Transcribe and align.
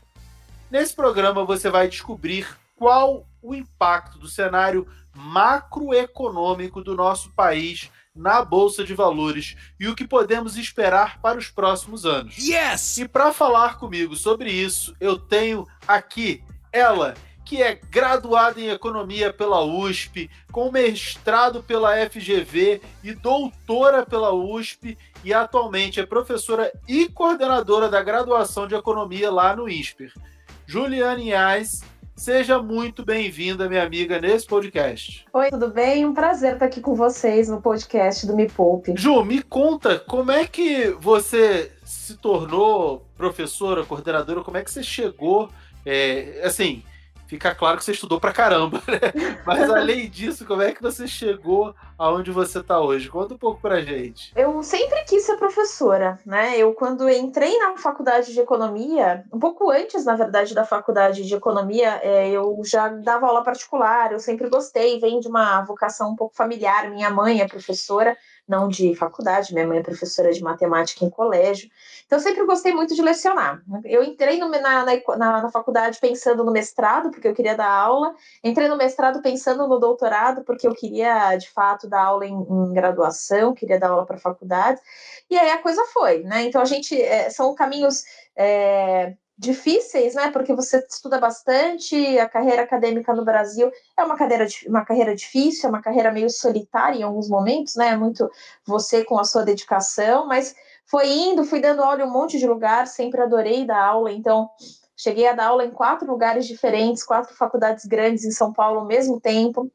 Nesse 0.71 0.95
programa 0.95 1.45
você 1.45 1.69
vai 1.69 1.89
descobrir 1.89 2.47
qual 2.77 3.27
o 3.43 3.55
impacto 3.55 4.19
do 4.19 4.29
cenário 4.29 4.87
macroeconômico 5.15 6.83
do 6.83 6.95
nosso 6.95 7.31
país 7.31 7.91
na 8.15 8.45
bolsa 8.45 8.85
de 8.85 8.95
valores 8.95 9.57
e 9.79 9.87
o 9.87 9.95
que 9.95 10.07
podemos 10.07 10.57
esperar 10.57 11.21
para 11.21 11.39
os 11.39 11.49
próximos 11.49 12.05
anos. 12.05 12.37
Yes! 12.39 12.99
E 12.99 13.09
para 13.09 13.33
falar 13.33 13.79
comigo 13.79 14.17
sobre 14.17 14.51
isso, 14.51 14.95
eu 15.01 15.19
tenho 15.19 15.67
aqui 15.87 16.43
ela, 16.73 17.15
que 17.45 17.63
é 17.63 17.75
graduada 17.75 18.61
em 18.61 18.69
economia 18.69 19.33
pela 19.33 19.63
USP, 19.65 20.31
com 20.53 20.71
mestrado 20.71 21.63
pela 21.63 21.97
FGV 22.09 22.81
e 23.03 23.15
doutora 23.15 24.05
pela 24.05 24.33
USP 24.33 24.97
e 25.25 25.33
atualmente 25.33 26.01
é 26.01 26.07
professora 26.07 26.73
e 26.89 27.09
coordenadora 27.09 27.89
da 27.89 28.03
graduação 28.03 28.67
de 28.67 28.75
economia 28.75 29.31
lá 29.31 29.55
no 29.55 29.69
INSPER. 29.69 30.13
Juliane 30.67 31.35
Ais, 31.35 31.83
seja 32.17 32.61
muito 32.63 33.05
bem-vinda, 33.05 33.69
minha 33.69 33.83
amiga, 33.83 34.21
nesse 34.21 34.47
podcast. 34.47 35.25
Oi, 35.33 35.51
tudo 35.51 35.69
bem? 35.69 36.05
Um 36.05 36.15
prazer 36.15 36.55
estar 36.55 36.67
aqui 36.67 36.81
com 36.81 36.95
vocês 36.95 37.49
no 37.49 37.61
podcast 37.61 38.27
do 38.27 38.37
Me 38.37 38.49
Poupe. 38.49 38.95
Ju, 38.97 39.25
me 39.25 39.43
conta 39.43 39.99
como 39.99 40.31
é 40.31 40.47
que 40.47 40.91
você 41.01 41.73
se 41.85 42.17
tornou 42.17 43.07
professora, 43.17 43.85
coordenadora, 43.85 44.43
como 44.43 44.57
é 44.57 44.63
que 44.63 44.71
você 44.71 44.83
chegou 44.83 45.49
é, 45.85 46.43
assim, 46.45 46.83
fica 47.31 47.55
claro 47.55 47.79
que 47.79 47.85
você 47.85 47.93
estudou 47.93 48.19
pra 48.19 48.33
caramba, 48.33 48.83
né? 48.89 48.99
Mas 49.47 49.71
além 49.71 50.11
disso, 50.11 50.45
como 50.45 50.63
é 50.63 50.73
que 50.73 50.83
você 50.83 51.07
chegou 51.07 51.73
aonde 51.97 52.33
você 52.33 52.59
está 52.59 52.81
hoje? 52.81 53.09
Conta 53.09 53.35
um 53.35 53.39
pouco 53.39 53.61
pra 53.61 53.81
gente. 53.81 54.33
Eu 54.35 54.61
sempre 54.65 55.05
quis 55.05 55.23
ser 55.23 55.37
professora, 55.37 56.19
né? 56.27 56.59
Eu, 56.59 56.75
quando 56.75 57.09
entrei 57.09 57.57
na 57.59 57.77
faculdade 57.77 58.33
de 58.33 58.41
economia, 58.41 59.23
um 59.33 59.39
pouco 59.39 59.71
antes, 59.71 60.05
na 60.05 60.17
verdade, 60.17 60.55
da 60.55 60.65
faculdade 60.65 61.25
de 61.25 61.33
economia, 61.33 62.01
é, 62.03 62.29
eu 62.31 62.61
já 62.65 62.89
dava 62.89 63.29
aula 63.29 63.45
particular, 63.45 64.11
eu 64.11 64.19
sempre 64.19 64.49
gostei, 64.49 64.99
vem 64.99 65.21
de 65.21 65.29
uma 65.29 65.63
vocação 65.63 66.11
um 66.11 66.17
pouco 66.17 66.35
familiar. 66.35 66.91
Minha 66.91 67.11
mãe 67.11 67.41
é 67.41 67.47
professora, 67.47 68.17
não 68.51 68.69
de 68.69 68.95
faculdade, 68.97 69.55
minha 69.55 69.67
mãe 69.67 69.79
é 69.79 69.83
professora 69.83 70.33
de 70.33 70.43
matemática 70.43 71.05
em 71.05 71.09
colégio. 71.09 71.71
Então, 72.05 72.19
sempre 72.19 72.45
gostei 72.45 72.75
muito 72.75 72.95
de 72.95 73.01
lecionar. 73.01 73.63
Eu 73.85 74.03
entrei 74.03 74.39
no, 74.39 74.49
na, 74.49 74.85
na, 74.85 75.43
na, 75.43 75.51
faculdade 75.51 75.99
pensando 76.01 76.45
no 76.45 76.51
mestrado, 76.51 77.11
porque 77.11 77.29
eu 77.29 77.35
queria 77.35 77.57
dar 77.57 77.71
aula. 77.71 78.13
Entrei 78.43 78.67
no 78.67 78.77
mestrado 78.77 79.23
pensando 79.23 79.69
no 79.69 79.79
doutorado, 79.79 80.43
porque 80.43 80.67
eu 80.67 80.75
queria, 80.75 81.37
de 81.37 81.49
fato, 81.49 81.89
dar 81.89 82.03
aula 82.03 82.27
em, 82.27 82.35
em 82.35 82.73
graduação, 82.75 83.55
queria 83.55 83.79
dar 83.79 83.91
aula 83.91 84.05
para 84.05 84.19
faculdade. 84.19 84.81
E 85.31 85.39
aí 85.39 85.51
a 85.51 85.63
coisa 85.63 85.85
foi, 85.93 86.25
né? 86.25 86.43
Então, 86.43 86.61
a 86.61 86.65
gente. 86.65 87.01
É, 87.01 87.31
são 87.31 87.55
caminhos. 87.55 88.03
É, 88.37 89.15
difíceis, 89.41 90.15
né? 90.15 90.31
Porque 90.31 90.55
você 90.55 90.85
estuda 90.87 91.19
bastante, 91.19 92.19
a 92.19 92.29
carreira 92.29 92.63
acadêmica 92.63 93.15
no 93.15 93.25
Brasil 93.25 93.73
é 93.99 94.05
uma, 94.05 94.15
cadeira, 94.15 94.47
uma 94.69 94.85
carreira 94.85 95.15
difícil, 95.15 95.67
é 95.67 95.71
uma 95.71 95.81
carreira 95.81 96.13
meio 96.13 96.29
solitária 96.29 96.99
em 96.99 97.03
alguns 97.03 97.29
momentos, 97.29 97.75
né? 97.75 97.97
Muito 97.97 98.31
você 98.67 99.03
com 99.03 99.19
a 99.19 99.25
sua 99.25 99.43
dedicação, 99.43 100.27
mas 100.27 100.55
foi 100.85 101.09
indo, 101.09 101.43
fui 101.43 101.59
dando 101.59 101.83
aula 101.83 102.03
em 102.03 102.05
um 102.05 102.13
monte 102.13 102.39
de 102.39 102.47
lugar, 102.47 102.87
sempre 102.87 103.23
adorei 103.23 103.65
dar 103.65 103.83
aula, 103.83 104.13
então 104.13 104.51
cheguei 104.95 105.27
a 105.27 105.33
dar 105.33 105.47
aula 105.47 105.65
em 105.65 105.71
quatro 105.71 106.07
lugares 106.11 106.47
diferentes, 106.47 107.03
quatro 107.03 107.35
faculdades 107.35 107.87
grandes 107.87 108.25
em 108.25 108.31
São 108.31 108.53
Paulo 108.53 108.81
ao 108.81 108.87
mesmo 108.87 109.19
tempo. 109.19 109.73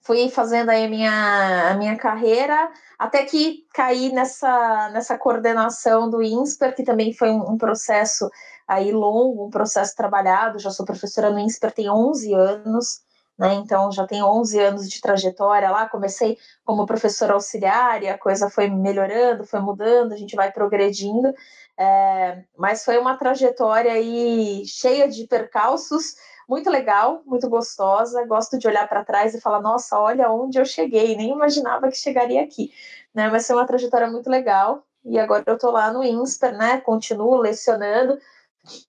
Fui 0.00 0.28
fazendo 0.28 0.70
aí 0.70 0.84
a 0.84 0.88
minha, 0.88 1.70
a 1.70 1.74
minha 1.74 1.96
carreira, 1.96 2.70
até 2.98 3.24
que 3.24 3.66
caí 3.74 4.12
nessa, 4.12 4.90
nessa 4.90 5.18
coordenação 5.18 6.08
do 6.08 6.22
INSPER, 6.22 6.74
que 6.74 6.84
também 6.84 7.12
foi 7.12 7.30
um, 7.30 7.52
um 7.52 7.58
processo 7.58 8.30
aí 8.66 8.92
longo, 8.92 9.46
um 9.46 9.50
processo 9.50 9.94
trabalhado, 9.94 10.58
já 10.58 10.70
sou 10.70 10.86
professora 10.86 11.30
no 11.30 11.38
INSPER 11.38 11.72
tem 11.72 11.90
11 11.90 12.34
anos, 12.34 13.02
né, 13.38 13.54
então 13.54 13.92
já 13.92 14.06
tenho 14.06 14.26
11 14.26 14.58
anos 14.58 14.90
de 14.90 15.00
trajetória 15.00 15.70
lá, 15.70 15.88
comecei 15.88 16.38
como 16.64 16.86
professora 16.86 17.34
auxiliar 17.34 18.02
e 18.02 18.08
a 18.08 18.16
coisa 18.16 18.48
foi 18.48 18.68
melhorando, 18.68 19.44
foi 19.44 19.60
mudando, 19.60 20.12
a 20.12 20.16
gente 20.16 20.34
vai 20.34 20.50
progredindo, 20.50 21.32
é, 21.78 22.42
mas 22.56 22.84
foi 22.84 22.96
uma 22.98 23.16
trajetória 23.16 23.92
aí 23.92 24.64
cheia 24.66 25.06
de 25.06 25.26
percalços, 25.26 26.14
muito 26.48 26.70
legal, 26.70 27.22
muito 27.26 27.48
gostosa. 27.48 28.24
Gosto 28.26 28.58
de 28.58 28.68
olhar 28.68 28.88
para 28.88 29.04
trás 29.04 29.34
e 29.34 29.40
falar, 29.40 29.60
nossa, 29.60 29.98
olha 29.98 30.30
onde 30.30 30.58
eu 30.58 30.64
cheguei, 30.64 31.16
nem 31.16 31.30
imaginava 31.30 31.88
que 31.88 31.96
chegaria 31.96 32.42
aqui, 32.42 32.72
né? 33.14 33.28
Mas 33.28 33.46
foi 33.46 33.56
uma 33.56 33.66
trajetória 33.66 34.08
muito 34.08 34.30
legal. 34.30 34.84
E 35.04 35.18
agora 35.18 35.44
eu 35.46 35.54
estou 35.54 35.70
lá 35.70 35.92
no 35.92 36.02
INSPER, 36.02 36.56
né? 36.56 36.80
Continuo 36.80 37.36
lecionando, 37.36 38.18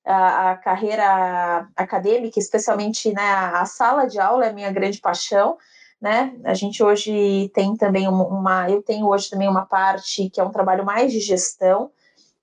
a, 0.06 0.52
a, 0.52 0.58
carreira 0.58 1.68
acadêmica, 1.76 2.40
especialmente 2.40 3.14
né, 3.14 3.22
a, 3.22 3.62
a, 3.62 3.66
sala 3.66 4.06
de 4.08 4.20
aula 4.20 4.46
é 4.46 4.54
minha 4.54 4.72
grande 4.72 5.00
paixão. 5.00 5.58
Né? 6.00 6.36
A 6.44 6.54
gente 6.54 6.84
hoje 6.84 7.50
tem 7.56 7.76
também 7.76 8.08
uma, 8.08 8.24
uma, 8.26 8.70
eu 8.70 8.84
tenho 8.84 9.08
hoje 9.08 9.30
também 9.30 9.48
uma 9.48 9.66
parte 9.66 10.30
que 10.30 10.40
é 10.40 10.44
um 10.44 10.52
trabalho 10.52 10.86
mais 10.86 11.12
de 11.12 11.20
gestão, 11.20 11.92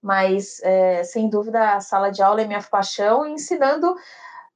mas 0.03 0.61
é, 0.63 1.05
sem 1.05 1.29
dúvida 1.29 1.75
a 1.75 1.81
sala 1.81 2.11
de 2.11 2.23
aula 2.23 2.43
é 2.43 2.47
minha 2.47 2.63
paixão, 2.63 3.25
ensinando 3.27 3.95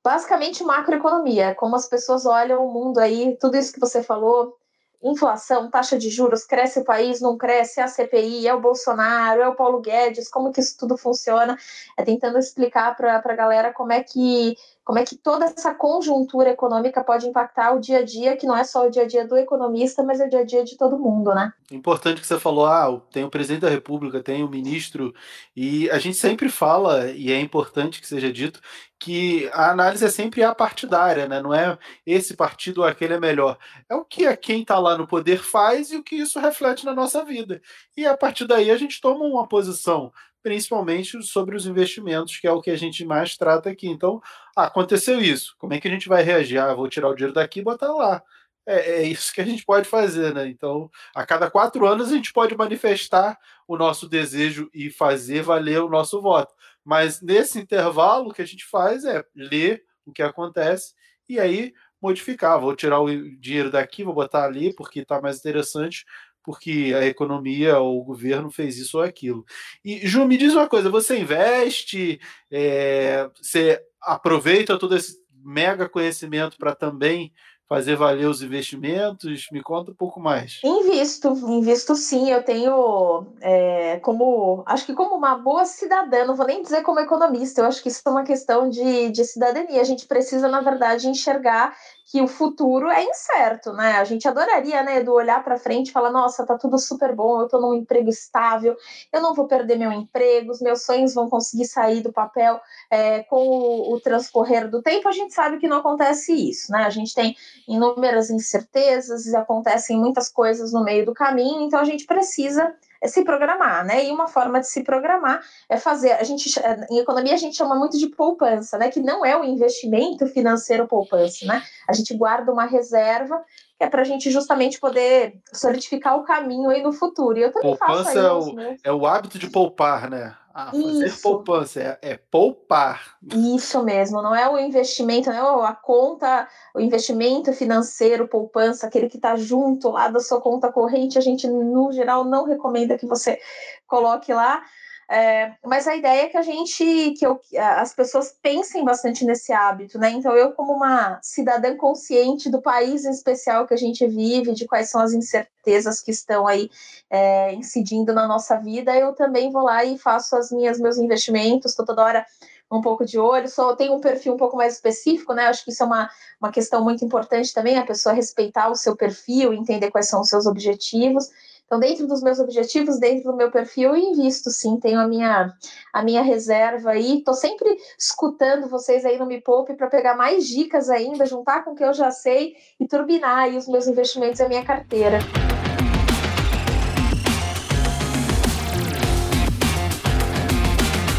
basicamente 0.08 0.64
macroeconomia, 0.64 1.54
como 1.54 1.76
as 1.76 1.86
pessoas 1.86 2.24
olham 2.24 2.64
o 2.64 2.72
mundo 2.72 2.96
aí, 2.98 3.36
tudo 3.38 3.58
isso 3.58 3.70
que 3.70 3.78
você 3.78 4.02
falou, 4.02 4.56
inflação, 5.02 5.68
taxa 5.68 5.98
de 5.98 6.08
juros, 6.08 6.46
cresce 6.46 6.80
o 6.80 6.84
país, 6.84 7.20
não 7.20 7.36
cresce, 7.36 7.78
é 7.78 7.82
a 7.82 7.88
CPI, 7.88 8.48
é 8.48 8.54
o 8.54 8.60
Bolsonaro, 8.60 9.42
é 9.42 9.46
o 9.46 9.54
Paulo 9.54 9.82
Guedes, 9.82 10.30
como 10.30 10.50
que 10.50 10.60
isso 10.60 10.78
tudo 10.78 10.96
funciona, 10.96 11.58
é 11.94 12.02
tentando 12.02 12.38
explicar 12.38 12.96
para 12.96 13.18
a 13.22 13.36
galera 13.36 13.70
como 13.70 13.92
é 13.92 14.02
que 14.02 14.56
como 14.88 14.98
é 14.98 15.04
que 15.04 15.16
toda 15.16 15.44
essa 15.44 15.74
conjuntura 15.74 16.48
econômica 16.48 17.04
pode 17.04 17.28
impactar 17.28 17.74
o 17.74 17.78
dia 17.78 17.98
a 17.98 18.02
dia, 18.02 18.38
que 18.38 18.46
não 18.46 18.56
é 18.56 18.64
só 18.64 18.86
o 18.86 18.90
dia 18.90 19.02
a 19.02 19.06
dia 19.06 19.28
do 19.28 19.36
economista, 19.36 20.02
mas 20.02 20.18
é 20.18 20.24
o 20.24 20.30
dia 20.30 20.40
a 20.40 20.44
dia 20.44 20.64
de 20.64 20.78
todo 20.78 20.98
mundo, 20.98 21.34
né? 21.34 21.52
Importante 21.70 22.22
que 22.22 22.26
você 22.26 22.40
falou, 22.40 22.64
ah, 22.64 22.98
tem 23.12 23.22
o 23.22 23.28
presidente 23.28 23.60
da 23.60 23.68
República, 23.68 24.22
tem 24.22 24.42
o 24.42 24.48
ministro, 24.48 25.14
e 25.54 25.90
a 25.90 25.98
gente 25.98 26.16
sempre 26.16 26.48
fala, 26.48 27.10
e 27.10 27.30
é 27.30 27.38
importante 27.38 28.00
que 28.00 28.06
seja 28.06 28.32
dito, 28.32 28.62
que 28.98 29.50
a 29.52 29.70
análise 29.70 30.06
é 30.06 30.08
sempre 30.08 30.42
a 30.42 30.54
partidária, 30.54 31.28
né? 31.28 31.42
Não 31.42 31.52
é 31.52 31.76
esse 32.06 32.34
partido 32.34 32.78
ou 32.78 32.86
aquele 32.86 33.12
é 33.12 33.20
melhor. 33.20 33.58
É 33.90 33.94
o 33.94 34.06
que 34.06 34.34
quem 34.38 34.62
está 34.62 34.78
lá 34.78 34.96
no 34.96 35.06
poder 35.06 35.42
faz 35.42 35.92
e 35.92 35.96
o 35.96 36.02
que 36.02 36.16
isso 36.16 36.40
reflete 36.40 36.86
na 36.86 36.94
nossa 36.94 37.22
vida. 37.26 37.60
E 37.94 38.06
a 38.06 38.16
partir 38.16 38.46
daí 38.46 38.70
a 38.70 38.76
gente 38.78 39.02
toma 39.02 39.26
uma 39.26 39.46
posição 39.46 40.10
principalmente 40.42 41.22
sobre 41.22 41.56
os 41.56 41.66
investimentos, 41.66 42.36
que 42.38 42.46
é 42.46 42.52
o 42.52 42.60
que 42.60 42.70
a 42.70 42.76
gente 42.76 43.04
mais 43.04 43.36
trata 43.36 43.70
aqui. 43.70 43.88
Então, 43.88 44.20
ah, 44.56 44.64
aconteceu 44.64 45.20
isso. 45.20 45.54
Como 45.58 45.74
é 45.74 45.80
que 45.80 45.88
a 45.88 45.90
gente 45.90 46.08
vai 46.08 46.22
reagir? 46.22 46.58
Ah, 46.58 46.74
vou 46.74 46.88
tirar 46.88 47.08
o 47.08 47.14
dinheiro 47.14 47.34
daqui 47.34 47.60
e 47.60 47.64
botar 47.64 47.92
lá. 47.92 48.22
É, 48.66 49.00
é, 49.00 49.02
isso 49.02 49.32
que 49.32 49.40
a 49.40 49.44
gente 49.44 49.64
pode 49.64 49.88
fazer, 49.88 50.34
né? 50.34 50.46
Então, 50.46 50.90
a 51.14 51.24
cada 51.24 51.50
quatro 51.50 51.86
anos 51.86 52.12
a 52.12 52.14
gente 52.14 52.32
pode 52.32 52.54
manifestar 52.54 53.38
o 53.66 53.78
nosso 53.78 54.06
desejo 54.06 54.68
e 54.74 54.90
fazer 54.90 55.42
valer 55.42 55.80
o 55.80 55.88
nosso 55.88 56.20
voto. 56.20 56.54
Mas 56.84 57.22
nesse 57.22 57.58
intervalo, 57.58 58.28
o 58.28 58.34
que 58.34 58.42
a 58.42 58.46
gente 58.46 58.66
faz 58.66 59.04
é 59.04 59.24
ler 59.34 59.84
o 60.04 60.12
que 60.12 60.22
acontece 60.22 60.94
e 61.28 61.40
aí 61.40 61.72
modificar. 62.00 62.60
Vou 62.60 62.76
tirar 62.76 63.00
o 63.00 63.08
dinheiro 63.38 63.70
daqui, 63.70 64.04
vou 64.04 64.14
botar 64.14 64.44
ali, 64.44 64.74
porque 64.74 65.00
está 65.00 65.20
mais 65.20 65.38
interessante 65.38 66.04
porque 66.48 66.94
a 66.96 67.04
economia 67.04 67.78
ou 67.78 68.00
o 68.00 68.04
governo 68.04 68.50
fez 68.50 68.78
isso 68.78 68.96
ou 68.96 69.04
aquilo. 69.04 69.44
E, 69.84 70.06
Ju, 70.06 70.24
me 70.24 70.38
diz 70.38 70.54
uma 70.54 70.66
coisa: 70.66 70.88
você 70.88 71.18
investe, 71.18 72.18
é, 72.50 73.28
você 73.38 73.78
aproveita 74.00 74.78
todo 74.78 74.96
esse 74.96 75.18
mega 75.44 75.86
conhecimento 75.90 76.56
para 76.56 76.74
também 76.74 77.34
fazer 77.68 77.96
valer 77.96 78.26
os 78.26 78.40
investimentos? 78.40 79.46
Me 79.52 79.62
conta 79.62 79.90
um 79.90 79.94
pouco 79.94 80.18
mais. 80.18 80.58
Invisto, 80.64 81.28
invisto 81.50 81.94
sim. 81.94 82.30
Eu 82.30 82.42
tenho 82.42 83.26
é, 83.42 83.98
como, 83.98 84.62
acho 84.64 84.86
que 84.86 84.94
como 84.94 85.16
uma 85.16 85.34
boa 85.34 85.66
cidadã, 85.66 86.24
não 86.24 86.34
vou 86.34 86.46
nem 86.46 86.62
dizer 86.62 86.80
como 86.80 86.98
economista, 86.98 87.60
eu 87.60 87.66
acho 87.66 87.82
que 87.82 87.90
isso 87.90 88.00
é 88.06 88.10
uma 88.10 88.24
questão 88.24 88.70
de, 88.70 89.10
de 89.10 89.22
cidadania. 89.22 89.82
A 89.82 89.84
gente 89.84 90.06
precisa, 90.06 90.48
na 90.48 90.62
verdade, 90.62 91.08
enxergar 91.08 91.76
que 92.10 92.22
o 92.22 92.26
futuro 92.26 92.88
é 92.88 93.04
incerto, 93.04 93.70
né? 93.74 93.98
A 93.98 94.04
gente 94.04 94.26
adoraria, 94.26 94.82
né, 94.82 95.02
do 95.02 95.12
olhar 95.12 95.44
para 95.44 95.58
frente 95.58 95.88
e 95.88 95.92
falar, 95.92 96.10
nossa, 96.10 96.46
tá 96.46 96.56
tudo 96.56 96.78
super 96.78 97.14
bom, 97.14 97.42
eu 97.42 97.48
tô 97.48 97.60
num 97.60 97.74
emprego 97.74 98.08
estável, 98.08 98.74
eu 99.12 99.20
não 99.20 99.34
vou 99.34 99.46
perder 99.46 99.76
meu 99.76 99.92
emprego, 99.92 100.50
os 100.50 100.60
meus 100.60 100.84
sonhos 100.84 101.12
vão 101.12 101.28
conseguir 101.28 101.66
sair 101.66 102.00
do 102.00 102.10
papel 102.10 102.58
é, 102.90 103.22
com 103.24 103.46
o, 103.46 103.92
o, 103.94 104.00
transcorrer 104.00 104.70
do 104.70 104.80
tempo. 104.80 105.06
A 105.06 105.12
gente 105.12 105.34
sabe 105.34 105.58
que 105.58 105.68
não 105.68 105.76
acontece 105.76 106.32
isso, 106.32 106.72
né? 106.72 106.84
A 106.84 106.90
gente 106.90 107.14
tem 107.14 107.36
inúmeras 107.68 108.30
incertezas, 108.30 109.32
acontecem 109.34 109.98
muitas 109.98 110.30
coisas 110.30 110.72
no 110.72 110.82
meio 110.82 111.04
do 111.04 111.12
caminho, 111.12 111.60
então 111.60 111.78
a 111.78 111.84
gente 111.84 112.06
precisa 112.06 112.74
é 113.00 113.08
se 113.08 113.24
programar, 113.24 113.84
né? 113.84 114.06
E 114.06 114.10
uma 114.10 114.28
forma 114.28 114.60
de 114.60 114.68
se 114.68 114.82
programar 114.82 115.40
é 115.68 115.76
fazer. 115.76 116.12
A 116.12 116.24
gente 116.24 116.50
em 116.90 116.98
economia 116.98 117.34
a 117.34 117.38
gente 117.38 117.56
chama 117.56 117.74
muito 117.74 117.98
de 117.98 118.08
poupança, 118.08 118.76
né? 118.78 118.90
Que 118.90 119.00
não 119.00 119.24
é 119.24 119.36
o 119.36 119.44
investimento 119.44 120.26
financeiro 120.26 120.86
poupança, 120.86 121.46
né? 121.46 121.62
A 121.88 121.92
gente 121.92 122.16
guarda 122.16 122.52
uma 122.52 122.66
reserva 122.66 123.42
que 123.78 123.84
é 123.84 123.88
para 123.88 124.02
a 124.02 124.04
gente 124.04 124.28
justamente 124.30 124.80
poder 124.80 125.40
solidificar 125.52 126.16
o 126.16 126.24
caminho 126.24 126.68
aí 126.68 126.82
no 126.82 126.92
futuro. 126.92 127.38
E 127.38 127.42
eu 127.42 127.52
também 127.52 127.76
poupança 127.76 128.04
faço 128.04 128.18
aí 128.18 128.24
é, 128.24 128.32
o, 128.32 128.76
é 128.84 128.92
o 128.92 129.06
hábito 129.06 129.38
de 129.38 129.48
poupar, 129.48 130.10
né? 130.10 130.34
Ah, 130.52 130.72
fazer 130.72 131.06
Isso. 131.06 131.22
poupança 131.22 131.80
é, 131.80 131.98
é, 132.02 132.16
poupar. 132.16 133.16
Isso 133.54 133.80
mesmo, 133.84 134.20
não 134.20 134.34
é 134.34 134.50
o 134.50 134.58
investimento, 134.58 135.30
não 135.30 135.64
é 135.64 135.68
a 135.68 135.72
conta, 135.72 136.48
o 136.74 136.80
investimento 136.80 137.52
financeiro, 137.52 138.26
poupança, 138.26 138.88
aquele 138.88 139.08
que 139.08 139.18
está 139.18 139.36
junto 139.36 139.90
lá 139.90 140.08
da 140.08 140.18
sua 140.18 140.40
conta 140.40 140.72
corrente, 140.72 141.16
a 141.16 141.20
gente, 141.20 141.46
no 141.46 141.92
geral, 141.92 142.24
não 142.24 142.44
recomenda 142.44 142.98
que 142.98 143.06
você 143.06 143.38
coloque 143.86 144.34
lá. 144.34 144.64
É, 145.10 145.54
mas 145.64 145.88
a 145.88 145.96
ideia 145.96 146.24
é 146.24 146.28
que 146.28 146.36
a 146.36 146.42
gente, 146.42 146.84
que 147.12 147.24
eu, 147.24 147.40
as 147.58 147.94
pessoas 147.94 148.36
pensem 148.42 148.84
bastante 148.84 149.24
nesse 149.24 149.54
hábito, 149.54 149.98
né? 149.98 150.10
Então, 150.10 150.36
eu, 150.36 150.52
como 150.52 150.74
uma 150.74 151.18
cidadã 151.22 151.74
consciente 151.74 152.50
do 152.50 152.60
país 152.60 153.06
em 153.06 153.10
especial 153.10 153.66
que 153.66 153.72
a 153.72 153.76
gente 153.78 154.06
vive, 154.06 154.52
de 154.52 154.66
quais 154.66 154.90
são 154.90 155.00
as 155.00 155.14
incertezas 155.14 156.02
que 156.02 156.10
estão 156.10 156.46
aí 156.46 156.70
é, 157.08 157.54
incidindo 157.54 158.12
na 158.12 158.28
nossa 158.28 158.56
vida, 158.56 158.94
eu 158.94 159.14
também 159.14 159.50
vou 159.50 159.62
lá 159.62 159.82
e 159.82 159.96
faço 159.96 160.36
as 160.36 160.52
minhas 160.52 160.78
meus 160.78 160.98
investimentos, 160.98 161.72
estou 161.72 161.86
toda 161.86 162.04
hora 162.04 162.26
um 162.70 162.82
pouco 162.82 163.02
de 163.02 163.18
olho, 163.18 163.48
só 163.48 163.74
tenho 163.74 163.94
um 163.94 164.00
perfil 164.00 164.34
um 164.34 164.36
pouco 164.36 164.58
mais 164.58 164.74
específico, 164.74 165.32
né? 165.32 165.46
Acho 165.46 165.64
que 165.64 165.70
isso 165.70 165.82
é 165.82 165.86
uma, 165.86 166.10
uma 166.38 166.52
questão 166.52 166.84
muito 166.84 167.02
importante 167.02 167.54
também, 167.54 167.78
a 167.78 167.86
pessoa 167.86 168.14
respeitar 168.14 168.68
o 168.68 168.76
seu 168.76 168.94
perfil, 168.94 169.54
entender 169.54 169.90
quais 169.90 170.06
são 170.06 170.20
os 170.20 170.28
seus 170.28 170.44
objetivos. 170.44 171.30
Então, 171.68 171.78
dentro 171.78 172.06
dos 172.06 172.22
meus 172.22 172.38
objetivos, 172.38 172.98
dentro 172.98 173.30
do 173.30 173.36
meu 173.36 173.50
perfil, 173.50 173.90
eu 173.90 173.96
invisto 173.98 174.48
sim, 174.48 174.80
tenho 174.80 174.98
a 174.98 175.06
minha, 175.06 175.52
a 175.92 176.02
minha 176.02 176.22
reserva 176.22 176.92
aí. 176.92 177.18
Estou 177.18 177.34
sempre 177.34 177.76
escutando 177.98 178.70
vocês 178.70 179.04
aí 179.04 179.18
no 179.18 179.26
Me 179.26 179.38
Poupe 179.38 179.74
para 179.74 179.86
pegar 179.86 180.16
mais 180.16 180.48
dicas 180.48 180.88
ainda, 180.88 181.26
juntar 181.26 181.66
com 181.66 181.72
o 181.72 181.74
que 181.74 181.84
eu 181.84 181.92
já 181.92 182.10
sei 182.10 182.56
e 182.80 182.88
turbinar 182.88 183.40
aí 183.40 183.58
os 183.58 183.68
meus 183.68 183.86
investimentos 183.86 184.40
e 184.40 184.44
a 184.44 184.48
minha 184.48 184.64
carteira. 184.64 185.18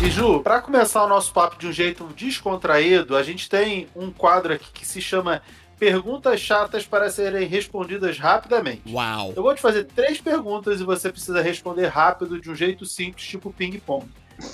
E 0.03 0.09
Ju, 0.09 0.41
para 0.41 0.59
começar 0.61 1.03
o 1.03 1.07
nosso 1.07 1.31
papo 1.31 1.59
de 1.59 1.67
um 1.67 1.71
jeito 1.71 2.05
descontraído, 2.15 3.15
a 3.15 3.21
gente 3.21 3.47
tem 3.47 3.87
um 3.95 4.11
quadro 4.11 4.51
aqui 4.51 4.71
que 4.71 4.83
se 4.83 4.99
chama 4.99 5.43
perguntas 5.79 6.41
chatas 6.41 6.85
para 6.85 7.09
serem 7.09 7.47
respondidas 7.47 8.19
rapidamente. 8.19 8.81
Uau! 8.91 9.33
Eu 9.35 9.41
vou 9.41 9.55
te 9.55 9.61
fazer 9.61 9.85
três 9.85 10.19
perguntas 10.19 10.81
e 10.81 10.83
você 10.83 11.09
precisa 11.09 11.41
responder 11.41 11.87
rápido 11.87 12.39
de 12.39 12.51
um 12.51 12.55
jeito 12.55 12.85
simples, 12.85 13.25
tipo 13.25 13.51
ping-pong. 13.51 14.05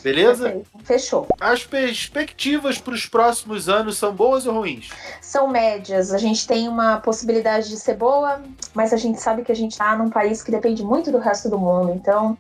Beleza? 0.01 0.45
Perfeito. 0.45 0.69
Fechou. 0.83 1.27
As 1.39 1.63
perspectivas 1.63 2.77
para 2.79 2.93
os 2.93 3.05
próximos 3.05 3.69
anos 3.69 3.97
são 3.97 4.13
boas 4.13 4.45
ou 4.45 4.53
ruins? 4.53 4.89
São 5.21 5.47
médias. 5.47 6.11
A 6.11 6.17
gente 6.17 6.47
tem 6.47 6.67
uma 6.67 6.97
possibilidade 6.97 7.69
de 7.69 7.77
ser 7.77 7.95
boa, 7.95 8.41
mas 8.73 8.93
a 8.93 8.97
gente 8.97 9.19
sabe 9.19 9.43
que 9.43 9.51
a 9.51 9.55
gente 9.55 9.71
está 9.73 9.95
num 9.95 10.09
país 10.09 10.41
que 10.41 10.51
depende 10.51 10.83
muito 10.83 11.11
do 11.11 11.19
resto 11.19 11.49
do 11.49 11.59
mundo. 11.59 11.91
Então, 11.93 12.37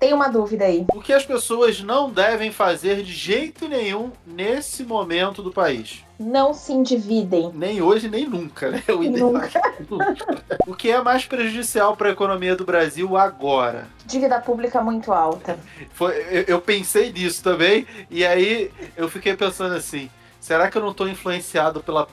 tem 0.00 0.12
uma 0.12 0.28
dúvida 0.28 0.64
aí. 0.64 0.84
O 0.92 1.00
que 1.00 1.12
as 1.12 1.24
pessoas 1.24 1.80
não 1.80 2.10
devem 2.10 2.50
fazer 2.50 3.02
de 3.02 3.12
jeito 3.12 3.68
nenhum 3.68 4.10
nesse 4.26 4.82
momento 4.84 5.42
do 5.42 5.52
país? 5.52 6.04
Não 6.18 6.52
se 6.52 6.72
endividem. 6.72 7.52
Nem 7.54 7.80
hoje, 7.80 8.08
nem 8.08 8.26
nunca, 8.26 8.70
né? 8.70 8.82
O, 8.88 9.02
nunca. 9.02 9.62
o 10.66 10.74
que 10.74 10.90
é 10.90 11.00
mais 11.00 11.24
prejudicial 11.24 11.96
para 11.96 12.08
a 12.08 12.12
economia 12.12 12.56
do 12.56 12.64
Brasil 12.64 13.16
agora? 13.16 13.86
Dívida 14.04 14.40
pública 14.40 14.82
muito 14.82 15.12
alta. 15.12 15.58
Foi, 15.92 16.12
eu, 16.30 16.44
eu 16.48 16.60
pensei 16.60 17.12
nisso 17.12 17.42
também, 17.42 17.86
e 18.10 18.26
aí 18.26 18.70
eu 18.96 19.08
fiquei 19.08 19.36
pensando 19.36 19.76
assim: 19.76 20.10
será 20.40 20.68
que 20.68 20.76
eu 20.76 20.82
não 20.82 20.90
estou 20.90 21.08
influenciado 21.08 21.80
pela 21.80 22.08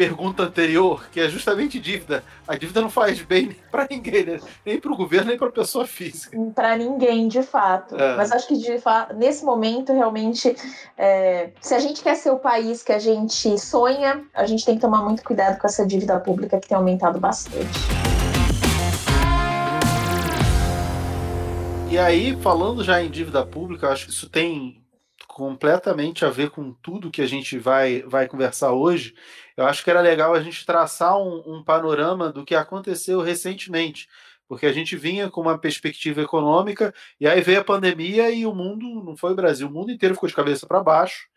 pergunta 0.00 0.44
anterior, 0.44 1.10
que 1.12 1.20
é 1.20 1.28
justamente 1.28 1.78
dívida. 1.78 2.24
A 2.48 2.56
dívida 2.56 2.80
não 2.80 2.88
faz 2.88 3.20
bem 3.20 3.54
para 3.70 3.86
ninguém, 3.90 4.24
né? 4.24 4.40
nem 4.64 4.80
para 4.80 4.90
o 4.90 4.96
governo, 4.96 5.28
nem 5.28 5.36
para 5.36 5.48
a 5.48 5.52
pessoa 5.52 5.86
física. 5.86 6.38
Para 6.54 6.74
ninguém, 6.74 7.28
de 7.28 7.42
fato. 7.42 7.94
É. 7.96 8.16
Mas 8.16 8.32
acho 8.32 8.48
que 8.48 8.56
de 8.56 8.78
fato, 8.78 9.14
nesse 9.14 9.44
momento, 9.44 9.92
realmente, 9.92 10.56
é, 10.96 11.50
se 11.60 11.74
a 11.74 11.78
gente 11.78 12.02
quer 12.02 12.14
ser 12.14 12.30
o 12.30 12.38
país 12.38 12.82
que 12.82 12.92
a 12.92 12.98
gente 12.98 13.58
sonha, 13.58 14.24
a 14.32 14.46
gente 14.46 14.64
tem 14.64 14.76
que 14.76 14.80
tomar 14.80 15.02
muito 15.02 15.22
cuidado 15.22 15.58
com 15.60 15.66
essa 15.66 15.86
dívida 15.86 16.18
pública 16.18 16.58
que 16.58 16.66
tem 16.66 16.78
aumentado 16.78 17.20
bastante. 17.20 17.68
E 21.90 21.98
aí, 21.98 22.40
falando 22.40 22.82
já 22.82 23.02
em 23.02 23.10
dívida 23.10 23.44
pública, 23.44 23.90
acho 23.90 24.06
que 24.06 24.12
isso 24.12 24.30
tem 24.30 24.80
completamente 25.28 26.24
a 26.24 26.28
ver 26.30 26.50
com 26.50 26.72
tudo 26.72 27.10
que 27.10 27.22
a 27.22 27.26
gente 27.26 27.58
vai, 27.58 28.02
vai 28.02 28.26
conversar 28.26 28.72
hoje 28.72 29.14
eu 29.60 29.66
acho 29.66 29.84
que 29.84 29.90
era 29.90 30.00
legal 30.00 30.32
a 30.34 30.40
gente 30.40 30.64
traçar 30.64 31.18
um, 31.18 31.42
um 31.46 31.62
panorama 31.62 32.32
do 32.32 32.46
que 32.46 32.54
aconteceu 32.54 33.20
recentemente, 33.20 34.08
porque 34.48 34.64
a 34.64 34.72
gente 34.72 34.96
vinha 34.96 35.28
com 35.28 35.42
uma 35.42 35.58
perspectiva 35.58 36.22
econômica 36.22 36.94
e 37.20 37.28
aí 37.28 37.42
veio 37.42 37.60
a 37.60 37.64
pandemia 37.64 38.30
e 38.30 38.46
o 38.46 38.54
mundo, 38.54 39.04
não 39.04 39.14
foi 39.16 39.32
o 39.32 39.36
Brasil, 39.36 39.68
o 39.68 39.70
mundo 39.70 39.92
inteiro 39.92 40.14
ficou 40.14 40.30
de 40.30 40.34
cabeça 40.34 40.66
para 40.66 40.82
baixo 40.82 41.28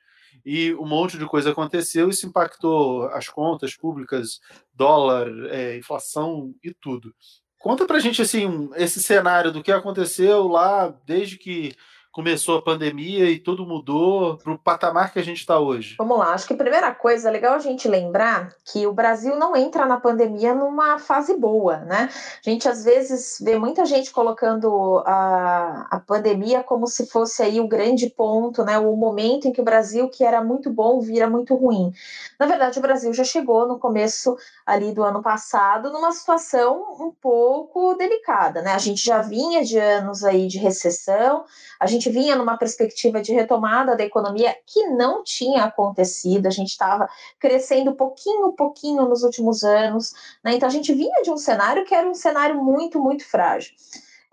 e 0.45 0.73
um 0.75 0.85
monte 0.85 1.17
de 1.17 1.25
coisa 1.25 1.51
aconteceu 1.51 2.09
isso 2.09 2.25
impactou 2.25 3.07
as 3.07 3.27
contas 3.27 3.75
públicas, 3.75 4.39
dólar, 4.73 5.27
é, 5.51 5.77
inflação 5.77 6.55
e 6.63 6.73
tudo. 6.73 7.13
Conta 7.59 7.85
pra 7.85 7.99
gente 7.99 8.21
assim 8.21 8.69
esse 8.77 9.03
cenário 9.03 9.51
do 9.51 9.61
que 9.61 9.71
aconteceu 9.71 10.47
lá 10.47 10.87
desde 11.05 11.37
que 11.37 11.75
começou 12.13 12.59
a 12.59 12.61
pandemia 12.61 13.25
e 13.25 13.39
tudo 13.39 13.65
mudou 13.65 14.37
para 14.37 14.53
o 14.53 14.57
patamar 14.57 15.11
que 15.11 15.17
a 15.17 15.23
gente 15.23 15.39
está 15.39 15.59
hoje? 15.59 15.95
Vamos 15.97 16.19
lá, 16.19 16.33
acho 16.33 16.45
que 16.45 16.53
a 16.53 16.57
primeira 16.57 16.93
coisa 16.93 17.27
é 17.27 17.31
legal 17.31 17.55
a 17.55 17.59
gente 17.59 17.87
lembrar 17.87 18.53
que 18.63 18.85
o 18.85 18.93
Brasil 18.93 19.35
não 19.35 19.55
entra 19.55 19.87
na 19.87 19.99
pandemia 19.99 20.53
numa 20.53 20.99
fase 20.99 21.35
boa, 21.35 21.77
né? 21.77 22.07
A 22.13 22.49
gente 22.49 22.69
às 22.69 22.83
vezes 22.83 23.39
vê 23.41 23.57
muita 23.57 23.83
gente 23.83 24.11
colocando 24.11 25.01
a, 25.07 25.87
a 25.89 25.99
pandemia 25.99 26.61
como 26.61 26.85
se 26.85 27.07
fosse 27.07 27.41
aí 27.41 27.59
o 27.59 27.67
grande 27.67 28.07
ponto, 28.11 28.63
né? 28.63 28.77
O 28.77 28.95
momento 28.95 29.47
em 29.47 29.51
que 29.51 29.61
o 29.61 29.65
Brasil, 29.65 30.07
que 30.07 30.23
era 30.23 30.43
muito 30.43 30.69
bom, 30.69 30.99
vira 30.99 31.27
muito 31.27 31.55
ruim. 31.55 31.91
Na 32.39 32.45
verdade, 32.45 32.77
o 32.77 32.81
Brasil 32.81 33.11
já 33.11 33.23
chegou 33.23 33.67
no 33.67 33.79
começo 33.79 34.37
ali 34.63 34.91
do 34.93 35.01
ano 35.03 35.23
passado 35.23 35.91
numa 35.91 36.11
situação 36.11 36.95
um 36.99 37.11
pouco 37.11 37.95
delicada, 37.95 38.61
né? 38.61 38.73
A 38.73 38.77
gente 38.77 39.03
já 39.03 39.19
vinha 39.19 39.65
de 39.65 39.79
anos 39.79 40.23
aí 40.23 40.45
de 40.45 40.59
recessão, 40.59 41.43
a 41.79 41.87
gente 41.87 42.02
vinha 42.09 42.35
numa 42.35 42.57
perspectiva 42.57 43.21
de 43.21 43.33
retomada 43.33 43.95
da 43.95 44.03
economia 44.03 44.55
que 44.65 44.87
não 44.87 45.23
tinha 45.23 45.63
acontecido, 45.63 46.47
a 46.47 46.51
gente 46.51 46.69
estava 46.69 47.07
crescendo 47.39 47.95
pouquinho, 47.95 48.53
pouquinho 48.53 49.07
nos 49.07 49.23
últimos 49.23 49.63
anos, 49.63 50.13
né? 50.43 50.53
Então 50.55 50.67
a 50.67 50.71
gente 50.71 50.93
vinha 50.93 51.21
de 51.23 51.31
um 51.31 51.37
cenário 51.37 51.85
que 51.85 51.93
era 51.95 52.07
um 52.07 52.13
cenário 52.13 52.61
muito, 52.63 52.99
muito 52.99 53.25
frágil. 53.25 53.73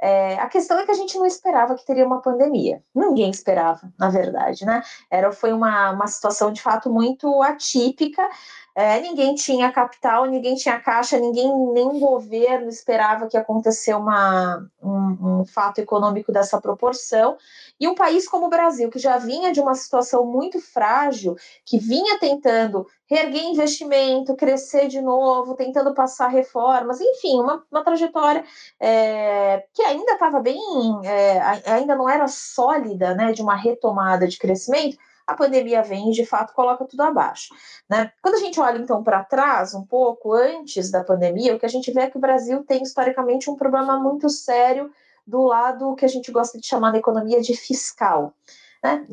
É, 0.02 0.36
a 0.36 0.48
questão 0.48 0.78
é 0.78 0.84
que 0.86 0.90
a 0.90 0.94
gente 0.94 1.18
não 1.18 1.26
esperava 1.26 1.74
que 1.74 1.84
teria 1.84 2.06
uma 2.06 2.22
pandemia. 2.22 2.82
Ninguém 2.94 3.30
esperava, 3.30 3.92
na 3.98 4.08
verdade, 4.08 4.64
né? 4.64 4.82
Era, 5.10 5.30
foi 5.30 5.52
uma, 5.52 5.90
uma 5.90 6.06
situação 6.06 6.50
de 6.50 6.62
fato 6.62 6.90
muito 6.90 7.42
atípica 7.42 8.26
é, 8.74 9.00
ninguém 9.00 9.34
tinha 9.34 9.72
capital, 9.72 10.26
ninguém 10.26 10.54
tinha 10.54 10.78
caixa, 10.78 11.18
ninguém, 11.18 11.48
nenhum 11.72 11.98
governo 11.98 12.68
esperava 12.68 13.26
que 13.26 13.36
acontecesse 13.36 13.92
uma, 13.92 14.66
um, 14.82 15.40
um 15.40 15.44
fato 15.44 15.78
econômico 15.78 16.32
dessa 16.32 16.60
proporção. 16.60 17.36
E 17.78 17.88
um 17.88 17.94
país 17.94 18.28
como 18.28 18.46
o 18.46 18.50
Brasil, 18.50 18.90
que 18.90 18.98
já 18.98 19.18
vinha 19.18 19.52
de 19.52 19.60
uma 19.60 19.74
situação 19.74 20.24
muito 20.24 20.60
frágil, 20.60 21.34
que 21.64 21.78
vinha 21.78 22.18
tentando 22.18 22.86
reerguer 23.06 23.42
investimento, 23.42 24.36
crescer 24.36 24.86
de 24.86 25.00
novo, 25.00 25.56
tentando 25.56 25.92
passar 25.92 26.28
reformas, 26.28 27.00
enfim, 27.00 27.40
uma, 27.40 27.64
uma 27.70 27.82
trajetória 27.82 28.44
é, 28.78 29.64
que 29.74 29.82
ainda 29.82 30.12
estava 30.12 30.38
bem, 30.40 30.60
é, 31.04 31.40
ainda 31.72 31.96
não 31.96 32.08
era 32.08 32.28
sólida, 32.28 33.14
né, 33.14 33.32
de 33.32 33.42
uma 33.42 33.56
retomada 33.56 34.28
de 34.28 34.38
crescimento 34.38 34.96
a 35.30 35.34
pandemia 35.34 35.82
vem 35.82 36.10
e 36.10 36.12
de 36.12 36.26
fato 36.26 36.52
coloca 36.52 36.84
tudo 36.84 37.02
abaixo. 37.02 37.54
Né? 37.88 38.12
Quando 38.20 38.34
a 38.34 38.38
gente 38.38 38.58
olha 38.58 38.78
então 38.78 39.02
para 39.02 39.24
trás, 39.24 39.74
um 39.74 39.84
pouco 39.84 40.32
antes 40.32 40.90
da 40.90 41.04
pandemia, 41.04 41.54
o 41.54 41.58
que 41.58 41.66
a 41.66 41.70
gente 41.70 41.90
vê 41.92 42.02
é 42.02 42.10
que 42.10 42.18
o 42.18 42.20
Brasil 42.20 42.64
tem 42.64 42.82
historicamente 42.82 43.48
um 43.48 43.56
problema 43.56 43.98
muito 43.98 44.28
sério 44.28 44.90
do 45.26 45.42
lado 45.42 45.94
que 45.94 46.04
a 46.04 46.08
gente 46.08 46.32
gosta 46.32 46.58
de 46.58 46.66
chamar 46.66 46.92
na 46.92 46.98
economia 46.98 47.40
de 47.40 47.56
fiscal. 47.56 48.34
Né? 48.82 49.06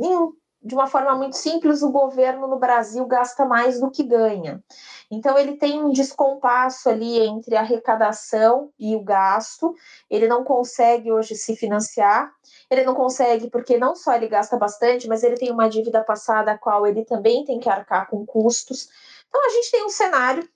De 0.68 0.76
uma 0.76 0.86
forma 0.86 1.16
muito 1.16 1.38
simples, 1.38 1.82
o 1.82 1.90
governo 1.90 2.46
no 2.46 2.60
Brasil 2.60 3.06
gasta 3.06 3.46
mais 3.46 3.80
do 3.80 3.90
que 3.90 4.04
ganha. 4.04 4.62
Então, 5.10 5.38
ele 5.38 5.54
tem 5.56 5.82
um 5.82 5.90
descompasso 5.90 6.90
ali 6.90 7.20
entre 7.20 7.56
a 7.56 7.62
arrecadação 7.62 8.70
e 8.78 8.94
o 8.94 9.02
gasto, 9.02 9.74
ele 10.10 10.28
não 10.28 10.44
consegue 10.44 11.10
hoje 11.10 11.36
se 11.36 11.56
financiar, 11.56 12.30
ele 12.70 12.84
não 12.84 12.94
consegue 12.94 13.50
porque 13.50 13.78
não 13.78 13.96
só 13.96 14.14
ele 14.14 14.28
gasta 14.28 14.58
bastante, 14.58 15.08
mas 15.08 15.24
ele 15.24 15.36
tem 15.36 15.50
uma 15.50 15.70
dívida 15.70 16.04
passada 16.04 16.52
a 16.52 16.58
qual 16.58 16.86
ele 16.86 17.06
também 17.06 17.46
tem 17.46 17.60
que 17.60 17.70
arcar 17.70 18.10
com 18.10 18.26
custos. 18.26 18.90
Então, 19.30 19.46
a 19.46 19.50
gente 19.50 19.72
tem 19.72 19.86
um 19.86 19.90
cenário 19.90 20.48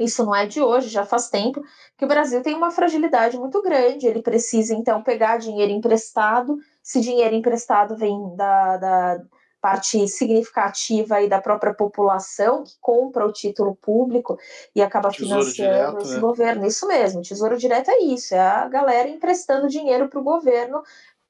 isso 0.00 0.24
não 0.24 0.34
é 0.34 0.44
de 0.44 0.60
hoje, 0.60 0.88
já 0.88 1.06
faz 1.06 1.28
tempo, 1.28 1.62
que 1.96 2.04
o 2.04 2.08
Brasil 2.08 2.42
tem 2.42 2.54
uma 2.54 2.70
fragilidade 2.70 3.38
muito 3.38 3.62
grande. 3.62 4.06
Ele 4.06 4.22
precisa, 4.22 4.74
então, 4.74 5.02
pegar 5.02 5.38
dinheiro 5.38 5.70
emprestado. 5.70 6.58
Se 6.82 7.00
dinheiro 7.00 7.34
emprestado 7.34 7.96
vem 7.96 8.34
da, 8.34 8.76
da 8.76 9.24
parte 9.64 10.06
significativa 10.08 11.14
aí 11.14 11.26
da 11.26 11.40
própria 11.40 11.72
população 11.72 12.64
que 12.64 12.74
compra 12.82 13.24
o 13.24 13.32
título 13.32 13.74
público 13.74 14.38
e 14.76 14.82
acaba 14.82 15.08
tesouro 15.08 15.40
financiando 15.40 15.72
direto, 15.72 16.02
esse 16.02 16.14
né? 16.16 16.20
governo. 16.20 16.66
Isso 16.66 16.86
mesmo, 16.86 17.22
tesouro 17.22 17.56
direto 17.56 17.90
é 17.90 17.98
isso, 18.00 18.34
é 18.34 18.40
a 18.40 18.68
galera 18.68 19.08
emprestando 19.08 19.66
dinheiro 19.66 20.06
para 20.10 20.20
o 20.20 20.22
governo 20.22 20.82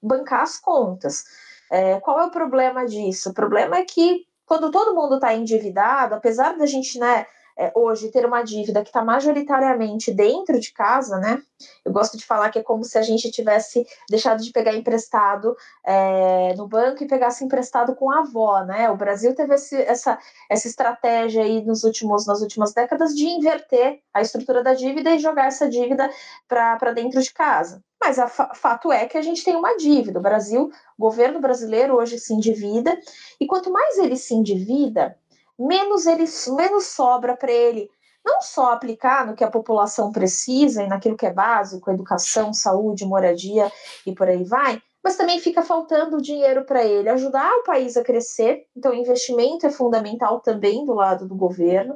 bancar 0.03 0.41
as 0.43 0.59
contas. 0.59 1.23
É, 1.71 2.01
qual 2.01 2.19
é 2.19 2.25
o 2.27 2.31
problema 2.33 2.85
disso? 2.85 3.31
O 3.31 3.35
problema 3.35 3.77
é 3.77 3.85
que 3.85 4.27
quando 4.45 4.69
todo 4.69 4.97
mundo 4.97 5.15
está 5.15 5.33
endividado, 5.33 6.17
apesar 6.17 6.59
da 6.59 6.67
gente, 6.67 6.99
né, 6.99 7.27
é, 7.57 7.73
hoje 7.75 8.11
ter 8.11 8.27
uma 8.27 8.43
dívida 8.43 8.83
que 8.83 8.89
está 8.89 9.05
majoritariamente 9.05 10.13
dentro 10.13 10.59
de 10.59 10.73
casa, 10.73 11.19
né? 11.19 11.41
Eu 11.85 11.93
gosto 11.93 12.17
de 12.17 12.27
falar 12.27 12.51
que 12.51 12.59
é 12.59 12.63
como 12.63 12.85
se 12.85 12.99
a 12.99 13.03
gente 13.03 13.31
tivesse 13.31 13.87
deixado 14.11 14.43
de 14.43 14.51
pegar 14.51 14.75
emprestado 14.75 15.57
é, 15.85 16.55
no 16.57 16.67
banco 16.67 17.03
e 17.03 17.09
pegasse 17.09 17.45
emprestado 17.45 17.95
com 17.95 18.11
a 18.11 18.21
avó, 18.21 18.65
né? 18.65 18.91
O 18.91 18.97
Brasil 18.97 19.35
teve 19.35 19.55
esse, 19.55 19.77
essa, 19.83 20.19
essa 20.51 20.67
estratégia 20.67 21.43
aí 21.43 21.65
nos 21.65 21.85
últimos, 21.85 22.27
nas 22.27 22.41
últimas 22.41 22.73
décadas 22.73 23.15
de 23.15 23.27
inverter 23.27 24.01
a 24.13 24.21
estrutura 24.21 24.63
da 24.63 24.75
dívida 24.75 25.11
e 25.11 25.19
jogar 25.19 25.47
essa 25.47 25.69
dívida 25.69 26.11
para 26.49 26.93
dentro 26.93 27.23
de 27.23 27.33
casa. 27.33 27.83
Mas 28.05 28.19
o 28.19 28.29
fato 28.55 28.93
é 28.93 29.07
que 29.07 29.17
a 29.17 29.23
gente 29.23 29.43
tem 29.43 29.57
uma 29.57 29.77
dívida. 29.79 30.19
O 30.19 30.23
Brasil, 30.23 30.71
o 30.99 31.03
governo 31.03 31.41
brasileiro 31.41 31.97
hoje 31.97 32.19
se 32.19 32.35
endivida, 32.35 32.99
e 33.41 33.47
quanto 33.47 33.73
mais 33.73 33.97
ele 33.97 34.17
se 34.17 34.35
endivida, 34.35 35.17
menos 35.59 36.07
ele 36.07 36.25
menos 36.57 36.87
sobra 36.87 37.37
para 37.37 37.53
ele 37.53 37.91
não 38.25 38.41
só 38.41 38.73
aplicar 38.73 39.27
no 39.27 39.35
que 39.35 39.45
a 39.45 39.51
população 39.51 40.11
precisa 40.11 40.83
e 40.83 40.89
naquilo 40.89 41.17
que 41.17 41.27
é 41.27 41.33
básico, 41.33 41.91
educação, 41.91 42.55
saúde, 42.55 43.05
moradia 43.05 43.71
e 44.07 44.15
por 44.15 44.29
aí 44.29 44.43
vai, 44.45 44.81
mas 45.03 45.17
também 45.17 45.39
fica 45.39 45.63
faltando 45.63 46.23
dinheiro 46.23 46.65
para 46.65 46.83
ele 46.83 47.11
ajudar 47.11 47.53
o 47.59 47.65
país 47.65 47.95
a 47.97 48.03
crescer. 48.03 48.67
Então, 48.75 48.95
investimento 48.95 49.67
é 49.67 49.71
fundamental 49.71 50.41
também 50.41 50.87
do 50.87 50.95
lado 50.95 51.29
do 51.29 51.35
governo. 51.35 51.95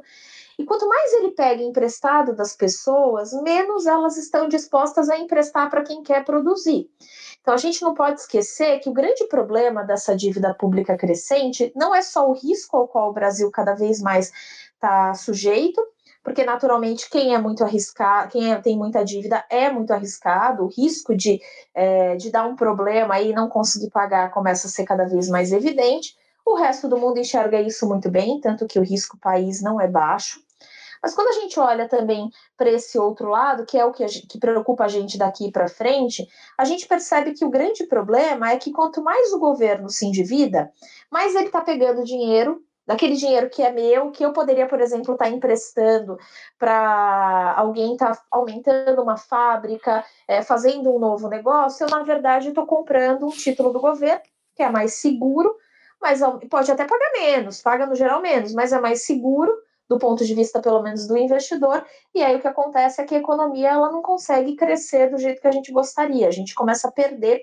E 0.59 0.65
quanto 0.65 0.85
mais 0.89 1.13
ele 1.13 1.31
pega 1.31 1.63
emprestado 1.63 2.35
das 2.35 2.53
pessoas, 2.53 3.31
menos 3.43 3.85
elas 3.85 4.17
estão 4.17 4.49
dispostas 4.49 5.09
a 5.09 5.17
emprestar 5.17 5.69
para 5.69 5.83
quem 5.83 6.03
quer 6.03 6.25
produzir. 6.25 6.89
Então, 7.39 7.53
a 7.53 7.57
gente 7.57 7.81
não 7.81 7.93
pode 7.93 8.19
esquecer 8.19 8.79
que 8.79 8.89
o 8.89 8.93
grande 8.93 9.25
problema 9.29 9.85
dessa 9.85 10.13
dívida 10.13 10.53
pública 10.53 10.97
crescente 10.97 11.71
não 11.77 11.95
é 11.95 12.01
só 12.01 12.29
o 12.29 12.33
risco 12.33 12.75
ao 12.75 12.89
qual 12.89 13.09
o 13.09 13.13
Brasil 13.13 13.49
cada 13.49 13.73
vez 13.73 14.01
mais 14.01 14.33
está 14.73 15.13
sujeito, 15.13 15.81
porque 16.21 16.43
naturalmente 16.43 17.09
quem 17.09 17.33
é 17.33 17.39
muito 17.39 17.63
arriscado, 17.63 18.29
quem 18.29 18.51
é, 18.51 18.59
tem 18.59 18.77
muita 18.77 19.01
dívida 19.01 19.45
é 19.49 19.71
muito 19.71 19.91
arriscado, 19.91 20.65
o 20.65 20.67
risco 20.67 21.15
de, 21.15 21.39
é, 21.73 22.17
de 22.17 22.29
dar 22.29 22.45
um 22.45 22.57
problema 22.57 23.17
e 23.21 23.31
não 23.31 23.47
conseguir 23.47 23.91
pagar 23.91 24.29
começa 24.31 24.67
a 24.67 24.69
ser 24.69 24.83
cada 24.83 25.05
vez 25.05 25.29
mais 25.29 25.53
evidente. 25.53 26.17
O 26.45 26.55
resto 26.55 26.89
do 26.89 26.97
mundo 26.97 27.17
enxerga 27.17 27.61
isso 27.61 27.87
muito 27.87 28.11
bem, 28.11 28.41
tanto 28.41 28.67
que 28.67 28.77
o 28.77 28.83
risco 28.83 29.17
país 29.17 29.61
não 29.61 29.79
é 29.79 29.87
baixo. 29.87 30.48
Mas 31.01 31.13
quando 31.15 31.29
a 31.29 31.41
gente 31.41 31.59
olha 31.59 31.87
também 31.87 32.29
para 32.57 32.69
esse 32.69 32.97
outro 32.97 33.29
lado, 33.29 33.65
que 33.65 33.77
é 33.77 33.85
o 33.85 33.91
que, 33.91 34.07
gente, 34.07 34.27
que 34.27 34.39
preocupa 34.39 34.85
a 34.85 34.87
gente 34.87 35.17
daqui 35.17 35.51
para 35.51 35.67
frente, 35.67 36.27
a 36.57 36.65
gente 36.65 36.87
percebe 36.87 37.33
que 37.33 37.45
o 37.45 37.49
grande 37.49 37.85
problema 37.85 38.51
é 38.51 38.57
que 38.57 38.71
quanto 38.71 39.01
mais 39.01 39.31
o 39.33 39.39
governo 39.39 39.89
se 39.89 40.05
endivida, 40.05 40.71
mais 41.09 41.35
ele 41.35 41.47
está 41.47 41.61
pegando 41.61 42.03
dinheiro 42.03 42.61
daquele 42.89 43.15
dinheiro 43.15 43.51
que 43.51 43.61
é 43.61 43.71
meu, 43.71 44.09
que 44.09 44.25
eu 44.25 44.33
poderia, 44.33 44.67
por 44.67 44.81
exemplo, 44.81 45.13
estar 45.13 45.25
tá 45.25 45.29
emprestando 45.29 46.17
para 46.57 47.53
alguém 47.55 47.93
estar 47.93 48.15
tá 48.15 48.23
aumentando 48.31 49.03
uma 49.03 49.15
fábrica, 49.15 50.03
é, 50.27 50.41
fazendo 50.41 50.91
um 50.91 50.97
novo 50.97 51.29
negócio, 51.29 51.85
eu, 51.85 51.89
na 51.89 52.01
verdade, 52.01 52.49
estou 52.49 52.65
comprando 52.65 53.27
um 53.27 53.29
título 53.29 53.71
do 53.71 53.79
governo, 53.79 54.23
que 54.55 54.63
é 54.63 54.71
mais 54.71 54.95
seguro, 54.95 55.55
mas 56.01 56.19
pode 56.49 56.71
até 56.71 56.83
pagar 56.83 57.11
menos, 57.11 57.61
paga 57.61 57.85
no 57.85 57.93
geral 57.93 58.21
menos, 58.23 58.55
mas 58.55 58.73
é 58.73 58.79
mais 58.79 59.05
seguro 59.05 59.53
do 59.89 59.97
ponto 59.97 60.23
de 60.23 60.35
vista 60.35 60.61
pelo 60.61 60.83
menos 60.83 61.07
do 61.07 61.17
investidor, 61.17 61.83
e 62.13 62.21
aí 62.21 62.35
o 62.35 62.39
que 62.39 62.47
acontece 62.47 63.01
é 63.01 63.05
que 63.05 63.15
a 63.15 63.19
economia 63.19 63.69
ela 63.69 63.91
não 63.91 64.03
consegue 64.03 64.55
crescer 64.55 65.09
do 65.09 65.17
jeito 65.17 65.41
que 65.41 65.47
a 65.47 65.51
gente 65.51 65.71
gostaria. 65.71 66.27
A 66.27 66.31
gente 66.31 66.53
começa 66.53 66.87
a 66.87 66.91
perder 66.91 67.41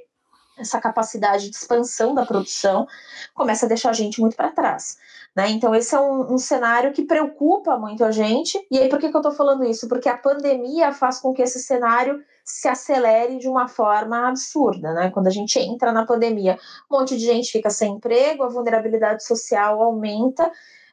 essa 0.57 0.81
capacidade 0.81 1.51
de 1.51 1.57
expansão 1.57 2.15
da 2.15 2.25
produção, 2.25 2.87
começa 3.35 3.67
a 3.67 3.69
deixar 3.69 3.91
a 3.91 3.93
gente 3.93 4.21
muito 4.21 4.37
para 4.37 4.51
trás. 4.51 4.97
Né? 5.35 5.51
Então, 5.51 5.75
esse 5.75 5.95
é 5.95 6.01
um, 6.01 6.33
um, 6.33 6.39
cenário 6.39 6.95
que 6.95 7.05
preocupa 7.05 7.77
muito 7.77 8.03
a 8.03 8.11
gente. 8.11 8.59
E 8.71 8.79
aí, 8.79 8.89
por 8.89 8.99
que, 8.99 9.11
que 9.11 9.17
eu 9.17 9.21
estou 9.21 9.35
falando 9.35 9.65
isso? 9.65 9.87
Porque 9.87 10.09
a 10.09 10.17
pandemia 10.17 10.93
faz 10.93 11.21
com 11.21 11.35
que 11.35 11.43
esse 11.43 11.61
cenário 11.61 12.25
se 12.43 12.67
acelere 12.69 13.37
de 13.37 13.47
uma 13.47 13.69
forma 13.69 14.29
absurda. 14.29 14.95
Né? 14.95 15.11
Quando 15.11 15.27
a 15.27 15.31
gente 15.31 15.59
entra 15.59 15.93
na 15.93 16.07
pandemia, 16.07 16.59
um 16.91 16.97
monte 16.97 17.19
de 17.19 17.25
gente 17.27 17.53
fica 17.53 17.69
sem 17.69 17.97
emprego, 17.97 18.45
a 18.45 18.49
vulnerabilidade 18.49 19.25
social 19.25 19.83
aumenta 19.83 20.51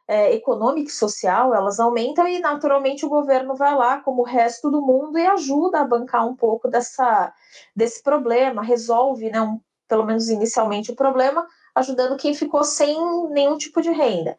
é, 0.07 0.33
econômica 0.33 0.89
e 0.89 0.93
social, 0.93 1.53
elas 1.53 1.79
aumentam 1.79 2.27
e 2.27 2.39
naturalmente 2.39 3.05
o 3.05 3.10
governo 3.10 3.55
vai 3.55 3.75
lá, 3.75 4.00
como 4.00 4.22
o 4.22 4.25
resto 4.25 4.69
do 4.69 4.81
mundo, 4.81 5.17
e 5.17 5.25
ajuda 5.25 5.79
a 5.79 5.88
bancar 5.88 6.27
um 6.27 6.36
pouco 6.36 6.67
dessa, 6.67 7.33
desse 7.75 8.03
problema, 8.03 8.62
resolve, 8.62 9.29
né, 9.29 9.41
um, 9.41 9.60
pelo 9.88 10.05
menos 10.05 10.29
inicialmente, 10.29 10.91
o 10.91 10.95
problema, 10.95 11.48
ajudando 11.75 12.17
quem 12.17 12.33
ficou 12.33 12.63
sem 12.63 12.98
nenhum 13.29 13.57
tipo 13.57 13.81
de 13.81 13.91
renda. 13.91 14.38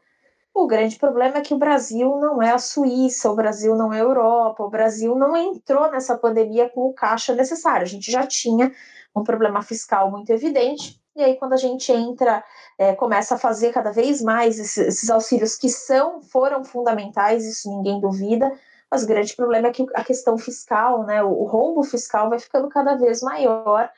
O 0.52 0.68
grande 0.68 0.96
problema 0.96 1.38
é 1.38 1.40
que 1.40 1.52
o 1.52 1.58
Brasil 1.58 2.16
não 2.20 2.40
é 2.40 2.52
a 2.52 2.58
Suíça, 2.58 3.28
o 3.28 3.34
Brasil 3.34 3.74
não 3.74 3.92
é 3.92 3.96
a 3.96 4.04
Europa, 4.04 4.62
o 4.62 4.70
Brasil 4.70 5.16
não 5.16 5.36
entrou 5.36 5.90
nessa 5.90 6.16
pandemia 6.16 6.68
com 6.68 6.82
o 6.82 6.94
caixa 6.94 7.34
necessário. 7.34 7.82
A 7.82 7.88
gente 7.88 8.10
já 8.10 8.24
tinha 8.24 8.72
um 9.16 9.24
problema 9.24 9.62
fiscal 9.62 10.10
muito 10.12 10.30
evidente, 10.30 11.02
e 11.16 11.22
aí 11.22 11.36
quando 11.36 11.52
a 11.52 11.56
gente 11.56 11.92
entra, 11.92 12.42
é, 12.78 12.94
começa 12.94 13.34
a 13.34 13.38
fazer 13.38 13.72
cada 13.72 13.92
vez 13.92 14.20
mais 14.20 14.58
esses, 14.58 14.78
esses, 14.78 15.10
auxílios 15.10 15.56
que 15.56 15.68
são, 15.68 16.22
foram 16.22 16.64
fundamentais, 16.64 17.44
isso 17.44 17.70
ninguém 17.70 18.00
duvida, 18.00 18.52
mas 18.90 19.04
o 19.04 19.06
grande 19.06 19.34
problema 19.34 19.68
é 19.68 19.72
que 19.72 19.86
a 19.94 20.04
questão 20.04 20.36
fiscal, 20.38 21.04
né, 21.04 21.22
o, 21.22 21.28
o 21.28 21.44
rombo 21.44 21.82
fiscal 21.82 22.28
vai 22.28 22.38
ficando 22.38 22.68
cada 22.68 22.94
vez 22.96 23.22
maior, 23.22 23.90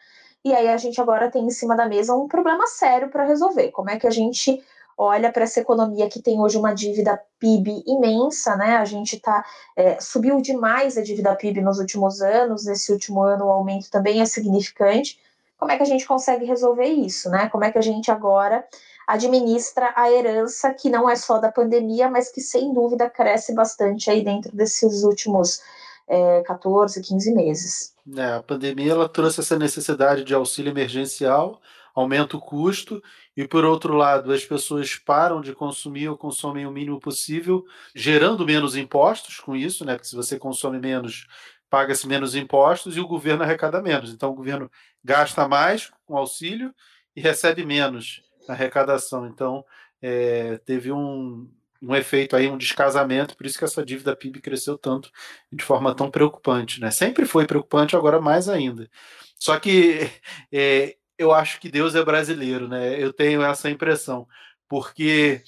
e 0.44 0.54
aí 0.54 0.68
a 0.68 0.76
gente 0.76 1.00
agora 1.00 1.30
tem 1.30 1.44
em 1.44 1.50
cima 1.50 1.74
da 1.74 1.88
mesa 1.88 2.14
um 2.14 2.28
problema 2.28 2.66
sério 2.66 3.08
para 3.08 3.24
resolver, 3.24 3.70
como 3.70 3.90
é 3.90 3.98
que 3.98 4.06
a 4.06 4.10
gente 4.10 4.62
olha 4.96 5.30
para 5.30 5.44
essa 5.44 5.60
economia 5.60 6.08
que 6.08 6.22
tem 6.22 6.40
hoje 6.40 6.56
uma 6.56 6.72
dívida 6.74 7.20
PIB 7.38 7.84
imensa, 7.86 8.56
né? 8.56 8.76
A 8.76 8.84
gente 8.84 9.20
tá 9.20 9.44
é, 9.76 10.00
subiu 10.00 10.40
demais 10.40 10.96
a 10.96 11.02
dívida 11.02 11.34
PIB 11.36 11.60
nos 11.60 11.78
últimos 11.78 12.22
anos. 12.22 12.64
Nesse 12.64 12.90
último 12.92 13.22
ano 13.22 13.44
o 13.44 13.50
aumento 13.50 13.90
também 13.90 14.20
é 14.20 14.24
significante. 14.24 15.20
Como 15.58 15.72
é 15.72 15.76
que 15.76 15.82
a 15.82 15.86
gente 15.86 16.06
consegue 16.06 16.44
resolver 16.44 16.86
isso, 16.86 17.30
né? 17.30 17.48
Como 17.48 17.64
é 17.64 17.72
que 17.72 17.78
a 17.78 17.82
gente 17.82 18.10
agora 18.10 18.64
administra 19.06 19.92
a 19.96 20.10
herança 20.10 20.74
que 20.74 20.90
não 20.90 21.08
é 21.08 21.14
só 21.14 21.38
da 21.38 21.50
pandemia, 21.50 22.10
mas 22.10 22.30
que 22.30 22.40
sem 22.40 22.72
dúvida 22.74 23.08
cresce 23.08 23.54
bastante 23.54 24.10
aí 24.10 24.22
dentro 24.22 24.54
desses 24.54 25.04
últimos 25.04 25.60
é, 26.08 26.42
14, 26.42 27.00
15 27.00 27.34
meses. 27.34 27.94
É, 28.16 28.34
a 28.34 28.42
pandemia 28.42 28.92
ela 28.92 29.08
trouxe 29.08 29.40
essa 29.40 29.58
necessidade 29.58 30.24
de 30.24 30.34
auxílio 30.34 30.70
emergencial, 30.70 31.60
aumenta 31.94 32.36
o 32.36 32.40
custo 32.40 33.00
e 33.36 33.46
por 33.46 33.64
outro 33.64 33.94
lado, 33.94 34.32
as 34.32 34.44
pessoas 34.44 34.96
param 34.96 35.40
de 35.40 35.54
consumir 35.54 36.08
ou 36.08 36.16
consomem 36.16 36.66
o 36.66 36.70
mínimo 36.70 36.98
possível, 36.98 37.64
gerando 37.94 38.46
menos 38.46 38.76
impostos 38.76 39.38
com 39.38 39.54
isso, 39.54 39.84
né? 39.84 39.94
Porque 39.94 40.08
se 40.08 40.16
você 40.16 40.38
consome 40.38 40.78
menos, 40.78 41.26
paga-se 41.68 42.08
menos 42.08 42.34
impostos 42.34 42.96
e 42.96 43.00
o 43.00 43.06
governo 43.06 43.42
arrecada 43.42 43.82
menos. 43.82 44.10
Então 44.10 44.30
o 44.30 44.34
governo 44.34 44.70
gasta 45.06 45.46
mais 45.46 45.92
com 46.04 46.16
auxílio 46.18 46.74
e 47.14 47.20
recebe 47.20 47.64
menos 47.64 48.22
na 48.48 48.54
arrecadação. 48.54 49.26
Então 49.26 49.64
é, 50.02 50.58
teve 50.58 50.90
um, 50.90 51.48
um 51.80 51.94
efeito 51.94 52.34
aí, 52.34 52.48
um 52.48 52.58
descasamento, 52.58 53.36
por 53.36 53.46
isso 53.46 53.56
que 53.56 53.64
essa 53.64 53.84
dívida 53.84 54.16
PIB 54.16 54.40
cresceu 54.40 54.76
tanto 54.76 55.10
de 55.52 55.62
forma 55.62 55.94
tão 55.94 56.10
preocupante. 56.10 56.80
Né? 56.80 56.90
Sempre 56.90 57.24
foi 57.24 57.46
preocupante, 57.46 57.94
agora 57.94 58.20
mais 58.20 58.48
ainda. 58.48 58.90
Só 59.38 59.58
que 59.60 60.10
é, 60.52 60.96
eu 61.16 61.32
acho 61.32 61.60
que 61.60 61.70
Deus 61.70 61.94
é 61.94 62.04
brasileiro, 62.04 62.68
né? 62.68 63.00
Eu 63.00 63.12
tenho 63.12 63.42
essa 63.42 63.70
impressão, 63.70 64.26
porque 64.68 65.42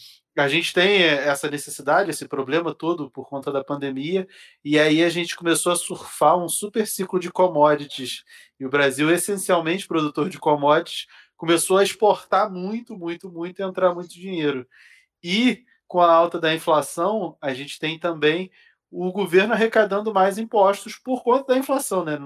a 0.44 0.48
gente 0.48 0.72
tem 0.72 1.02
essa 1.02 1.50
necessidade, 1.50 2.10
esse 2.10 2.28
problema 2.28 2.74
todo 2.74 3.10
por 3.10 3.28
conta 3.28 3.50
da 3.50 3.64
pandemia, 3.64 4.28
e 4.64 4.78
aí 4.78 5.02
a 5.02 5.08
gente 5.08 5.36
começou 5.36 5.72
a 5.72 5.76
surfar 5.76 6.36
um 6.36 6.48
super 6.48 6.86
ciclo 6.86 7.18
de 7.18 7.30
commodities. 7.30 8.24
E 8.58 8.66
o 8.66 8.70
Brasil, 8.70 9.10
essencialmente 9.10 9.86
produtor 9.86 10.28
de 10.28 10.38
commodities, 10.38 11.06
começou 11.36 11.78
a 11.78 11.82
exportar 11.82 12.50
muito, 12.50 12.96
muito, 12.96 13.30
muito 13.30 13.60
e 13.60 13.64
entrar 13.64 13.94
muito 13.94 14.10
dinheiro. 14.10 14.66
E 15.22 15.64
com 15.86 16.00
a 16.00 16.12
alta 16.12 16.38
da 16.38 16.54
inflação, 16.54 17.36
a 17.40 17.54
gente 17.54 17.78
tem 17.78 17.98
também 17.98 18.50
o 18.90 19.10
governo 19.12 19.54
arrecadando 19.54 20.12
mais 20.12 20.38
impostos 20.38 20.96
por 20.96 21.22
conta 21.22 21.52
da 21.52 21.58
inflação, 21.58 22.04
né? 22.04 22.18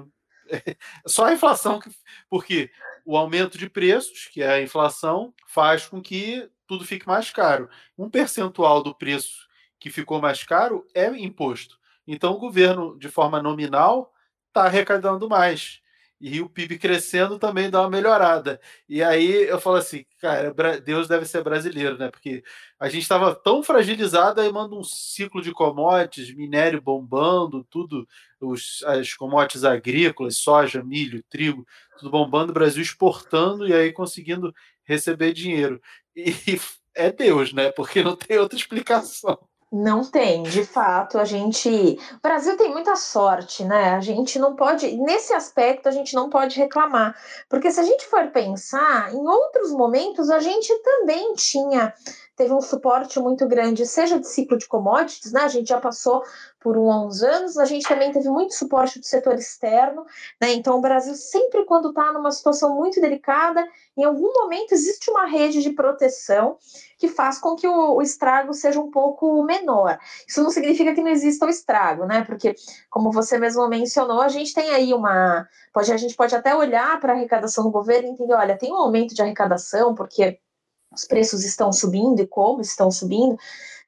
Só 1.06 1.26
a 1.26 1.32
inflação, 1.32 1.80
porque 2.28 2.70
o 3.04 3.16
aumento 3.16 3.58
de 3.58 3.68
preços, 3.68 4.28
que 4.32 4.42
é 4.42 4.54
a 4.54 4.62
inflação, 4.62 5.34
faz 5.46 5.86
com 5.86 6.00
que 6.00 6.48
tudo 6.66 6.84
fique 6.84 7.06
mais 7.06 7.30
caro. 7.30 7.68
Um 7.98 8.08
percentual 8.08 8.82
do 8.82 8.94
preço 8.94 9.46
que 9.78 9.90
ficou 9.90 10.20
mais 10.20 10.42
caro 10.44 10.86
é 10.94 11.06
imposto. 11.18 11.78
Então, 12.06 12.32
o 12.32 12.38
governo, 12.38 12.98
de 12.98 13.08
forma 13.08 13.42
nominal, 13.42 14.12
está 14.48 14.64
arrecadando 14.64 15.28
mais 15.28 15.81
e 16.22 16.40
o 16.40 16.48
PIB 16.48 16.78
crescendo 16.78 17.36
também 17.36 17.68
dá 17.68 17.80
uma 17.80 17.90
melhorada. 17.90 18.60
E 18.88 19.02
aí 19.02 19.42
eu 19.48 19.60
falo 19.60 19.76
assim, 19.76 20.04
cara, 20.20 20.54
Deus 20.80 21.08
deve 21.08 21.26
ser 21.26 21.42
brasileiro, 21.42 21.98
né? 21.98 22.12
Porque 22.12 22.44
a 22.78 22.88
gente 22.88 23.02
estava 23.02 23.34
tão 23.34 23.60
fragilizado, 23.60 24.40
aí 24.40 24.52
manda 24.52 24.76
um 24.76 24.84
ciclo 24.84 25.42
de 25.42 25.50
commodities, 25.50 26.32
minério 26.32 26.80
bombando, 26.80 27.64
tudo, 27.64 28.06
os, 28.40 28.84
as 28.84 29.12
commodities 29.14 29.64
agrícolas, 29.64 30.36
soja, 30.36 30.80
milho, 30.84 31.24
trigo, 31.28 31.66
tudo 31.98 32.10
bombando, 32.10 32.52
Brasil 32.52 32.82
exportando 32.82 33.66
e 33.66 33.74
aí 33.74 33.92
conseguindo 33.92 34.54
receber 34.84 35.32
dinheiro. 35.32 35.82
E 36.14 36.32
é 36.94 37.10
Deus, 37.10 37.52
né? 37.52 37.72
Porque 37.72 38.00
não 38.00 38.14
tem 38.14 38.38
outra 38.38 38.56
explicação. 38.56 39.36
Não 39.72 40.04
tem, 40.04 40.42
de 40.42 40.66
fato, 40.66 41.18
a 41.18 41.24
gente. 41.24 41.98
O 42.12 42.20
Brasil 42.22 42.58
tem 42.58 42.70
muita 42.70 42.94
sorte, 42.94 43.64
né? 43.64 43.94
A 43.94 44.00
gente 44.00 44.38
não 44.38 44.54
pode. 44.54 44.94
Nesse 44.98 45.32
aspecto, 45.32 45.88
a 45.88 45.90
gente 45.90 46.14
não 46.14 46.28
pode 46.28 46.58
reclamar. 46.58 47.16
Porque 47.48 47.70
se 47.70 47.80
a 47.80 47.82
gente 47.82 48.04
for 48.06 48.26
pensar, 48.30 49.14
em 49.14 49.26
outros 49.26 49.72
momentos, 49.72 50.28
a 50.28 50.40
gente 50.40 50.70
também 50.82 51.32
tinha. 51.36 51.94
Teve 52.34 52.54
um 52.54 52.60
suporte 52.62 53.20
muito 53.20 53.46
grande, 53.46 53.84
seja 53.84 54.18
de 54.18 54.26
ciclo 54.26 54.56
de 54.56 54.66
commodities, 54.66 55.32
né? 55.32 55.42
A 55.42 55.48
gente 55.48 55.68
já 55.68 55.78
passou 55.78 56.22
por 56.58 56.78
uns 56.78 57.22
anos, 57.22 57.58
a 57.58 57.64
gente 57.66 57.86
também 57.86 58.10
teve 58.10 58.28
muito 58.30 58.54
suporte 58.54 58.98
do 58.98 59.04
setor 59.04 59.34
externo, 59.34 60.06
né? 60.40 60.52
Então, 60.52 60.78
o 60.78 60.80
Brasil, 60.80 61.14
sempre 61.14 61.64
quando 61.66 61.90
está 61.90 62.10
numa 62.10 62.30
situação 62.30 62.74
muito 62.74 63.00
delicada, 63.00 63.66
em 63.96 64.04
algum 64.04 64.32
momento 64.32 64.72
existe 64.72 65.10
uma 65.10 65.26
rede 65.26 65.60
de 65.60 65.70
proteção 65.70 66.56
que 66.98 67.08
faz 67.08 67.38
com 67.38 67.54
que 67.54 67.68
o, 67.68 67.96
o, 67.96 68.02
estrago 68.02 68.54
seja 68.54 68.80
um 68.80 68.90
pouco 68.90 69.42
menor. 69.42 69.98
Isso 70.26 70.42
não 70.42 70.50
significa 70.50 70.94
que 70.94 71.02
não 71.02 71.10
exista 71.10 71.44
o 71.44 71.50
estrago, 71.50 72.06
né? 72.06 72.24
Porque, 72.24 72.54
como 72.88 73.12
você 73.12 73.38
mesmo 73.38 73.68
mencionou, 73.68 74.22
a 74.22 74.28
gente 74.28 74.54
tem 74.54 74.70
aí 74.70 74.94
uma. 74.94 75.46
Pode, 75.72 75.92
a 75.92 75.96
gente 75.96 76.14
pode 76.14 76.34
até 76.34 76.54
olhar 76.54 76.98
para 77.00 77.12
a 77.12 77.16
arrecadação 77.16 77.64
do 77.64 77.70
governo 77.70 78.08
e 78.08 78.12
entender, 78.12 78.34
olha, 78.34 78.56
tem 78.56 78.72
um 78.72 78.76
aumento 78.76 79.14
de 79.14 79.20
arrecadação, 79.20 79.94
porque 79.94 80.38
os 80.94 81.04
preços 81.04 81.44
estão 81.44 81.72
subindo 81.72 82.20
e 82.20 82.26
como 82.26 82.60
estão 82.60 82.90
subindo. 82.90 83.36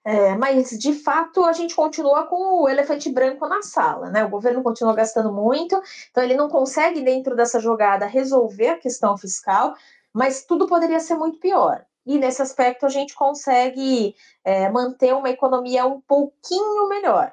É, 0.05 0.37
mas 0.37 0.71
de 0.71 0.93
fato 0.93 1.45
a 1.45 1.53
gente 1.53 1.75
continua 1.75 2.27
com 2.27 2.63
o 2.63 2.69
elefante 2.69 3.11
branco 3.11 3.49
na 3.49 3.63
sala, 3.63 4.11
né? 4.11 4.25
O 4.25 4.29
governo 4.29 4.63
continua 4.63 4.95
gastando 4.95 5.33
muito, 5.33 5.81
então 6.11 6.23
ele 6.23 6.35
não 6.35 6.49
consegue, 6.49 7.01
dentro 7.01 7.35
dessa 7.35 7.59
jogada, 7.59 8.05
resolver 8.05 8.69
a 8.69 8.79
questão 8.79 9.17
fiscal, 9.17 9.75
mas 10.13 10.45
tudo 10.45 10.67
poderia 10.67 11.01
ser 11.01 11.15
muito 11.15 11.39
pior 11.39 11.85
e 12.07 12.19
nesse 12.19 12.43
aspecto 12.43 12.85
a 12.85 12.89
gente 12.89 13.15
consegue 13.15 14.15
é, 14.45 14.69
manter 14.71 15.15
uma 15.15 15.31
economia 15.31 15.87
um 15.87 16.01
pouquinho 16.01 16.89
melhor. 16.89 17.33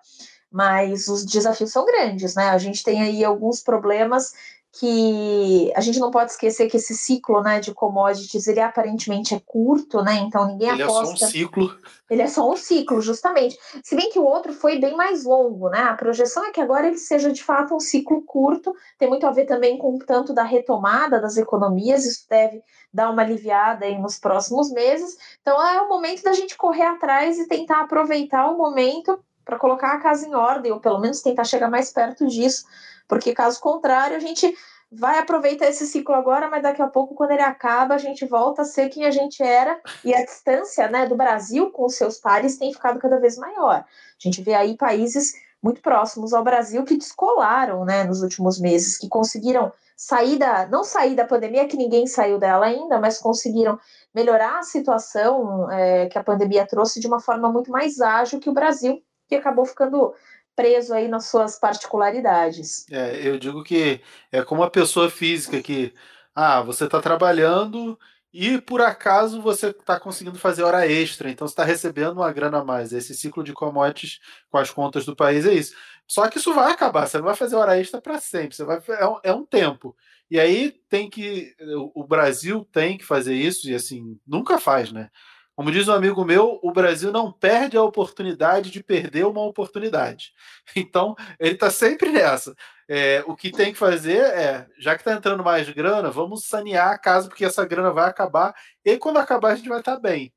Mas 0.49 1.07
os 1.07 1.25
desafios 1.25 1.71
são 1.71 1.85
grandes, 1.85 2.35
né? 2.35 2.49
A 2.49 2.57
gente 2.57 2.83
tem 2.83 3.01
aí 3.01 3.23
alguns 3.23 3.61
problemas 3.61 4.33
que 4.73 5.71
a 5.75 5.81
gente 5.81 5.99
não 5.99 6.11
pode 6.11 6.31
esquecer 6.31 6.69
que 6.69 6.77
esse 6.77 6.95
ciclo 6.95 7.41
né, 7.41 7.59
de 7.59 7.73
commodities 7.73 8.47
ele 8.47 8.61
aparentemente 8.61 9.35
é 9.35 9.41
curto, 9.45 10.01
né? 10.01 10.15
Então 10.19 10.47
ninguém 10.47 10.69
ele 10.69 10.83
aposta. 10.83 11.03
Ele 11.03 11.11
é 11.13 11.17
só 11.17 11.25
um 11.25 11.29
ciclo. 11.29 11.77
Ele 12.09 12.21
é 12.21 12.27
só 12.27 12.51
um 12.51 12.55
ciclo, 12.55 13.01
justamente. 13.01 13.57
Se 13.83 13.95
bem 13.97 14.09
que 14.09 14.19
o 14.19 14.23
outro 14.23 14.53
foi 14.53 14.79
bem 14.79 14.95
mais 14.95 15.25
longo, 15.25 15.69
né? 15.69 15.79
A 15.79 15.93
projeção 15.93 16.45
é 16.45 16.51
que 16.51 16.61
agora 16.61 16.87
ele 16.87 16.97
seja 16.97 17.33
de 17.33 17.43
fato 17.43 17.75
um 17.75 17.81
ciclo 17.81 18.21
curto. 18.21 18.73
Tem 18.97 19.09
muito 19.09 19.27
a 19.27 19.31
ver 19.31 19.45
também 19.45 19.77
com 19.77 19.95
o 19.95 19.99
tanto 19.99 20.33
da 20.33 20.43
retomada 20.43 21.19
das 21.19 21.35
economias. 21.35 22.05
Isso 22.05 22.25
deve 22.29 22.63
dar 22.93 23.09
uma 23.09 23.23
aliviada 23.23 23.85
aí 23.85 23.99
nos 23.99 24.17
próximos 24.17 24.71
meses. 24.71 25.17
Então 25.41 25.61
é 25.61 25.81
o 25.81 25.89
momento 25.89 26.23
da 26.23 26.31
gente 26.31 26.55
correr 26.55 26.85
atrás 26.85 27.37
e 27.37 27.47
tentar 27.47 27.81
aproveitar 27.81 28.49
o 28.49 28.57
momento 28.57 29.19
para 29.43 29.59
colocar 29.59 29.93
a 29.93 29.99
casa 29.99 30.25
em 30.25 30.33
ordem, 30.33 30.71
ou 30.71 30.79
pelo 30.79 30.99
menos 30.99 31.21
tentar 31.21 31.43
chegar 31.43 31.69
mais 31.69 31.91
perto 31.91 32.25
disso 32.25 32.63
porque 33.11 33.33
caso 33.33 33.59
contrário, 33.59 34.15
a 34.15 34.21
gente 34.21 34.55
vai 34.89 35.19
aproveitar 35.19 35.67
esse 35.67 35.85
ciclo 35.85 36.15
agora, 36.15 36.49
mas 36.49 36.63
daqui 36.63 36.81
a 36.81 36.87
pouco, 36.87 37.13
quando 37.13 37.31
ele 37.31 37.41
acaba, 37.41 37.93
a 37.93 37.97
gente 37.97 38.25
volta 38.25 38.61
a 38.61 38.65
ser 38.65 38.87
quem 38.87 39.03
a 39.03 39.11
gente 39.11 39.43
era 39.43 39.77
e 40.05 40.15
a 40.15 40.23
distância 40.23 40.87
né, 40.87 41.05
do 41.05 41.17
Brasil 41.17 41.71
com 41.71 41.85
os 41.85 41.95
seus 41.95 42.17
pares 42.17 42.57
tem 42.57 42.71
ficado 42.71 42.99
cada 42.99 43.19
vez 43.19 43.37
maior. 43.37 43.83
A 43.83 43.85
gente 44.17 44.41
vê 44.41 44.53
aí 44.53 44.77
países 44.77 45.33
muito 45.61 45.81
próximos 45.81 46.31
ao 46.31 46.41
Brasil 46.41 46.85
que 46.85 46.95
descolaram 46.95 47.83
né, 47.83 48.05
nos 48.05 48.21
últimos 48.21 48.57
meses, 48.57 48.97
que 48.97 49.09
conseguiram 49.09 49.73
sair 49.97 50.37
da, 50.37 50.65
não 50.67 50.85
sair 50.85 51.13
da 51.13 51.27
pandemia, 51.27 51.67
que 51.67 51.75
ninguém 51.75 52.07
saiu 52.07 52.39
dela 52.39 52.65
ainda, 52.65 52.97
mas 52.97 53.17
conseguiram 53.17 53.77
melhorar 54.15 54.59
a 54.59 54.63
situação 54.63 55.69
é, 55.69 56.05
que 56.05 56.17
a 56.17 56.23
pandemia 56.23 56.65
trouxe 56.65 57.01
de 57.01 57.07
uma 57.07 57.19
forma 57.19 57.51
muito 57.51 57.69
mais 57.69 57.99
ágil 57.99 58.39
que 58.39 58.49
o 58.49 58.53
Brasil, 58.53 59.03
que 59.27 59.35
acabou 59.35 59.65
ficando 59.65 60.13
preso 60.55 60.93
aí 60.93 61.07
nas 61.07 61.27
suas 61.27 61.59
particularidades. 61.59 62.85
É, 62.91 63.27
eu 63.27 63.37
digo 63.37 63.63
que 63.63 64.01
é 64.31 64.43
como 64.43 64.63
a 64.63 64.69
pessoa 64.69 65.09
física 65.09 65.61
que, 65.61 65.93
ah, 66.35 66.61
você 66.61 66.85
está 66.85 67.01
trabalhando 67.01 67.97
e 68.33 68.61
por 68.61 68.81
acaso 68.81 69.41
você 69.41 69.67
está 69.67 69.99
conseguindo 69.99 70.39
fazer 70.39 70.63
hora 70.63 70.87
extra, 70.87 71.29
então 71.29 71.45
você 71.47 71.51
está 71.51 71.65
recebendo 71.65 72.13
uma 72.13 72.31
grana 72.31 72.59
a 72.59 72.63
mais. 72.63 72.93
Esse 72.93 73.13
ciclo 73.13 73.43
de 73.43 73.53
commodities 73.53 74.19
com 74.49 74.57
as 74.57 74.71
contas 74.71 75.05
do 75.05 75.15
país 75.15 75.45
é 75.45 75.53
isso. 75.53 75.75
Só 76.07 76.27
que 76.29 76.37
isso 76.37 76.53
vai 76.53 76.71
acabar, 76.71 77.07
você 77.07 77.17
não 77.17 77.25
vai 77.25 77.35
fazer 77.35 77.55
hora 77.55 77.79
extra 77.79 78.01
para 78.01 78.19
sempre, 78.19 78.55
você 78.55 78.63
vai 78.63 78.81
é 78.99 79.07
um, 79.07 79.19
é 79.23 79.33
um 79.33 79.45
tempo. 79.45 79.95
E 80.29 80.39
aí 80.39 80.71
tem 80.89 81.09
que 81.09 81.53
o 81.93 82.05
Brasil 82.05 82.65
tem 82.71 82.97
que 82.97 83.03
fazer 83.05 83.33
isso 83.33 83.69
e 83.69 83.75
assim 83.75 84.17
nunca 84.25 84.57
faz, 84.57 84.91
né? 84.91 85.09
Como 85.55 85.71
diz 85.71 85.87
um 85.87 85.93
amigo 85.93 86.23
meu, 86.23 86.59
o 86.63 86.71
Brasil 86.71 87.11
não 87.11 87.31
perde 87.31 87.77
a 87.77 87.83
oportunidade 87.83 88.71
de 88.71 88.81
perder 88.81 89.25
uma 89.25 89.41
oportunidade. 89.41 90.31
Então, 90.75 91.15
ele 91.39 91.55
está 91.55 91.69
sempre 91.69 92.09
nessa. 92.09 92.55
É, 92.87 93.23
o 93.27 93.35
que 93.35 93.51
tem 93.51 93.71
que 93.71 93.77
fazer 93.77 94.23
é, 94.23 94.67
já 94.79 94.95
que 94.95 95.01
está 95.01 95.13
entrando 95.13 95.43
mais 95.43 95.69
grana, 95.69 96.09
vamos 96.09 96.45
sanear 96.45 96.91
a 96.91 96.97
casa, 96.97 97.27
porque 97.27 97.45
essa 97.45 97.65
grana 97.65 97.91
vai 97.91 98.09
acabar. 98.09 98.53
E 98.83 98.97
quando 98.97 99.17
acabar, 99.17 99.51
a 99.51 99.55
gente 99.55 99.69
vai 99.69 99.79
estar 99.79 99.95
tá 99.95 99.99
bem. 99.99 100.33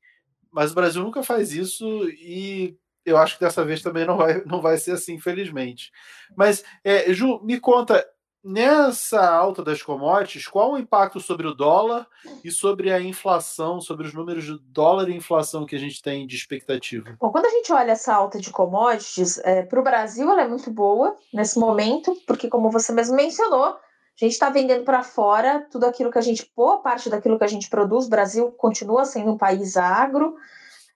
Mas 0.51 0.71
o 0.71 0.75
Brasil 0.75 1.01
nunca 1.01 1.23
faz 1.23 1.53
isso 1.53 1.85
e 2.09 2.77
eu 3.05 3.17
acho 3.17 3.35
que 3.35 3.45
dessa 3.45 3.63
vez 3.63 3.81
também 3.81 4.05
não 4.05 4.17
vai, 4.17 4.43
não 4.45 4.61
vai 4.61 4.77
ser 4.77 4.91
assim, 4.91 5.13
infelizmente. 5.13 5.91
Mas, 6.35 6.63
é, 6.83 7.13
Ju, 7.13 7.39
me 7.43 7.59
conta, 7.59 8.05
Nessa 8.47 9.27
alta 9.27 9.63
das 9.63 9.81
commodities, 9.81 10.47
qual 10.47 10.73
o 10.73 10.77
impacto 10.77 11.19
sobre 11.19 11.47
o 11.47 11.53
dólar 11.55 12.05
e 12.43 12.51
sobre 12.51 12.93
a 12.93 13.01
inflação, 13.01 13.81
sobre 13.81 14.05
os 14.05 14.13
números 14.13 14.43
de 14.43 14.59
dólar 14.67 15.09
e 15.09 15.15
inflação 15.15 15.65
que 15.65 15.75
a 15.75 15.79
gente 15.79 15.99
tem 15.99 16.27
de 16.27 16.35
expectativa? 16.35 17.17
Bom, 17.19 17.31
quando 17.31 17.47
a 17.47 17.49
gente 17.49 17.73
olha 17.73 17.93
essa 17.93 18.13
alta 18.13 18.39
de 18.39 18.51
commodities, 18.51 19.39
é, 19.39 19.63
para 19.63 19.79
o 19.79 19.83
Brasil 19.83 20.31
ela 20.31 20.43
é 20.43 20.47
muito 20.47 20.69
boa 20.69 21.15
nesse 21.33 21.57
momento, 21.57 22.15
porque, 22.27 22.47
como 22.47 22.69
você 22.69 22.93
mesmo 22.93 23.15
mencionou, 23.15 23.65
a 23.65 23.77
gente 24.15 24.33
está 24.33 24.51
vendendo 24.51 24.83
para 24.83 25.01
fora 25.01 25.65
tudo 25.71 25.87
aquilo 25.87 26.11
que 26.11 26.19
a 26.19 26.21
gente, 26.21 26.47
boa 26.55 26.77
parte 26.77 27.09
daquilo 27.09 27.39
que 27.39 27.43
a 27.43 27.47
gente 27.47 27.67
produz. 27.67 28.05
O 28.05 28.09
Brasil 28.11 28.51
continua 28.51 29.05
sendo 29.05 29.31
um 29.31 29.37
país 29.39 29.75
agro, 29.75 30.35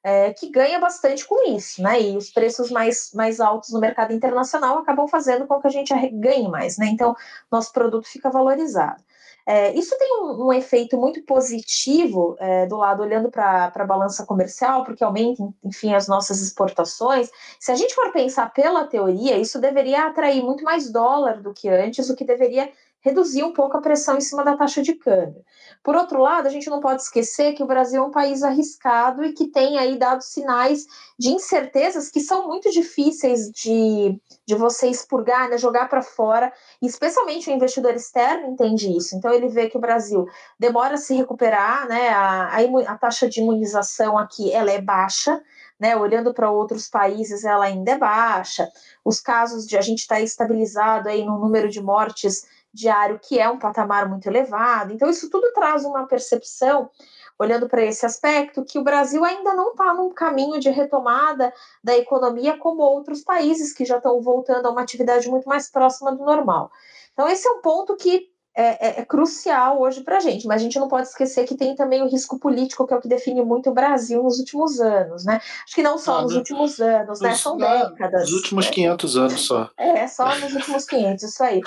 é, 0.03 0.33
que 0.33 0.49
ganha 0.49 0.79
bastante 0.79 1.25
com 1.27 1.51
isso, 1.51 1.81
né? 1.81 2.01
E 2.01 2.17
os 2.17 2.31
preços 2.31 2.71
mais, 2.71 3.12
mais 3.13 3.39
altos 3.39 3.71
no 3.71 3.79
mercado 3.79 4.13
internacional 4.13 4.77
acabam 4.77 5.07
fazendo 5.07 5.45
com 5.45 5.59
que 5.59 5.67
a 5.67 5.71
gente 5.71 5.93
ganhe 6.12 6.47
mais, 6.47 6.77
né? 6.77 6.88
Então, 6.88 7.15
nosso 7.51 7.71
produto 7.73 8.07
fica 8.07 8.29
valorizado. 8.29 9.03
É, 9.45 9.73
isso 9.73 9.97
tem 9.97 10.21
um, 10.21 10.45
um, 10.45 10.53
efeito 10.53 10.95
muito 10.95 11.23
positivo 11.23 12.35
é, 12.39 12.67
do 12.67 12.77
lado 12.77 13.01
olhando 13.01 13.31
para 13.31 13.71
a 13.73 13.85
balança 13.85 14.23
comercial, 14.23 14.83
porque 14.83 15.03
aumenta, 15.03 15.43
enfim, 15.63 15.93
as 15.93 16.07
nossas 16.07 16.39
exportações. 16.39 17.31
Se 17.59 17.71
a 17.71 17.75
gente 17.75 17.95
for 17.95 18.12
pensar 18.12 18.53
pela 18.53 18.85
teoria, 18.85 19.39
isso 19.39 19.59
deveria 19.59 20.05
atrair 20.05 20.43
muito 20.43 20.63
mais 20.63 20.91
dólar 20.91 21.41
do 21.41 21.51
que 21.51 21.67
antes, 21.67 22.12
o 22.12 22.15
que 22.15 22.23
deveria 22.23 22.71
reduzir 23.01 23.43
um 23.43 23.53
pouco 23.53 23.77
a 23.77 23.81
pressão 23.81 24.17
em 24.17 24.21
cima 24.21 24.43
da 24.43 24.57
taxa 24.57 24.81
de 24.81 24.93
câmbio. 24.93 25.43
Por 25.83 25.95
outro 25.95 26.21
lado, 26.21 26.47
a 26.47 26.51
gente 26.51 26.69
não 26.69 26.81
pode 26.81 27.01
esquecer 27.01 27.53
que 27.53 27.63
o 27.63 27.67
Brasil 27.67 28.03
é 28.03 28.05
um 28.05 28.12
país 28.12 28.43
arriscado 28.43 29.23
e 29.23 29.33
que 29.33 29.47
tem 29.47 29.77
aí 29.77 29.97
dado 29.97 30.21
sinais 30.21 30.85
de 31.17 31.29
incertezas 31.29 32.09
que 32.09 32.19
são 32.19 32.47
muito 32.47 32.69
difíceis 32.71 33.49
de, 33.51 34.19
de 34.45 34.55
você 34.55 34.88
expurgar, 34.88 35.49
né, 35.49 35.57
jogar 35.57 35.88
para 35.88 36.01
fora, 36.01 36.51
especialmente 36.81 37.49
o 37.49 37.53
investidor 37.53 37.93
externo 37.93 38.47
entende 38.47 38.95
isso. 38.95 39.15
Então 39.15 39.33
ele 39.33 39.47
vê 39.47 39.69
que 39.69 39.77
o 39.77 39.81
Brasil 39.81 40.25
demora 40.59 40.95
a 40.95 40.97
se 40.97 41.15
recuperar, 41.15 41.88
né, 41.88 42.09
a, 42.09 42.57
a, 42.57 42.91
a 42.93 42.97
taxa 42.97 43.29
de 43.29 43.39
imunização 43.39 44.17
aqui 44.17 44.51
ela 44.51 44.71
é 44.71 44.81
baixa, 44.81 45.41
né, 45.79 45.95
olhando 45.95 46.33
para 46.33 46.51
outros 46.51 46.89
países, 46.89 47.45
ela 47.45 47.65
ainda 47.65 47.91
é 47.91 47.97
baixa. 47.97 48.69
Os 49.03 49.21
casos 49.21 49.65
de 49.65 49.77
a 49.77 49.81
gente 49.81 49.99
estar 49.99 50.15
tá 50.15 50.21
estabilizado 50.21 51.07
aí 51.07 51.23
no 51.23 51.39
número 51.39 51.69
de 51.69 51.81
mortes 51.81 52.45
diário, 52.73 53.19
que 53.19 53.39
é 53.39 53.49
um 53.49 53.60
patamar 53.60 54.08
muito 54.08 54.27
elevado. 54.27 54.93
Então, 54.93 55.10
isso 55.10 55.29
tudo 55.29 55.51
traz 55.53 55.84
uma 55.84 56.08
percepção, 56.08 56.89
olhando 57.38 57.67
para 57.67 57.84
esse 57.84 58.05
aspecto, 58.05 58.63
que 58.63 58.77
o 58.77 58.84
Brasil 58.84 59.23
ainda 59.23 59.53
não 59.53 59.71
está 59.71 59.93
num 59.93 60.13
caminho 60.13 60.60
de 60.60 60.69
retomada 60.69 61.53
da 61.84 61.97
economia 61.97 62.58
como 62.58 62.82
outros 62.82 63.23
países 63.23 63.73
que 63.73 63.86
já 63.86 63.97
estão 63.97 64.21
voltando 64.21 64.67
a 64.67 64.71
uma 64.71 64.82
atividade 64.82 65.29
muito 65.29 65.47
mais 65.47 65.69
próxima 65.69 66.12
do 66.12 66.23
normal. 66.23 66.71
Então, 67.13 67.27
esse 67.27 67.47
é 67.47 67.51
um 67.51 67.62
ponto 67.62 67.95
que 67.95 68.28
é, 68.55 68.88
é, 68.88 68.99
é, 68.99 69.05
crucial 69.05 69.79
hoje 69.79 70.01
para 70.01 70.17
a 70.17 70.19
gente, 70.19 70.47
mas 70.47 70.59
a 70.59 70.63
gente 70.63 70.79
não 70.79 70.88
pode 70.88 71.07
esquecer 71.07 71.45
que 71.45 71.55
tem 71.55 71.75
também 71.75 72.01
o 72.01 72.09
risco 72.09 72.38
político, 72.38 72.85
que 72.85 72.93
é 72.93 72.97
o 72.97 73.01
que 73.01 73.07
define 73.07 73.41
muito 73.41 73.69
o 73.69 73.73
Brasil 73.73 74.21
nos 74.23 74.39
últimos 74.39 74.79
anos, 74.81 75.23
né? 75.23 75.39
Acho 75.63 75.75
que 75.75 75.83
não 75.83 75.97
só 75.97 76.17
ah, 76.17 76.21
nos 76.23 76.33
no, 76.33 76.39
últimos 76.39 76.79
anos, 76.79 77.21
né? 77.21 77.35
São 77.35 77.57
décadas. 77.57 78.23
Nos 78.23 78.33
últimos 78.33 78.65
né? 78.65 78.71
500 78.71 79.17
anos 79.17 79.45
só. 79.45 79.69
É, 79.77 80.07
só 80.07 80.35
nos 80.39 80.53
últimos 80.53 80.85
500, 80.85 81.23
isso 81.23 81.43
aí. 81.43 81.62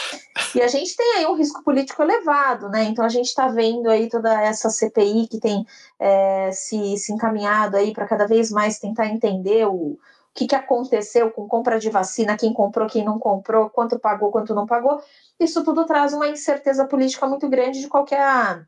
E 0.54 0.60
a 0.60 0.68
gente 0.68 0.94
tem 0.96 1.14
aí 1.16 1.26
um 1.26 1.36
risco 1.36 1.62
político 1.62 2.02
elevado, 2.02 2.68
né? 2.68 2.84
Então 2.84 3.04
a 3.04 3.08
gente 3.08 3.26
está 3.26 3.48
vendo 3.48 3.88
aí 3.88 4.08
toda 4.08 4.42
essa 4.42 4.68
CPI 4.68 5.28
que 5.28 5.38
tem 5.38 5.64
é, 5.98 6.50
se, 6.52 6.98
se 6.98 7.12
encaminhado 7.12 7.76
aí 7.76 7.92
para 7.92 8.06
cada 8.06 8.26
vez 8.26 8.50
mais 8.50 8.78
tentar 8.78 9.06
entender 9.06 9.66
o, 9.66 9.98
o 10.34 10.38
que, 10.38 10.46
que 10.46 10.54
aconteceu 10.54 11.30
com 11.30 11.46
compra 11.46 11.78
de 11.78 11.90
vacina, 11.90 12.38
quem 12.38 12.54
comprou, 12.54 12.88
quem 12.88 13.04
não 13.04 13.18
comprou, 13.18 13.68
quanto 13.68 13.98
pagou, 13.98 14.32
quanto 14.32 14.54
não 14.54 14.64
pagou. 14.64 14.98
Isso 15.38 15.62
tudo 15.62 15.84
traz 15.84 16.14
uma 16.14 16.26
incerteza 16.26 16.86
política 16.86 17.26
muito 17.26 17.48
grande 17.50 17.80
de 17.80 17.88
qualquer 17.88 18.66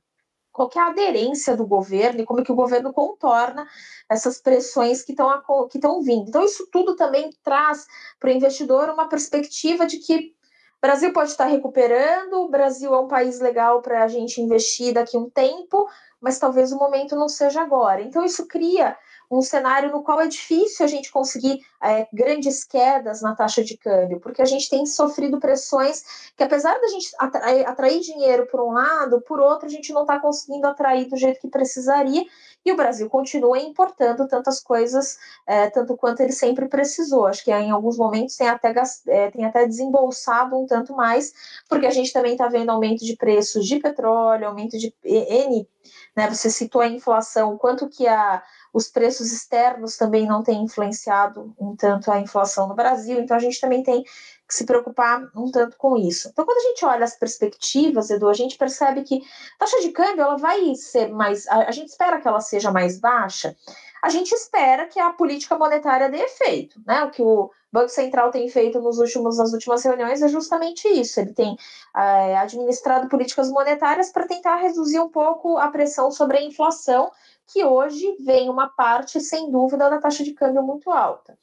qualquer 0.52 0.82
aderência 0.82 1.56
do 1.56 1.66
governo 1.66 2.20
e 2.20 2.24
como 2.24 2.40
é 2.40 2.44
que 2.44 2.52
o 2.52 2.54
governo 2.54 2.92
contorna 2.92 3.66
essas 4.08 4.40
pressões 4.40 5.02
que 5.02 5.10
estão 5.10 5.28
que 5.68 5.78
estão 5.78 6.00
vindo. 6.00 6.28
Então 6.28 6.44
isso 6.44 6.68
tudo 6.70 6.94
também 6.94 7.30
traz 7.42 7.86
para 8.20 8.30
o 8.30 8.32
investidor 8.32 8.88
uma 8.90 9.08
perspectiva 9.08 9.84
de 9.84 9.98
que 9.98 10.32
o 10.78 10.86
Brasil 10.86 11.12
pode 11.12 11.30
estar 11.30 11.46
recuperando, 11.46 12.34
o 12.34 12.48
Brasil 12.48 12.94
é 12.94 13.00
um 13.00 13.08
país 13.08 13.40
legal 13.40 13.80
para 13.82 14.04
a 14.04 14.08
gente 14.08 14.40
investir 14.40 14.92
daqui 14.92 15.16
um 15.16 15.30
tempo, 15.30 15.88
mas 16.20 16.38
talvez 16.38 16.72
o 16.72 16.78
momento 16.78 17.16
não 17.16 17.28
seja 17.28 17.62
agora. 17.62 18.02
Então 18.02 18.22
isso 18.22 18.46
cria 18.46 18.96
um 19.30 19.42
cenário 19.42 19.90
no 19.90 20.02
qual 20.02 20.20
é 20.20 20.26
difícil 20.26 20.84
a 20.84 20.88
gente 20.88 21.10
conseguir 21.10 21.60
é, 21.82 22.06
grandes 22.12 22.64
quedas 22.64 23.20
na 23.20 23.34
taxa 23.34 23.62
de 23.62 23.76
câmbio, 23.76 24.20
porque 24.20 24.40
a 24.40 24.46
gente 24.46 24.68
tem 24.68 24.86
sofrido 24.86 25.38
pressões 25.38 26.32
que, 26.36 26.42
apesar 26.42 26.78
da 26.80 26.88
gente 26.88 27.10
atrair, 27.18 27.68
atrair 27.68 28.00
dinheiro 28.00 28.46
por 28.46 28.60
um 28.60 28.72
lado, 28.72 29.20
por 29.20 29.40
outro, 29.40 29.66
a 29.66 29.70
gente 29.70 29.92
não 29.92 30.02
está 30.02 30.18
conseguindo 30.18 30.66
atrair 30.66 31.08
do 31.08 31.16
jeito 31.16 31.40
que 31.40 31.48
precisaria, 31.48 32.24
e 32.64 32.72
o 32.72 32.76
Brasil 32.76 33.10
continua 33.10 33.58
importando 33.58 34.26
tantas 34.26 34.60
coisas, 34.60 35.18
é, 35.46 35.68
tanto 35.68 35.96
quanto 35.96 36.20
ele 36.20 36.32
sempre 36.32 36.66
precisou. 36.66 37.26
Acho 37.26 37.44
que 37.44 37.52
em 37.52 37.70
alguns 37.70 37.98
momentos 37.98 38.36
tem 38.36 38.48
até, 38.48 38.72
é, 39.06 39.30
tem 39.30 39.44
até 39.44 39.66
desembolsado 39.66 40.56
um 40.58 40.66
tanto 40.66 40.94
mais, 40.94 41.32
porque 41.68 41.86
a 41.86 41.90
gente 41.90 42.12
também 42.12 42.32
está 42.32 42.48
vendo 42.48 42.70
aumento 42.70 43.04
de 43.04 43.16
preços 43.16 43.66
de 43.66 43.78
petróleo, 43.78 44.46
aumento 44.46 44.78
de 44.78 44.94
N, 45.04 45.68
né? 46.16 46.30
Você 46.30 46.48
citou 46.48 46.80
a 46.80 46.88
inflação, 46.88 47.58
quanto 47.58 47.88
que 47.88 48.06
a 48.06 48.42
os 48.74 48.88
preços 48.88 49.32
externos 49.32 49.96
também 49.96 50.26
não 50.26 50.42
têm 50.42 50.64
influenciado 50.64 51.54
um 51.60 51.76
tanto 51.76 52.10
a 52.10 52.18
inflação 52.18 52.66
no 52.66 52.74
Brasil, 52.74 53.20
então 53.20 53.36
a 53.36 53.40
gente 53.40 53.60
também 53.60 53.84
tem 53.84 54.02
que 54.02 54.54
se 54.54 54.66
preocupar 54.66 55.22
um 55.34 55.48
tanto 55.48 55.76
com 55.76 55.96
isso. 55.96 56.28
Então, 56.28 56.44
quando 56.44 56.58
a 56.58 56.68
gente 56.68 56.84
olha 56.84 57.04
as 57.04 57.16
perspectivas, 57.16 58.10
Edu, 58.10 58.28
a 58.28 58.34
gente 58.34 58.58
percebe 58.58 59.04
que 59.04 59.22
a 59.56 59.58
taxa 59.60 59.80
de 59.80 59.90
câmbio 59.90 60.22
ela 60.22 60.36
vai 60.36 60.74
ser 60.74 61.08
mais. 61.08 61.46
A, 61.46 61.70
gente 61.70 61.88
espera 61.88 62.20
que 62.20 62.26
ela 62.26 62.40
seja 62.40 62.72
mais 62.72 62.98
baixa, 62.98 63.56
a 64.02 64.08
gente 64.08 64.32
espera 64.32 64.86
que 64.86 64.98
a 64.98 65.10
política 65.10 65.56
monetária 65.56 66.10
dê 66.10 66.18
efeito, 66.18 66.80
né? 66.84 67.04
O 67.04 67.10
que 67.10 67.22
o 67.22 67.50
Banco 67.72 67.88
Central 67.88 68.30
tem 68.30 68.48
feito 68.48 68.80
nos 68.80 68.98
últimos, 68.98 69.38
nas 69.38 69.52
últimas 69.52 69.84
reuniões 69.84 70.20
é 70.20 70.28
justamente 70.28 70.88
isso. 70.88 71.20
Ele 71.20 71.32
tem 71.32 71.56
é, 71.96 72.36
administrado 72.36 73.08
políticas 73.08 73.48
monetárias 73.50 74.10
para 74.10 74.26
tentar 74.26 74.56
reduzir 74.56 74.98
um 74.98 75.08
pouco 75.08 75.56
a 75.58 75.68
pressão 75.68 76.10
sobre 76.10 76.38
a 76.38 76.42
inflação 76.42 77.10
que 77.46 77.64
hoje 77.64 78.16
vem 78.20 78.48
uma 78.48 78.68
parte, 78.68 79.20
sem 79.20 79.50
dúvida, 79.50 79.90
da 79.90 79.98
taxa 79.98 80.24
de 80.24 80.32
câmbio 80.32 80.62
muito 80.62 80.90
alta. 80.90 81.36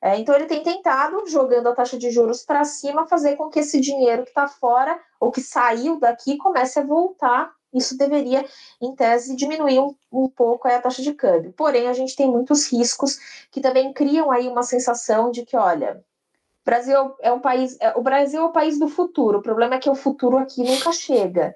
É, 0.00 0.18
então, 0.18 0.34
ele 0.34 0.46
tem 0.46 0.62
tentado, 0.62 1.26
jogando 1.28 1.68
a 1.68 1.74
taxa 1.74 1.96
de 1.96 2.10
juros 2.10 2.42
para 2.42 2.64
cima, 2.64 3.06
fazer 3.06 3.36
com 3.36 3.48
que 3.48 3.60
esse 3.60 3.80
dinheiro 3.80 4.24
que 4.24 4.30
está 4.30 4.48
fora, 4.48 4.98
ou 5.20 5.30
que 5.30 5.40
saiu 5.40 6.00
daqui, 6.00 6.36
comece 6.36 6.80
a 6.80 6.84
voltar. 6.84 7.52
Isso 7.72 7.96
deveria, 7.96 8.44
em 8.80 8.94
tese, 8.94 9.36
diminuir 9.36 9.78
um, 9.78 9.94
um 10.12 10.28
pouco 10.28 10.66
a 10.66 10.80
taxa 10.80 11.02
de 11.02 11.14
câmbio. 11.14 11.52
Porém, 11.52 11.88
a 11.88 11.92
gente 11.92 12.16
tem 12.16 12.28
muitos 12.28 12.70
riscos 12.70 13.18
que 13.50 13.60
também 13.60 13.92
criam 13.92 14.30
aí 14.30 14.48
uma 14.48 14.62
sensação 14.62 15.30
de 15.30 15.44
que, 15.44 15.56
olha, 15.56 16.04
Brasil 16.64 17.14
é 17.20 17.32
um 17.32 17.40
país, 17.40 17.76
é, 17.80 17.92
o 17.96 18.02
Brasil 18.02 18.40
é 18.40 18.44
o 18.44 18.52
país 18.52 18.78
do 18.78 18.88
futuro. 18.88 19.38
O 19.38 19.42
problema 19.42 19.74
é 19.74 19.78
que 19.78 19.90
o 19.90 19.94
futuro 19.94 20.38
aqui 20.38 20.62
nunca 20.62 20.92
chega. 20.92 21.54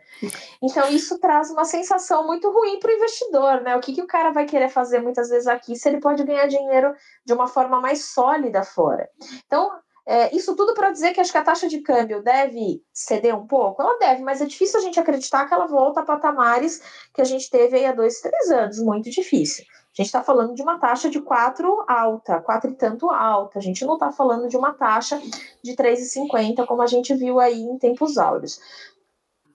Então 0.62 0.88
isso 0.88 1.18
traz 1.20 1.50
uma 1.50 1.64
sensação 1.64 2.26
muito 2.26 2.50
ruim 2.50 2.78
para 2.78 2.90
o 2.90 2.94
investidor, 2.94 3.60
né? 3.62 3.76
O 3.76 3.80
que, 3.80 3.92
que 3.92 4.02
o 4.02 4.06
cara 4.06 4.30
vai 4.32 4.46
querer 4.46 4.68
fazer 4.68 5.00
muitas 5.00 5.28
vezes 5.28 5.46
aqui 5.46 5.76
se 5.76 5.88
ele 5.88 6.00
pode 6.00 6.24
ganhar 6.24 6.46
dinheiro 6.46 6.94
de 7.24 7.32
uma 7.32 7.46
forma 7.46 7.80
mais 7.80 8.06
sólida 8.06 8.64
fora? 8.64 9.08
Então 9.46 9.70
é, 10.08 10.34
isso 10.34 10.54
tudo 10.54 10.72
para 10.72 10.92
dizer 10.92 11.12
que 11.12 11.20
acho 11.20 11.32
que 11.32 11.38
a 11.38 11.42
taxa 11.42 11.68
de 11.68 11.80
câmbio 11.80 12.22
deve 12.22 12.80
ceder 12.92 13.36
um 13.36 13.44
pouco? 13.44 13.82
Ela 13.82 13.98
deve, 13.98 14.22
mas 14.22 14.40
é 14.40 14.46
difícil 14.46 14.78
a 14.78 14.82
gente 14.82 15.00
acreditar 15.00 15.46
que 15.46 15.52
ela 15.52 15.66
volta 15.66 16.00
a 16.00 16.04
patamares 16.04 16.80
que 17.12 17.20
a 17.20 17.24
gente 17.24 17.50
teve 17.50 17.76
aí 17.76 17.86
há 17.86 17.92
dois, 17.92 18.20
três 18.20 18.50
anos. 18.50 18.78
Muito 18.78 19.10
difícil. 19.10 19.64
A 19.96 20.02
gente 20.02 20.08
está 20.08 20.22
falando 20.22 20.54
de 20.54 20.60
uma 20.62 20.78
taxa 20.78 21.08
de 21.08 21.22
4 21.22 21.84
alta, 21.88 22.38
4 22.42 22.70
e 22.70 22.74
tanto 22.74 23.10
alta. 23.10 23.58
A 23.58 23.62
gente 23.62 23.82
não 23.86 23.94
está 23.94 24.12
falando 24.12 24.46
de 24.46 24.54
uma 24.54 24.74
taxa 24.74 25.18
de 25.64 25.74
3,50, 25.74 26.66
como 26.66 26.82
a 26.82 26.86
gente 26.86 27.14
viu 27.14 27.40
aí 27.40 27.62
em 27.62 27.78
tempos 27.78 28.18
áureos. 28.18 28.60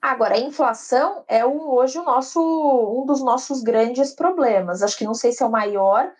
Agora, 0.02 0.34
a 0.34 0.40
inflação 0.40 1.24
é 1.28 1.46
o, 1.46 1.76
hoje 1.76 2.00
o 2.00 2.04
nosso, 2.04 2.42
um 2.42 3.06
dos 3.06 3.22
nossos 3.22 3.62
grandes 3.62 4.16
problemas. 4.16 4.82
Acho 4.82 4.98
que 4.98 5.06
não 5.06 5.14
sei 5.14 5.32
se 5.32 5.44
é 5.44 5.46
o 5.46 5.52
maior. 5.52 6.12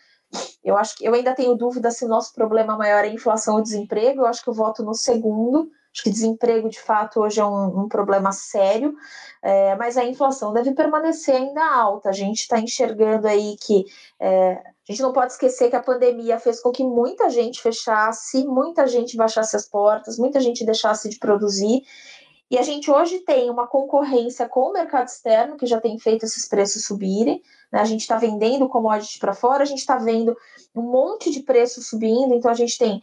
Eu 0.64 0.78
acho 0.78 0.96
que 0.96 1.04
eu 1.04 1.16
ainda 1.16 1.34
tenho 1.34 1.56
dúvida 1.56 1.90
se 1.90 2.06
o 2.06 2.08
nosso 2.08 2.32
problema 2.36 2.78
maior 2.78 3.04
é 3.04 3.10
inflação 3.10 3.56
ou 3.56 3.62
desemprego. 3.62 4.22
Eu 4.22 4.28
acho 4.28 4.44
que 4.44 4.50
eu 4.52 4.54
voto 4.54 4.84
no 4.84 4.94
segundo. 4.94 5.72
Acho 5.94 6.04
que 6.04 6.10
desemprego, 6.10 6.70
de 6.70 6.80
fato, 6.80 7.20
hoje 7.20 7.42
é 7.42 7.46
um, 7.46 7.82
um 7.82 7.88
problema 7.90 8.32
sério, 8.32 8.96
é, 9.42 9.76
mas 9.76 9.98
a 9.98 10.06
inflação 10.06 10.54
deve 10.54 10.74
permanecer 10.74 11.36
ainda 11.36 11.64
alta. 11.64 12.10
A 12.10 12.14
gente 12.14 12.40
está 12.40 12.60
enxergando 12.60 13.28
aí 13.28 13.58
que 13.58 13.84
é, 14.18 14.54
a 14.54 14.92
gente 14.92 15.02
não 15.02 15.12
pode 15.12 15.34
esquecer 15.34 15.70
que 15.70 15.76
a 15.76 15.84
pandemia 15.84 16.40
fez 16.40 16.62
com 16.62 16.72
que 16.72 16.84
muita 16.84 17.30
gente 17.30 17.62
fechasse, 17.62 18.46
muita 18.46 18.88
gente 18.88 19.18
baixasse 19.18 19.56
as 19.56 19.68
portas, 19.68 20.18
muita 20.18 20.40
gente 20.40 20.66
deixasse 20.66 21.10
de 21.10 21.20
produzir. 21.20 21.84
E 22.50 22.58
a 22.58 22.64
gente 22.64 22.92
hoje 22.92 23.20
tem 23.20 23.50
uma 23.50 23.66
concorrência 23.66 24.48
com 24.48 24.70
o 24.70 24.74
mercado 24.74 25.08
externo, 25.08 25.56
que 25.56 25.66
já 25.66 25.80
tem 25.80 25.98
feito 25.98 26.26
esses 26.26 26.48
preços 26.48 26.86
subirem. 26.86 27.42
Né? 27.72 27.80
A 27.80 27.86
gente 27.86 28.02
está 28.02 28.18
vendendo 28.18 28.68
commodity 28.68 29.20
para 29.20 29.34
fora, 29.34 29.64
a 29.64 29.66
gente 29.66 29.80
está 29.80 29.98
vendo 29.98 30.36
um 30.76 30.82
monte 30.82 31.32
de 31.32 31.42
preços 31.42 31.88
subindo, 31.88 32.34
então 32.34 32.52
a 32.52 32.54
gente 32.54 32.78
tem 32.78 33.02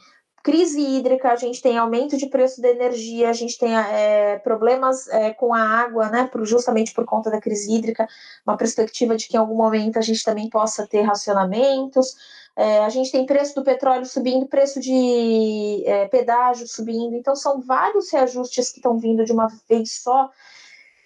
crise 0.48 0.80
hídrica, 0.80 1.30
a 1.30 1.36
gente 1.36 1.60
tem 1.60 1.76
aumento 1.76 2.16
de 2.16 2.26
preço 2.26 2.62
da 2.62 2.70
energia, 2.70 3.28
a 3.28 3.34
gente 3.34 3.58
tem 3.58 3.76
é, 3.76 4.38
problemas 4.38 5.06
é, 5.08 5.30
com 5.34 5.52
a 5.52 5.60
água, 5.60 6.08
né, 6.08 6.26
por, 6.32 6.42
justamente 6.46 6.94
por 6.94 7.04
conta 7.04 7.30
da 7.30 7.38
crise 7.38 7.70
hídrica, 7.70 8.08
uma 8.46 8.56
perspectiva 8.56 9.14
de 9.14 9.28
que 9.28 9.36
em 9.36 9.38
algum 9.38 9.54
momento 9.54 9.98
a 9.98 10.00
gente 10.00 10.24
também 10.24 10.48
possa 10.48 10.86
ter 10.86 11.02
racionamentos. 11.02 12.16
É, 12.56 12.78
a 12.78 12.88
gente 12.88 13.12
tem 13.12 13.26
preço 13.26 13.54
do 13.56 13.62
petróleo 13.62 14.06
subindo, 14.06 14.46
preço 14.46 14.80
de 14.80 15.84
pedágio 16.10 16.66
subindo, 16.66 17.14
então 17.14 17.36
são 17.36 17.60
vários 17.60 18.10
reajustes 18.10 18.70
que 18.70 18.78
estão 18.78 18.98
vindo 18.98 19.26
de 19.26 19.32
uma 19.32 19.48
vez 19.68 20.00
só 20.02 20.30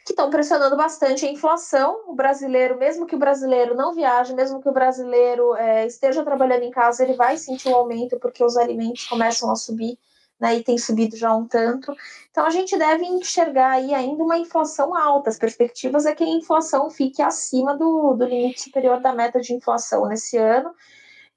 que 0.04 0.12
estão 0.12 0.30
pressionando 0.30 0.76
bastante 0.76 1.24
a 1.24 1.30
inflação. 1.30 2.04
O 2.06 2.14
brasileiro, 2.14 2.76
mesmo 2.78 3.06
que 3.06 3.14
o 3.14 3.18
brasileiro 3.18 3.74
não 3.74 3.94
viaje, 3.94 4.34
mesmo 4.34 4.60
que 4.60 4.68
o 4.68 4.72
brasileiro 4.72 5.54
é, 5.56 5.86
esteja 5.86 6.24
trabalhando 6.24 6.62
em 6.62 6.70
casa, 6.70 7.04
ele 7.04 7.14
vai 7.14 7.36
sentir 7.36 7.68
um 7.68 7.74
aumento 7.74 8.18
porque 8.18 8.42
os 8.42 8.56
alimentos 8.56 9.06
começam 9.06 9.50
a 9.50 9.56
subir, 9.56 9.98
né, 10.40 10.56
e 10.56 10.64
tem 10.64 10.76
subido 10.76 11.16
já 11.16 11.32
um 11.34 11.46
tanto. 11.46 11.94
Então 12.30 12.44
a 12.44 12.50
gente 12.50 12.76
deve 12.76 13.04
enxergar 13.04 13.72
aí 13.72 13.94
ainda 13.94 14.24
uma 14.24 14.36
inflação 14.38 14.94
alta. 14.94 15.30
As 15.30 15.38
perspectivas 15.38 16.04
é 16.04 16.14
que 16.14 16.24
a 16.24 16.28
inflação 16.28 16.90
fique 16.90 17.22
acima 17.22 17.76
do, 17.76 18.14
do 18.14 18.24
limite 18.24 18.62
superior 18.62 19.00
da 19.00 19.14
meta 19.14 19.40
de 19.40 19.54
inflação 19.54 20.06
nesse 20.06 20.36
ano. 20.36 20.74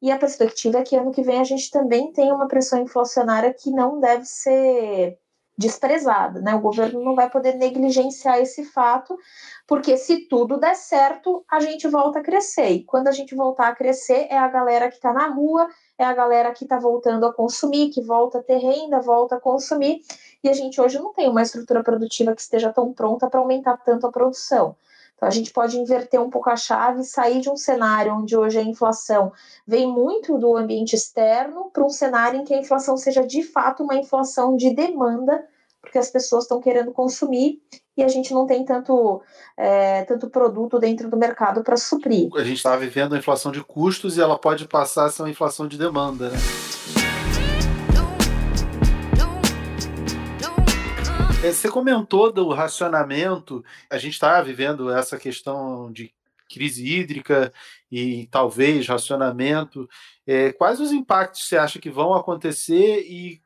E 0.01 0.11
a 0.11 0.17
perspectiva 0.17 0.79
é 0.79 0.83
que 0.83 0.95
ano 0.95 1.11
que 1.11 1.21
vem 1.21 1.39
a 1.39 1.43
gente 1.43 1.69
também 1.69 2.11
tem 2.11 2.31
uma 2.31 2.47
pressão 2.47 2.81
inflacionária 2.81 3.53
que 3.53 3.69
não 3.71 3.99
deve 3.99 4.25
ser 4.25 5.17
desprezada, 5.57 6.41
né? 6.41 6.53
O 6.53 6.59
governo 6.59 7.03
não 7.03 7.15
vai 7.15 7.29
poder 7.29 7.55
negligenciar 7.55 8.39
esse 8.39 8.65
fato, 8.65 9.17
porque 9.65 9.97
se 9.97 10.27
tudo 10.27 10.59
der 10.59 10.75
certo, 10.75 11.45
a 11.49 11.59
gente 11.59 11.87
volta 11.87 12.19
a 12.19 12.23
crescer. 12.23 12.69
E 12.71 12.83
quando 12.83 13.07
a 13.07 13.11
gente 13.11 13.33
voltar 13.33 13.69
a 13.69 13.75
crescer, 13.75 14.27
é 14.29 14.37
a 14.37 14.47
galera 14.47 14.89
que 14.89 14.95
está 14.95 15.13
na 15.13 15.27
rua, 15.27 15.67
é 15.97 16.03
a 16.03 16.13
galera 16.13 16.51
que 16.51 16.65
está 16.65 16.77
voltando 16.77 17.25
a 17.25 17.33
consumir, 17.33 17.89
que 17.89 18.01
volta 18.01 18.39
a 18.39 18.43
ter 18.43 18.57
renda, 18.57 18.99
volta 18.99 19.35
a 19.35 19.39
consumir. 19.39 20.01
E 20.43 20.49
a 20.49 20.53
gente 20.53 20.79
hoje 20.79 20.99
não 20.99 21.13
tem 21.13 21.29
uma 21.29 21.41
estrutura 21.41 21.81
produtiva 21.81 22.35
que 22.35 22.41
esteja 22.41 22.73
tão 22.73 22.93
pronta 22.93 23.29
para 23.29 23.39
aumentar 23.39 23.77
tanto 23.77 24.05
a 24.05 24.11
produção. 24.11 24.75
Então, 25.15 25.27
a 25.27 25.31
gente 25.31 25.51
pode 25.51 25.77
inverter 25.77 26.21
um 26.21 26.29
pouco 26.29 26.49
a 26.49 26.55
chave 26.55 27.01
e 27.01 27.05
sair 27.05 27.39
de 27.39 27.49
um 27.49 27.55
cenário 27.55 28.13
onde 28.13 28.35
hoje 28.35 28.57
a 28.57 28.63
inflação 28.63 29.31
vem 29.65 29.87
muito 29.87 30.37
do 30.37 30.57
ambiente 30.57 30.93
externo 30.93 31.69
para 31.73 31.85
um 31.85 31.89
cenário 31.89 32.41
em 32.41 32.43
que 32.43 32.53
a 32.53 32.59
inflação 32.59 32.97
seja 32.97 33.25
de 33.25 33.41
fato 33.41 33.83
uma 33.83 33.95
inflação 33.95 34.57
de 34.57 34.73
demanda, 34.73 35.45
porque 35.81 35.97
as 35.97 36.09
pessoas 36.09 36.43
estão 36.43 36.59
querendo 36.59 36.91
consumir 36.91 37.61
e 37.95 38.03
a 38.03 38.07
gente 38.09 38.33
não 38.33 38.45
tem 38.45 38.65
tanto, 38.65 39.21
é, 39.55 40.03
tanto 40.03 40.29
produto 40.29 40.79
dentro 40.79 41.09
do 41.09 41.15
mercado 41.15 41.63
para 41.63 41.77
suprir. 41.77 42.29
A 42.35 42.43
gente 42.43 42.57
está 42.57 42.75
vivendo 42.75 43.15
a 43.15 43.17
inflação 43.17 43.51
de 43.51 43.63
custos 43.63 44.17
e 44.17 44.21
ela 44.21 44.37
pode 44.37 44.67
passar 44.67 45.05
a 45.05 45.09
ser 45.09 45.21
uma 45.21 45.29
inflação 45.29 45.67
de 45.67 45.77
demanda, 45.77 46.29
né? 46.29 46.37
Você 51.53 51.69
comentou 51.69 52.31
do 52.31 52.49
racionamento, 52.49 53.63
a 53.89 53.97
gente 53.97 54.13
está 54.13 54.41
vivendo 54.41 54.91
essa 54.91 55.17
questão 55.17 55.91
de 55.91 56.13
crise 56.49 56.85
hídrica 56.85 57.51
e 57.91 58.27
talvez 58.27 58.87
racionamento. 58.87 59.89
É, 60.25 60.51
quais 60.53 60.79
os 60.79 60.91
impactos 60.91 61.47
você 61.47 61.57
acha 61.57 61.79
que 61.79 61.89
vão 61.89 62.13
acontecer 62.13 63.01
e 63.07 63.41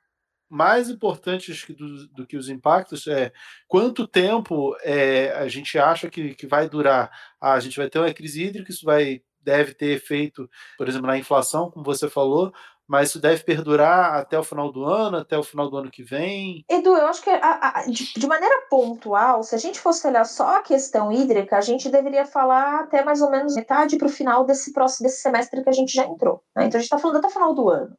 mais 0.50 0.90
importantes 0.90 1.66
do, 1.70 2.08
do, 2.08 2.26
que 2.26 2.36
os 2.36 2.50
impactos 2.50 3.06
é 3.08 3.32
quanto 3.68 4.08
tempo 4.08 4.76
é, 4.82 5.32
a 5.34 5.48
gente 5.48 5.78
acha 5.78 6.10
que, 6.10 6.34
que 6.34 6.48
vai 6.48 6.68
durar. 6.68 7.12
Ah, 7.40 7.54
a 7.54 7.60
gente 7.60 7.78
vai 7.78 7.90
ter 7.90 8.00
uma 8.00 8.14
crise 8.14 8.44
hídrica, 8.44 8.72
isso 8.72 8.86
vai 8.86 9.22
deve 9.42 9.74
ter 9.74 9.92
efeito, 9.92 10.50
por 10.78 10.88
exemplo, 10.88 11.08
na 11.08 11.18
inflação, 11.18 11.72
como 11.72 11.86
você 11.86 12.10
falou, 12.10 12.54
mas 12.90 13.10
isso 13.10 13.22
deve 13.22 13.44
perdurar 13.44 14.16
até 14.16 14.38
o 14.38 14.44
final 14.44 14.72
do 14.72 14.84
ano, 14.84 15.18
até 15.18 15.38
o 15.38 15.44
final 15.44 15.70
do 15.70 15.78
ano 15.78 15.92
que 15.92 16.02
vem? 16.04 16.66
Edu, 16.68 16.90
eu 16.90 17.06
acho 17.06 17.22
que 17.22 17.30
a, 17.30 17.82
a, 17.82 17.86
de, 17.86 18.14
de, 18.16 18.28
maneira 18.28 18.66
pontual, 18.68 19.44
se 19.44 19.54
a 19.54 19.60
gente 19.60 19.80
fosse 19.80 20.08
olhar 20.08 20.26
só 20.26 20.58
a 20.58 20.64
questão 20.64 21.12
hídrica, 21.12 21.56
a 21.56 21.62
gente 21.62 21.88
deveria 21.88 22.26
falar 22.26 22.80
até 22.80 23.04
mais 23.04 23.22
ou 23.22 23.30
menos 23.30 23.54
metade 23.54 23.96
para 23.96 24.08
o 24.08 24.12
final 24.12 24.44
desse 24.44 24.74
próximo 24.74 25.06
desse 25.06 25.22
semestre 25.22 25.64
que 25.64 25.70
a 25.70 25.74
gente 25.74 25.94
já 25.94 26.04
entrou. 26.04 26.42
Né? 26.56 26.66
Então 26.66 26.80
a 26.80 26.82
gente 26.82 26.92
está 26.92 26.98
falando 26.98 27.18
até 27.18 27.28
o 27.28 27.32
final 27.32 27.54
do 27.54 27.70
ano. 27.70 27.96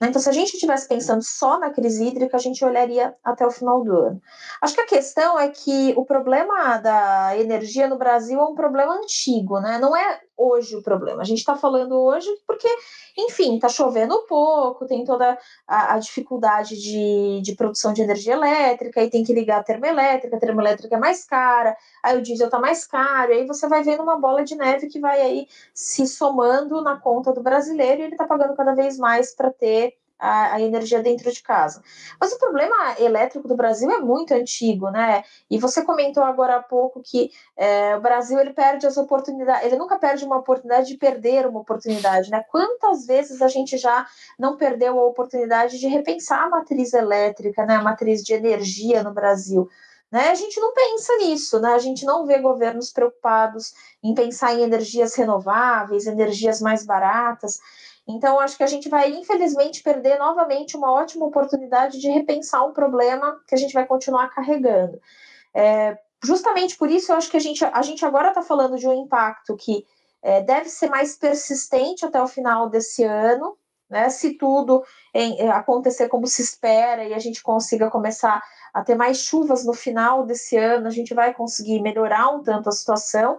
Né? 0.00 0.08
Então, 0.08 0.20
se 0.20 0.28
a 0.28 0.32
gente 0.32 0.52
estivesse 0.52 0.86
pensando 0.86 1.22
só 1.22 1.58
na 1.58 1.70
crise 1.70 2.04
hídrica, 2.04 2.36
a 2.36 2.40
gente 2.40 2.62
olharia 2.64 3.14
até 3.24 3.46
o 3.46 3.50
final 3.50 3.82
do 3.82 3.96
ano. 3.96 4.20
Acho 4.60 4.74
que 4.74 4.80
a 4.82 4.86
questão 4.86 5.38
é 5.40 5.48
que 5.48 5.94
o 5.96 6.04
problema 6.04 6.76
da 6.78 7.36
energia 7.38 7.88
no 7.88 7.96
Brasil 7.96 8.38
é 8.38 8.44
um 8.44 8.54
problema 8.54 8.94
antigo, 8.94 9.58
né? 9.60 9.78
Não 9.78 9.96
é 9.96 10.20
hoje 10.36 10.76
o 10.76 10.82
problema. 10.82 11.22
A 11.22 11.24
gente 11.24 11.38
está 11.38 11.56
falando 11.56 11.94
hoje 11.94 12.28
porque, 12.46 12.68
enfim, 13.16 13.56
está 13.56 13.68
chovendo 13.68 14.26
pouco, 14.28 14.86
tem 14.86 15.04
toda 15.04 15.38
a, 15.66 15.94
a, 15.94 15.98
dificuldade 15.98 16.76
de, 16.76 17.40
de 17.42 17.54
produção 17.54 17.92
de 17.92 18.02
energia 18.02 18.34
elétrica, 18.34 19.02
e 19.02 19.10
tem 19.10 19.24
que 19.24 19.32
ligar 19.32 19.60
a 19.60 19.64
termoelétrica, 19.64 20.36
a 20.36 20.40
termoelétrica 20.40 20.96
é 20.96 20.98
mais 20.98 21.24
cara, 21.24 21.76
aí 22.02 22.18
o 22.18 22.22
diesel 22.22 22.46
está 22.46 22.58
mais 22.58 22.86
caro, 22.86 23.32
aí 23.32 23.46
você 23.46 23.68
vai 23.68 23.82
vendo 23.82 24.02
uma 24.02 24.18
bola 24.18 24.44
de 24.44 24.54
neve 24.54 24.88
que 24.88 25.00
vai 25.00 25.20
aí 25.20 25.48
se 25.72 26.06
somando 26.06 26.82
na 26.82 26.98
conta 26.98 27.32
do 27.32 27.42
brasileiro 27.42 28.02
e 28.02 28.04
ele 28.04 28.12
está 28.12 28.26
pagando 28.26 28.54
cada 28.54 28.74
vez 28.74 28.98
mais 28.98 29.34
para 29.34 29.50
ter 29.50 29.94
a, 30.18 30.54
a, 30.54 30.60
energia 30.60 31.02
dentro 31.02 31.30
de 31.30 31.42
casa. 31.42 31.82
Mas 32.20 32.32
o 32.32 32.38
problema 32.38 32.98
elétrico 32.98 33.46
do 33.46 33.56
Brasil 33.56 33.90
é 33.90 33.98
muito 33.98 34.32
antigo, 34.32 34.90
né? 34.90 35.24
E 35.50 35.58
você 35.58 35.82
comentou 35.82 36.22
agora 36.22 36.56
há 36.56 36.62
pouco 36.62 37.02
que 37.02 37.30
é, 37.56 37.96
o 37.96 38.00
Brasil 38.00 38.38
ele 38.38 38.52
perde 38.52 38.86
as 38.86 38.96
oportunidades, 38.96 39.66
ele 39.66 39.76
nunca 39.76 39.98
perde 39.98 40.24
uma 40.24 40.38
oportunidade 40.38 40.88
de 40.88 40.96
perder 40.96 41.46
uma 41.46 41.60
oportunidade, 41.60 42.30
né? 42.30 42.44
Quantas 42.50 43.06
vezes 43.06 43.42
a 43.42 43.48
gente 43.48 43.76
já 43.76 44.06
não 44.38 44.56
perdeu 44.56 44.98
a 44.98 45.06
oportunidade 45.06 45.78
de 45.78 45.86
repensar 45.86 46.44
a 46.44 46.48
matriz 46.48 46.92
elétrica, 46.92 47.64
né? 47.64 47.76
A 47.76 47.82
matriz 47.82 48.22
de 48.22 48.32
energia 48.32 49.02
no 49.02 49.12
Brasil. 49.12 49.68
Né? 50.10 50.28
A 50.28 50.34
gente 50.34 50.60
não 50.60 50.72
pensa 50.72 51.16
nisso, 51.18 51.60
né? 51.60 51.74
a 51.74 51.78
gente 51.78 52.04
não 52.04 52.26
vê 52.26 52.38
governos 52.38 52.92
preocupados 52.92 53.74
em 54.02 54.14
pensar 54.14 54.54
em 54.54 54.62
energias 54.62 55.14
renováveis, 55.16 56.06
energias 56.06 56.60
mais 56.60 56.86
baratas. 56.86 57.58
Então, 58.08 58.38
acho 58.38 58.56
que 58.56 58.62
a 58.62 58.68
gente 58.68 58.88
vai, 58.88 59.10
infelizmente, 59.10 59.82
perder 59.82 60.18
novamente 60.18 60.76
uma 60.76 60.92
ótima 60.92 61.26
oportunidade 61.26 61.98
de 61.98 62.08
repensar 62.08 62.64
um 62.64 62.72
problema 62.72 63.40
que 63.48 63.54
a 63.54 63.58
gente 63.58 63.74
vai 63.74 63.84
continuar 63.84 64.28
carregando. 64.28 65.00
É, 65.52 65.98
justamente 66.22 66.76
por 66.76 66.88
isso, 66.88 67.10
eu 67.10 67.16
acho 67.16 67.30
que 67.30 67.36
a 67.36 67.40
gente, 67.40 67.64
a 67.64 67.82
gente 67.82 68.04
agora 68.04 68.28
está 68.28 68.42
falando 68.42 68.78
de 68.78 68.86
um 68.86 68.92
impacto 68.92 69.56
que 69.56 69.84
é, 70.22 70.40
deve 70.40 70.68
ser 70.68 70.88
mais 70.88 71.16
persistente 71.16 72.04
até 72.04 72.22
o 72.22 72.28
final 72.28 72.68
desse 72.68 73.02
ano, 73.02 73.56
né? 73.88 74.08
Se 74.08 74.34
tudo 74.34 74.84
em, 75.14 75.40
é, 75.40 75.48
acontecer 75.48 76.08
como 76.08 76.26
se 76.26 76.42
espera 76.42 77.04
e 77.04 77.14
a 77.14 77.18
gente 77.18 77.42
consiga 77.42 77.90
começar 77.90 78.42
a 78.74 78.82
ter 78.82 78.94
mais 78.94 79.18
chuvas 79.18 79.64
no 79.64 79.72
final 79.72 80.24
desse 80.24 80.56
ano, 80.56 80.86
a 80.86 80.90
gente 80.90 81.14
vai 81.14 81.32
conseguir 81.32 81.80
melhorar 81.80 82.28
um 82.30 82.42
tanto 82.42 82.68
a 82.68 82.72
situação 82.72 83.38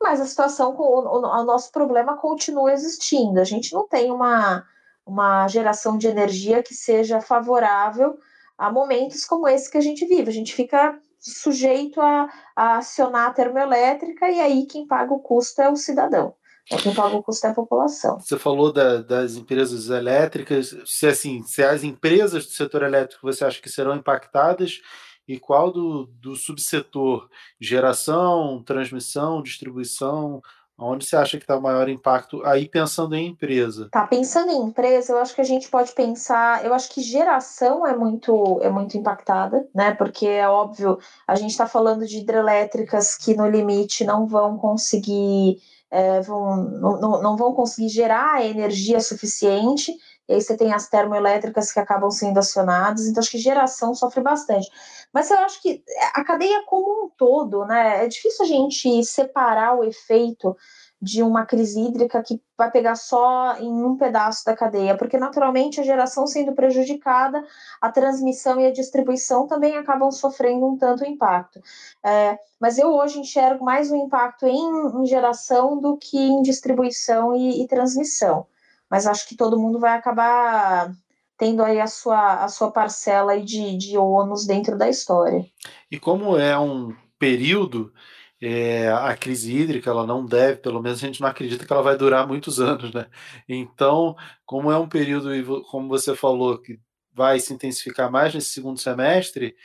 mas 0.00 0.20
a 0.20 0.26
situação, 0.26 0.74
o, 0.76 1.18
o, 1.18 1.44
nosso 1.44 1.72
problema 1.72 2.16
continua 2.16 2.72
existindo. 2.72 3.40
A 3.40 3.44
gente 3.44 3.72
não 3.72 3.86
tem 3.86 4.10
uma, 4.10 4.64
uma 5.04 5.48
geração 5.48 5.98
de 5.98 6.06
energia 6.06 6.62
que 6.62 6.74
seja 6.74 7.20
favorável 7.20 8.16
a 8.56 8.70
momentos 8.70 9.24
como 9.24 9.48
esse 9.48 9.70
que 9.70 9.78
a 9.78 9.82
gente 9.82 10.06
vive. 10.06 10.28
A 10.28 10.32
gente 10.32 10.54
fica 10.54 10.98
sujeito 11.18 12.00
a, 12.00 12.28
a 12.54 12.78
acionar 12.78 13.28
a 13.28 13.32
termoelétrica 13.32 14.30
e 14.30 14.40
aí 14.40 14.66
quem 14.66 14.86
paga 14.86 15.12
o 15.12 15.20
custo 15.20 15.60
é 15.60 15.68
o 15.68 15.76
cidadão. 15.76 16.34
É 16.70 16.76
quem 16.76 16.94
paga 16.94 17.16
o 17.16 17.22
custo 17.22 17.46
é 17.46 17.50
a 17.50 17.54
população. 17.54 18.20
Você 18.20 18.38
falou 18.38 18.72
da, 18.72 19.00
das 19.00 19.36
empresas 19.36 19.88
elétricas. 19.88 20.76
Se 20.84 21.06
assim, 21.06 21.42
se 21.42 21.62
as 21.62 21.82
empresas 21.82 22.44
do 22.44 22.52
setor 22.52 22.82
elétrico 22.82 23.26
você 23.26 23.44
acha 23.44 23.60
que 23.60 23.70
serão 23.70 23.96
impactadas 23.96 24.80
e 25.28 25.38
qual 25.38 25.70
do, 25.70 26.06
do 26.20 26.34
subsetor 26.34 27.28
geração, 27.60 28.62
transmissão, 28.64 29.42
distribuição, 29.42 30.40
onde 30.78 31.04
você 31.04 31.16
acha 31.16 31.36
que 31.36 31.44
está 31.44 31.56
o 31.56 31.60
maior 31.60 31.88
impacto 31.88 32.42
aí 32.46 32.66
pensando 32.66 33.14
em 33.14 33.26
empresa? 33.26 33.88
Tá 33.90 34.06
pensando 34.06 34.50
em 34.50 34.62
empresa, 34.62 35.12
eu 35.12 35.18
acho 35.18 35.34
que 35.34 35.40
a 35.40 35.44
gente 35.44 35.68
pode 35.68 35.92
pensar, 35.92 36.64
eu 36.64 36.72
acho 36.72 36.88
que 36.88 37.02
geração 37.02 37.86
é 37.86 37.94
muito 37.94 38.60
é 38.62 38.70
muito 38.70 38.96
impactada, 38.96 39.68
né? 39.74 39.92
Porque 39.94 40.26
é 40.26 40.48
óbvio, 40.48 40.98
a 41.26 41.34
gente 41.34 41.50
está 41.50 41.66
falando 41.66 42.06
de 42.06 42.18
hidrelétricas 42.18 43.16
que 43.16 43.34
no 43.34 43.46
limite 43.46 44.04
não 44.04 44.26
vão 44.26 44.56
conseguir 44.56 45.60
é, 45.90 46.20
vão, 46.20 46.56
não, 46.56 47.22
não 47.22 47.36
vão 47.36 47.54
conseguir 47.54 47.88
gerar 47.88 48.44
energia 48.44 49.00
suficiente 49.00 49.92
e 50.28 50.34
aí 50.34 50.40
você 50.40 50.56
tem 50.56 50.72
as 50.72 50.88
termoelétricas 50.88 51.72
que 51.72 51.80
acabam 51.80 52.10
sendo 52.10 52.38
acionadas, 52.38 53.06
então 53.06 53.20
acho 53.20 53.30
que 53.30 53.38
geração 53.38 53.94
sofre 53.94 54.20
bastante. 54.20 54.68
Mas 55.12 55.30
eu 55.30 55.38
acho 55.38 55.62
que 55.62 55.82
a 56.14 56.22
cadeia 56.22 56.62
como 56.66 57.06
um 57.06 57.10
todo, 57.16 57.64
né? 57.64 58.04
É 58.04 58.08
difícil 58.08 58.44
a 58.44 58.48
gente 58.48 59.04
separar 59.04 59.78
o 59.78 59.84
efeito 59.84 60.54
de 61.00 61.22
uma 61.22 61.46
crise 61.46 61.80
hídrica 61.80 62.22
que 62.22 62.42
vai 62.56 62.70
pegar 62.70 62.96
só 62.96 63.56
em 63.56 63.72
um 63.84 63.96
pedaço 63.96 64.44
da 64.44 64.56
cadeia, 64.56 64.96
porque 64.96 65.16
naturalmente 65.16 65.80
a 65.80 65.84
geração 65.84 66.26
sendo 66.26 66.52
prejudicada, 66.52 67.44
a 67.80 67.90
transmissão 67.90 68.60
e 68.60 68.66
a 68.66 68.72
distribuição 68.72 69.46
também 69.46 69.76
acabam 69.76 70.10
sofrendo 70.10 70.66
um 70.66 70.76
tanto 70.76 71.04
impacto. 71.04 71.60
É, 72.04 72.36
mas 72.60 72.78
eu 72.78 72.88
hoje 72.88 73.20
enxergo 73.20 73.64
mais 73.64 73.92
um 73.92 73.96
impacto 73.96 74.46
em, 74.46 75.02
em, 75.02 75.06
geração 75.06 75.78
do 75.80 75.96
que 75.96 76.18
em 76.18 76.42
distribuição 76.42 77.34
e, 77.34 77.62
e 77.62 77.68
transmissão. 77.68 78.46
Mas 78.90 79.06
acho 79.06 79.28
que 79.28 79.36
todo 79.36 79.58
mundo 79.58 79.78
vai 79.78 79.96
acabar 79.96 80.90
tendo 81.36 81.62
aí 81.62 81.80
a 81.80 81.86
sua, 81.86 82.44
a 82.44 82.48
sua 82.48 82.70
parcela 82.70 83.40
de, 83.40 83.76
de 83.76 83.96
ônus 83.96 84.46
dentro 84.46 84.76
da 84.76 84.88
história. 84.88 85.44
E 85.90 85.98
como 85.98 86.36
é 86.36 86.58
um 86.58 86.94
período 87.18 87.92
é, 88.40 88.88
a 88.88 89.16
crise 89.16 89.52
hídrica 89.52 89.90
ela 89.90 90.06
não 90.06 90.24
deve, 90.24 90.58
pelo 90.58 90.80
menos 90.80 91.02
a 91.02 91.06
gente 91.06 91.20
não 91.20 91.28
acredita 91.28 91.66
que 91.66 91.72
ela 91.72 91.82
vai 91.82 91.96
durar 91.96 92.26
muitos 92.26 92.58
anos, 92.60 92.92
né? 92.92 93.06
Então, 93.48 94.16
como 94.46 94.70
é 94.70 94.78
um 94.78 94.88
período, 94.88 95.30
como 95.64 95.88
você 95.88 96.14
falou, 96.14 96.58
que 96.58 96.78
vai 97.12 97.40
se 97.40 97.52
intensificar 97.52 98.10
mais 98.10 98.32
nesse 98.34 98.50
segundo 98.50 98.78
semestre, 98.78 99.56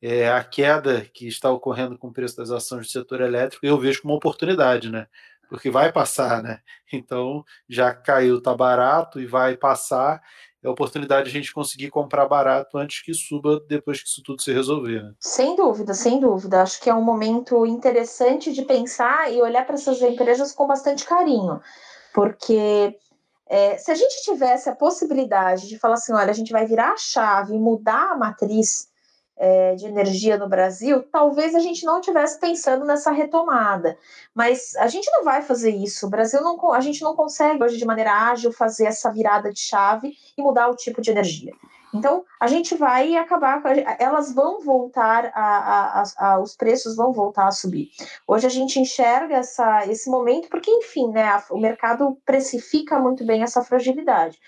é, 0.00 0.30
a 0.30 0.42
queda 0.42 1.02
que 1.14 1.28
está 1.28 1.50
ocorrendo 1.50 1.96
com 1.98 2.08
o 2.08 2.12
preço 2.12 2.36
das 2.36 2.50
ações 2.50 2.86
do 2.86 2.90
setor 2.90 3.20
elétrico, 3.20 3.64
eu 3.64 3.78
vejo 3.78 4.02
como 4.02 4.14
uma 4.14 4.18
oportunidade, 4.18 4.90
né? 4.90 5.06
Porque 5.52 5.68
vai 5.68 5.92
passar, 5.92 6.42
né? 6.42 6.60
Então, 6.90 7.44
já 7.68 7.94
caiu, 7.94 8.40
tá 8.40 8.54
barato 8.54 9.20
e 9.20 9.26
vai 9.26 9.54
passar, 9.54 10.22
é 10.64 10.66
a 10.66 10.70
oportunidade 10.70 11.24
de 11.24 11.30
a 11.30 11.38
gente 11.38 11.52
conseguir 11.52 11.90
comprar 11.90 12.26
barato 12.26 12.78
antes 12.78 13.02
que 13.02 13.12
suba 13.12 13.60
depois 13.68 14.02
que 14.02 14.08
isso 14.08 14.22
tudo 14.22 14.40
se 14.40 14.50
resolver. 14.50 15.02
Né? 15.02 15.12
Sem 15.20 15.54
dúvida, 15.54 15.92
sem 15.92 16.18
dúvida. 16.18 16.62
Acho 16.62 16.80
que 16.80 16.88
é 16.88 16.94
um 16.94 17.02
momento 17.02 17.66
interessante 17.66 18.50
de 18.50 18.62
pensar 18.62 19.30
e 19.30 19.42
olhar 19.42 19.66
para 19.66 19.74
essas 19.74 20.00
empresas 20.00 20.52
com 20.52 20.66
bastante 20.66 21.04
carinho, 21.04 21.60
porque 22.14 22.96
é, 23.46 23.76
se 23.76 23.90
a 23.90 23.94
gente 23.94 24.22
tivesse 24.24 24.70
a 24.70 24.74
possibilidade 24.74 25.68
de 25.68 25.78
falar 25.78 25.94
assim, 25.94 26.14
olha, 26.14 26.30
a 26.30 26.34
gente 26.34 26.50
vai 26.50 26.64
virar 26.64 26.92
a 26.92 26.96
chave 26.96 27.54
e 27.54 27.58
mudar 27.58 28.12
a 28.12 28.16
matriz 28.16 28.90
é, 29.36 29.74
de 29.74 29.86
energia 29.86 30.36
no 30.36 30.48
Brasil, 30.48 31.02
talvez 31.10 31.54
a 31.54 31.58
gente 31.58 31.84
não 31.84 32.00
estivesse 32.00 32.38
pensando 32.38 32.84
nessa 32.84 33.10
retomada. 33.10 33.96
Mas 34.34 34.76
a 34.76 34.86
gente 34.86 35.10
não 35.10 35.24
vai 35.24 35.42
fazer 35.42 35.70
isso. 35.70 36.06
O 36.06 36.10
Brasil 36.10 36.40
não, 36.42 36.72
a 36.72 36.80
gente 36.80 37.02
não 37.02 37.16
consegue 37.16 37.62
hoje 37.62 37.76
de 37.76 37.84
maneira 37.84 38.12
ágil 38.12 38.52
fazer 38.52 38.86
essa 38.86 39.10
virada 39.10 39.52
de 39.52 39.60
chave 39.60 40.16
e 40.36 40.42
mudar 40.42 40.68
o 40.68 40.76
tipo 40.76 41.00
de 41.00 41.10
energia. 41.10 41.52
Então, 41.94 42.24
a 42.40 42.46
gente 42.46 42.74
vai 42.74 43.16
acabar, 43.16 43.62
elas 43.98 44.32
vão 44.32 44.60
voltar, 44.60 45.30
a, 45.34 46.00
a, 46.00 46.04
a, 46.16 46.40
os 46.40 46.56
preços 46.56 46.96
vão 46.96 47.12
voltar 47.12 47.46
a 47.46 47.50
subir. 47.50 47.90
Hoje 48.26 48.46
a 48.46 48.50
gente 48.50 48.80
enxerga 48.80 49.36
essa, 49.36 49.86
esse 49.86 50.08
momento, 50.08 50.48
porque, 50.48 50.70
enfim, 50.70 51.10
né, 51.10 51.42
o 51.50 51.58
mercado 51.58 52.16
precifica 52.24 52.98
muito 52.98 53.26
bem 53.26 53.42
essa 53.42 53.62
fragilidade 53.62 54.38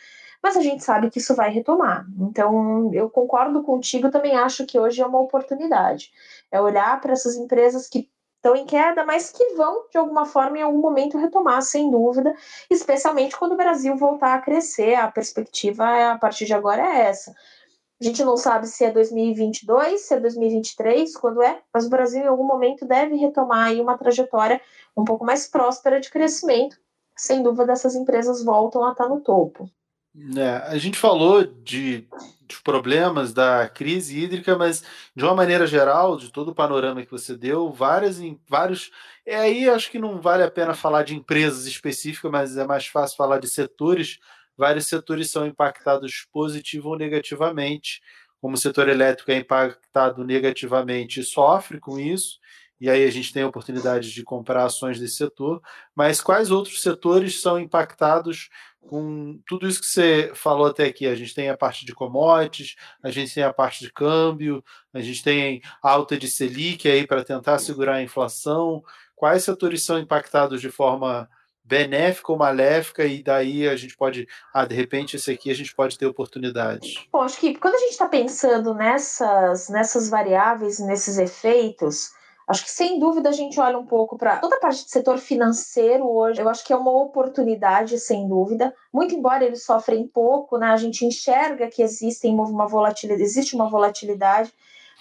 mas 0.44 0.58
a 0.58 0.60
gente 0.60 0.84
sabe 0.84 1.08
que 1.08 1.18
isso 1.18 1.34
vai 1.34 1.50
retomar. 1.50 2.06
Então, 2.20 2.92
eu 2.92 3.08
concordo 3.08 3.62
contigo, 3.62 4.10
também 4.10 4.36
acho 4.36 4.66
que 4.66 4.78
hoje 4.78 5.00
é 5.00 5.06
uma 5.06 5.18
oportunidade. 5.18 6.12
É 6.52 6.60
olhar 6.60 7.00
para 7.00 7.14
essas 7.14 7.34
empresas 7.34 7.88
que 7.88 8.10
estão 8.36 8.54
em 8.54 8.66
queda, 8.66 9.06
mas 9.06 9.30
que 9.30 9.54
vão, 9.54 9.86
de 9.90 9.96
alguma 9.96 10.26
forma, 10.26 10.58
em 10.58 10.62
algum 10.62 10.82
momento 10.82 11.16
retomar, 11.16 11.62
sem 11.62 11.90
dúvida, 11.90 12.34
especialmente 12.70 13.38
quando 13.38 13.52
o 13.52 13.56
Brasil 13.56 13.96
voltar 13.96 14.34
a 14.34 14.38
crescer. 14.38 14.96
A 14.96 15.10
perspectiva 15.10 16.12
a 16.12 16.18
partir 16.18 16.44
de 16.44 16.52
agora 16.52 16.82
é 16.82 17.06
essa. 17.06 17.34
A 17.98 18.04
gente 18.04 18.22
não 18.22 18.36
sabe 18.36 18.66
se 18.66 18.84
é 18.84 18.90
2022, 18.90 19.98
se 20.02 20.12
é 20.12 20.20
2023, 20.20 21.16
quando 21.16 21.42
é, 21.42 21.62
mas 21.72 21.86
o 21.86 21.88
Brasil 21.88 22.22
em 22.22 22.28
algum 22.28 22.44
momento 22.44 22.84
deve 22.84 23.16
retomar 23.16 23.68
aí 23.68 23.80
uma 23.80 23.96
trajetória 23.96 24.60
um 24.94 25.06
pouco 25.06 25.24
mais 25.24 25.48
próspera 25.48 25.98
de 25.98 26.10
crescimento. 26.10 26.76
Sem 27.16 27.42
dúvida, 27.42 27.72
essas 27.72 27.94
empresas 27.94 28.44
voltam 28.44 28.84
a 28.84 28.92
estar 28.92 29.08
no 29.08 29.22
topo. 29.22 29.66
É, 30.36 30.48
a 30.68 30.78
gente 30.78 30.96
falou 30.96 31.44
de, 31.44 32.06
de, 32.46 32.62
problemas 32.62 33.32
da 33.32 33.68
crise 33.68 34.16
hídrica, 34.16 34.56
mas 34.56 34.84
de 35.14 35.24
uma 35.24 35.34
maneira 35.34 35.66
geral, 35.66 36.16
de 36.16 36.30
todo 36.30 36.52
o 36.52 36.54
panorama 36.54 37.04
que 37.04 37.10
você 37.10 37.36
deu, 37.36 37.72
várias 37.72 38.20
em 38.20 38.38
vários. 38.48 38.92
É 39.26 39.34
aí 39.34 39.68
acho 39.68 39.90
que 39.90 39.98
não 39.98 40.20
vale 40.20 40.44
a 40.44 40.50
pena 40.50 40.72
falar 40.72 41.02
de 41.02 41.16
empresas 41.16 41.66
específicas, 41.66 42.30
mas 42.30 42.56
é 42.56 42.64
mais 42.64 42.86
fácil 42.86 43.16
falar 43.16 43.40
de 43.40 43.48
setores. 43.48 44.20
Vários 44.56 44.86
setores 44.86 45.32
são 45.32 45.46
impactados 45.46 46.28
positivo 46.32 46.90
ou 46.90 46.96
negativamente. 46.96 48.00
Como 48.40 48.54
o 48.54 48.58
setor 48.58 48.88
elétrico 48.88 49.32
é 49.32 49.38
impactado 49.38 50.22
negativamente 50.22 51.20
e 51.20 51.24
sofre 51.24 51.80
com 51.80 51.98
isso, 51.98 52.38
e 52.80 52.90
aí 52.90 53.04
a 53.04 53.10
gente 53.10 53.32
tem 53.32 53.42
a 53.42 53.48
oportunidade 53.48 54.12
de 54.12 54.22
comprar 54.22 54.64
ações 54.64 54.98
desse 54.98 55.16
setor, 55.16 55.60
mas 55.94 56.20
quais 56.20 56.50
outros 56.50 56.82
setores 56.82 57.40
são 57.40 57.58
impactados 57.58 58.48
com 58.80 59.40
tudo 59.46 59.66
isso 59.66 59.80
que 59.80 59.86
você 59.86 60.32
falou 60.34 60.66
até 60.66 60.84
aqui? 60.84 61.06
A 61.06 61.14
gente 61.14 61.34
tem 61.34 61.48
a 61.48 61.56
parte 61.56 61.86
de 61.86 61.94
commodities, 61.94 62.76
a 63.02 63.10
gente 63.10 63.32
tem 63.34 63.42
a 63.42 63.52
parte 63.52 63.80
de 63.80 63.92
câmbio, 63.92 64.62
a 64.92 65.00
gente 65.00 65.22
tem 65.22 65.62
alta 65.82 66.16
de 66.16 66.28
Selic 66.28 66.88
aí 66.88 67.06
para 67.06 67.24
tentar 67.24 67.58
segurar 67.58 67.94
a 67.94 68.02
inflação. 68.02 68.82
Quais 69.16 69.44
setores 69.44 69.84
são 69.84 69.98
impactados 69.98 70.60
de 70.60 70.70
forma 70.70 71.28
benéfica 71.64 72.30
ou 72.30 72.38
maléfica, 72.38 73.06
e 73.06 73.22
daí 73.22 73.66
a 73.66 73.74
gente 73.74 73.96
pode, 73.96 74.28
ah, 74.52 74.66
de 74.66 74.74
repente, 74.74 75.16
esse 75.16 75.30
aqui 75.30 75.50
a 75.50 75.54
gente 75.54 75.74
pode 75.74 75.96
ter 75.96 76.04
oportunidades. 76.04 77.06
Bom, 77.10 77.22
acho 77.22 77.40
que 77.40 77.54
quando 77.54 77.76
a 77.76 77.78
gente 77.78 77.92
está 77.92 78.06
pensando 78.06 78.74
nessas, 78.74 79.70
nessas 79.70 80.10
variáveis, 80.10 80.78
nesses 80.78 81.16
efeitos, 81.16 82.10
Acho 82.46 82.64
que 82.64 82.70
sem 82.70 82.98
dúvida 82.98 83.30
a 83.30 83.32
gente 83.32 83.58
olha 83.58 83.78
um 83.78 83.86
pouco 83.86 84.18
para 84.18 84.36
toda 84.36 84.56
a 84.56 84.60
parte 84.60 84.84
do 84.84 84.90
setor 84.90 85.18
financeiro 85.18 86.06
hoje. 86.06 86.40
Eu 86.40 86.48
acho 86.48 86.64
que 86.64 86.72
é 86.72 86.76
uma 86.76 86.90
oportunidade, 86.90 87.98
sem 87.98 88.28
dúvida. 88.28 88.74
Muito 88.92 89.14
embora 89.14 89.44
eles 89.44 89.64
sofrem 89.64 90.06
pouco, 90.06 90.58
né? 90.58 90.68
A 90.68 90.76
gente 90.76 91.06
enxerga 91.06 91.68
que 91.68 91.82
existem 91.82 92.34
uma 92.34 92.66
volatilidade, 92.66 93.22
existe 93.22 93.54
uma 93.54 93.70
volatilidade, 93.70 94.52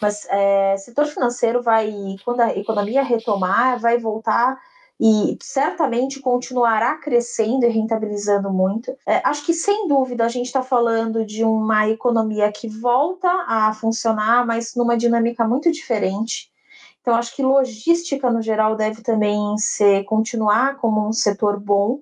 mas 0.01 0.25
é, 0.29 0.77
setor 0.77 1.05
financeiro 1.05 1.61
vai, 1.61 1.93
quando 2.23 2.39
a 2.39 2.57
economia 2.57 3.03
retomar, 3.03 3.77
vai 3.79 3.97
voltar 3.97 4.57
e 4.99 5.37
certamente 5.41 6.21
continuará 6.21 6.95
crescendo 6.97 7.65
e 7.65 7.69
rentabilizando 7.69 8.49
muito. 8.49 8.95
É, 9.05 9.21
acho 9.25 9.45
que 9.45 9.53
sem 9.53 9.85
dúvida 9.87 10.23
a 10.23 10.29
gente 10.29 10.45
está 10.45 10.61
falando 10.61 11.25
de 11.25 11.43
uma 11.43 11.89
economia 11.89 12.49
que 12.53 12.69
volta 12.69 13.29
a 13.47 13.73
funcionar, 13.73 14.45
mas 14.45 14.75
numa 14.75 14.95
dinâmica 14.95 15.45
muito 15.45 15.69
diferente. 15.69 16.52
Então, 17.03 17.15
acho 17.15 17.35
que 17.35 17.43
logística, 17.43 18.31
no 18.31 18.41
geral, 18.41 18.77
deve 18.77 19.01
também 19.01 19.57
ser, 19.57 20.05
continuar 20.05 20.77
como 20.77 21.05
um 21.05 21.11
setor 21.11 21.59
bom, 21.59 21.99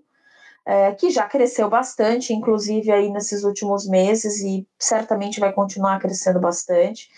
é, 0.63 0.91
que 0.91 1.09
já 1.09 1.27
cresceu 1.27 1.67
bastante, 1.67 2.33
inclusive 2.33 2.91
aí 2.91 3.09
nesses 3.09 3.43
últimos 3.43 3.87
meses, 3.87 4.41
e 4.41 4.67
certamente 4.77 5.39
vai 5.39 5.51
continuar 5.51 5.99
crescendo 5.99 6.39
bastante. 6.39 7.09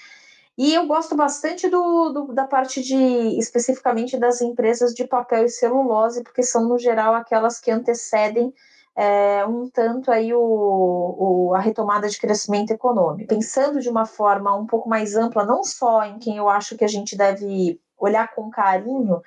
E 0.58 0.74
eu 0.74 0.88
gosto 0.88 1.14
bastante 1.14 1.68
do, 1.68 2.10
do, 2.14 2.34
da 2.34 2.48
parte 2.48 2.82
de, 2.82 3.38
especificamente 3.38 4.18
das 4.18 4.42
empresas 4.42 4.94
de 4.94 5.06
papel 5.06 5.44
e 5.44 5.50
celulose, 5.50 6.24
porque 6.24 6.42
são, 6.42 6.66
no 6.70 6.78
geral, 6.78 7.14
aquelas 7.14 7.60
que 7.60 7.70
antecedem 7.70 8.54
é, 8.96 9.46
um 9.46 9.70
tanto 9.70 10.12
aí 10.12 10.34
o, 10.34 10.40
o, 10.40 11.54
a 11.56 11.60
retomada 11.60 12.08
de 12.08 12.20
crescimento 12.20 12.72
econômico. 12.72 13.28
Pensando 13.28 13.80
de 13.80 13.90
uma 13.90 14.06
forma 14.06 14.56
um 14.56 14.66
pouco 14.66 14.88
mais 14.88 15.16
ampla, 15.16 15.46
não 15.46 15.64
só 15.64 16.04
em 16.04 16.20
quem 16.20 16.38
eu 16.38 16.50
acho 16.50 16.78
que 16.78 16.84
a 16.84 16.88
gente 16.88 17.16
deve 17.16 17.80
olhar 17.98 18.34
com 18.34 18.50
carinho, 18.50 19.22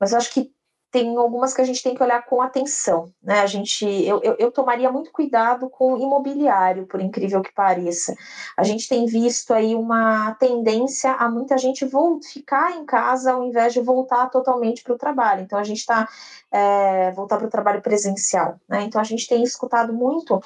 mas 0.00 0.14
acho 0.14 0.32
que 0.32 0.53
tem 0.94 1.16
algumas 1.16 1.52
que 1.52 1.60
a 1.60 1.64
gente 1.64 1.82
tem 1.82 1.92
que 1.92 2.02
olhar 2.04 2.24
com 2.24 2.40
atenção, 2.40 3.12
né? 3.20 3.40
A 3.40 3.46
gente, 3.46 3.84
eu, 3.84 4.20
eu, 4.22 4.36
eu, 4.38 4.52
tomaria 4.52 4.92
muito 4.92 5.10
cuidado 5.10 5.68
com 5.68 5.98
imobiliário, 5.98 6.86
por 6.86 7.00
incrível 7.00 7.42
que 7.42 7.52
pareça. 7.52 8.14
A 8.56 8.62
gente 8.62 8.88
tem 8.88 9.04
visto 9.04 9.52
aí 9.52 9.74
uma 9.74 10.36
tendência 10.36 11.10
a 11.14 11.28
muita 11.28 11.58
gente 11.58 11.84
ficar 12.32 12.76
em 12.76 12.86
casa 12.86 13.32
ao 13.32 13.42
invés 13.42 13.72
de 13.72 13.80
voltar 13.80 14.30
totalmente 14.30 14.84
para 14.84 14.94
o 14.94 14.96
trabalho. 14.96 15.42
Então 15.42 15.58
a 15.58 15.64
gente 15.64 15.80
está 15.80 16.08
é, 16.52 17.10
voltar 17.10 17.38
para 17.38 17.48
o 17.48 17.50
trabalho 17.50 17.82
presencial, 17.82 18.60
né? 18.68 18.82
Então 18.82 19.00
a 19.00 19.04
gente 19.04 19.26
tem 19.26 19.42
escutado 19.42 19.92
muito 19.92 20.40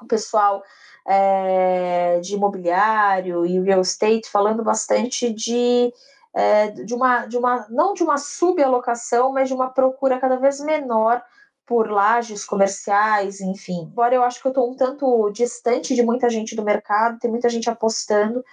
o 0.00 0.06
pessoal 0.06 0.62
é, 1.04 2.20
de 2.20 2.36
imobiliário 2.36 3.44
e 3.44 3.58
real 3.60 3.80
estate 3.80 4.30
falando 4.30 4.62
bastante 4.62 5.32
de 5.32 5.92
é, 6.34 6.70
de, 6.70 6.94
uma, 6.94 7.26
de 7.26 7.36
uma, 7.36 7.66
não 7.68 7.94
de 7.94 8.02
uma 8.02 8.18
subalocação, 8.18 9.32
mas 9.32 9.48
de 9.48 9.54
uma 9.54 9.68
procura 9.68 10.18
cada 10.18 10.36
vez 10.36 10.60
menor 10.60 11.22
por 11.66 11.90
lajes 11.90 12.44
comerciais, 12.44 13.40
enfim. 13.40 13.82
Embora 13.90 14.14
eu 14.14 14.24
acho 14.24 14.40
que 14.40 14.46
eu 14.46 14.50
estou 14.50 14.70
um 14.70 14.74
tanto 14.74 15.30
distante 15.30 15.94
de 15.94 16.02
muita 16.02 16.28
gente 16.28 16.56
do 16.56 16.64
mercado, 16.64 17.18
tem 17.18 17.30
muita 17.30 17.48
gente 17.48 17.70
apostando 17.70 18.44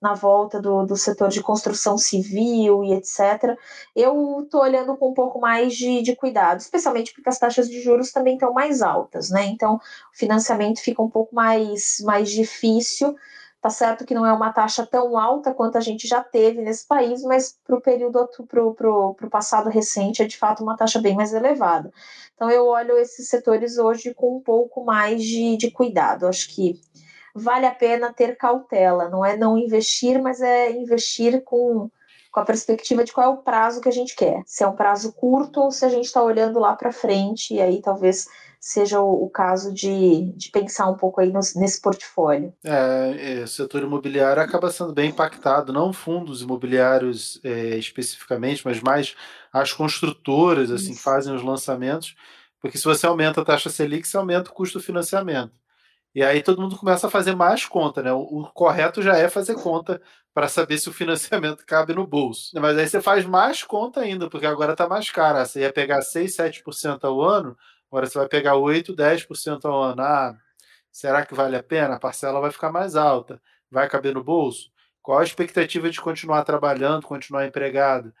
na 0.00 0.14
volta 0.14 0.60
do, 0.60 0.84
do 0.84 0.96
setor 0.96 1.28
de 1.28 1.42
construção 1.42 1.98
civil 1.98 2.84
e 2.84 2.92
etc. 2.92 3.56
Eu 3.96 4.42
estou 4.42 4.62
olhando 4.62 4.96
com 4.96 5.10
um 5.10 5.14
pouco 5.14 5.40
mais 5.40 5.74
de, 5.74 6.02
de 6.02 6.14
cuidado, 6.14 6.60
especialmente 6.60 7.12
porque 7.12 7.28
as 7.28 7.38
taxas 7.38 7.68
de 7.68 7.80
juros 7.80 8.12
também 8.12 8.34
estão 8.34 8.52
mais 8.52 8.80
altas, 8.80 9.30
né? 9.30 9.46
Então 9.46 9.76
o 9.76 9.80
financiamento 10.12 10.80
fica 10.80 11.02
um 11.02 11.10
pouco 11.10 11.34
mais, 11.34 11.96
mais 12.04 12.30
difícil 12.30 13.16
Tá 13.60 13.70
certo 13.70 14.04
que 14.06 14.14
não 14.14 14.24
é 14.24 14.32
uma 14.32 14.52
taxa 14.52 14.86
tão 14.86 15.18
alta 15.18 15.52
quanto 15.52 15.76
a 15.76 15.80
gente 15.80 16.06
já 16.06 16.22
teve 16.22 16.62
nesse 16.62 16.86
país, 16.86 17.22
mas 17.22 17.58
para 17.66 17.76
o 17.76 17.80
período 17.80 18.28
para 18.46 18.62
o 18.62 19.30
passado 19.30 19.68
recente 19.68 20.22
é 20.22 20.26
de 20.26 20.36
fato 20.36 20.62
uma 20.62 20.76
taxa 20.76 21.00
bem 21.00 21.16
mais 21.16 21.32
elevada. 21.32 21.92
Então 22.34 22.48
eu 22.48 22.66
olho 22.66 22.96
esses 22.96 23.28
setores 23.28 23.76
hoje 23.76 24.14
com 24.14 24.36
um 24.36 24.40
pouco 24.40 24.84
mais 24.84 25.22
de, 25.24 25.56
de 25.56 25.72
cuidado. 25.72 26.28
Acho 26.28 26.48
que 26.54 26.80
vale 27.34 27.66
a 27.66 27.74
pena 27.74 28.12
ter 28.12 28.36
cautela, 28.36 29.08
não 29.08 29.24
é 29.24 29.36
não 29.36 29.58
investir, 29.58 30.22
mas 30.22 30.40
é 30.40 30.70
investir 30.70 31.42
com 31.42 31.90
com 32.38 32.42
a 32.42 32.44
perspectiva 32.44 33.02
de 33.02 33.12
qual 33.12 33.26
é 33.26 33.30
o 33.30 33.38
prazo 33.38 33.80
que 33.80 33.88
a 33.88 33.92
gente 33.92 34.14
quer. 34.14 34.42
Se 34.46 34.62
é 34.62 34.68
um 34.68 34.76
prazo 34.76 35.12
curto 35.12 35.60
ou 35.60 35.72
se 35.72 35.84
a 35.84 35.88
gente 35.88 36.04
está 36.04 36.22
olhando 36.22 36.60
lá 36.60 36.76
para 36.76 36.92
frente, 36.92 37.54
e 37.54 37.60
aí 37.60 37.82
talvez 37.82 38.28
seja 38.60 39.00
o, 39.00 39.24
o 39.24 39.30
caso 39.30 39.72
de, 39.72 40.32
de, 40.36 40.50
pensar 40.50 40.88
um 40.88 40.96
pouco 40.96 41.20
aí 41.20 41.32
nos, 41.32 41.54
nesse 41.54 41.80
portfólio. 41.80 42.52
É, 42.64 43.40
é, 43.40 43.42
o 43.42 43.48
setor 43.48 43.82
imobiliário 43.82 44.42
acaba 44.42 44.70
sendo 44.70 44.92
bem 44.92 45.10
impactado, 45.10 45.72
não 45.72 45.92
fundos 45.92 46.42
imobiliários 46.42 47.40
é, 47.42 47.76
especificamente, 47.76 48.64
mas 48.64 48.80
mais 48.80 49.16
as 49.52 49.72
construtoras 49.72 50.70
assim 50.70 50.94
que 50.94 51.00
fazem 51.00 51.34
os 51.34 51.42
lançamentos, 51.42 52.14
porque 52.60 52.78
se 52.78 52.84
você 52.84 53.06
aumenta 53.06 53.40
a 53.40 53.44
taxa 53.44 53.70
Selic, 53.70 54.06
você 54.06 54.16
aumenta 54.16 54.50
o 54.50 54.54
custo 54.54 54.78
do 54.78 54.84
financiamento. 54.84 55.52
E 56.18 56.22
aí 56.24 56.42
todo 56.42 56.60
mundo 56.60 56.76
começa 56.76 57.06
a 57.06 57.10
fazer 57.10 57.36
mais 57.36 57.64
conta, 57.64 58.02
né? 58.02 58.12
O, 58.12 58.22
o 58.22 58.52
correto 58.52 59.00
já 59.00 59.16
é 59.16 59.28
fazer 59.28 59.54
conta 59.54 60.02
para 60.34 60.48
saber 60.48 60.76
se 60.76 60.88
o 60.88 60.92
financiamento 60.92 61.64
cabe 61.64 61.94
no 61.94 62.04
bolso. 62.04 62.50
Mas 62.60 62.76
aí 62.76 62.88
você 62.88 63.00
faz 63.00 63.24
mais 63.24 63.62
conta 63.62 64.00
ainda, 64.00 64.28
porque 64.28 64.44
agora 64.44 64.72
está 64.72 64.88
mais 64.88 65.08
caro. 65.12 65.38
Você 65.38 65.60
ia 65.60 65.72
pegar 65.72 66.02
6, 66.02 66.34
7% 66.34 67.04
ao 67.04 67.22
ano, 67.22 67.56
agora 67.88 68.04
você 68.06 68.18
vai 68.18 68.26
pegar 68.28 68.56
8, 68.56 68.96
10% 68.96 69.68
ao 69.68 69.80
ano. 69.80 70.02
Ah, 70.02 70.34
será 70.90 71.24
que 71.24 71.34
vale 71.36 71.54
a 71.56 71.62
pena? 71.62 71.94
A 71.94 72.00
parcela 72.00 72.40
vai 72.40 72.50
ficar 72.50 72.72
mais 72.72 72.96
alta. 72.96 73.40
Vai 73.70 73.88
caber 73.88 74.12
no 74.12 74.24
bolso? 74.24 74.70
Qual 75.00 75.20
a 75.20 75.24
expectativa 75.24 75.88
de 75.88 76.00
continuar 76.00 76.42
trabalhando, 76.42 77.06
continuar 77.06 77.46
empregado? 77.46 78.12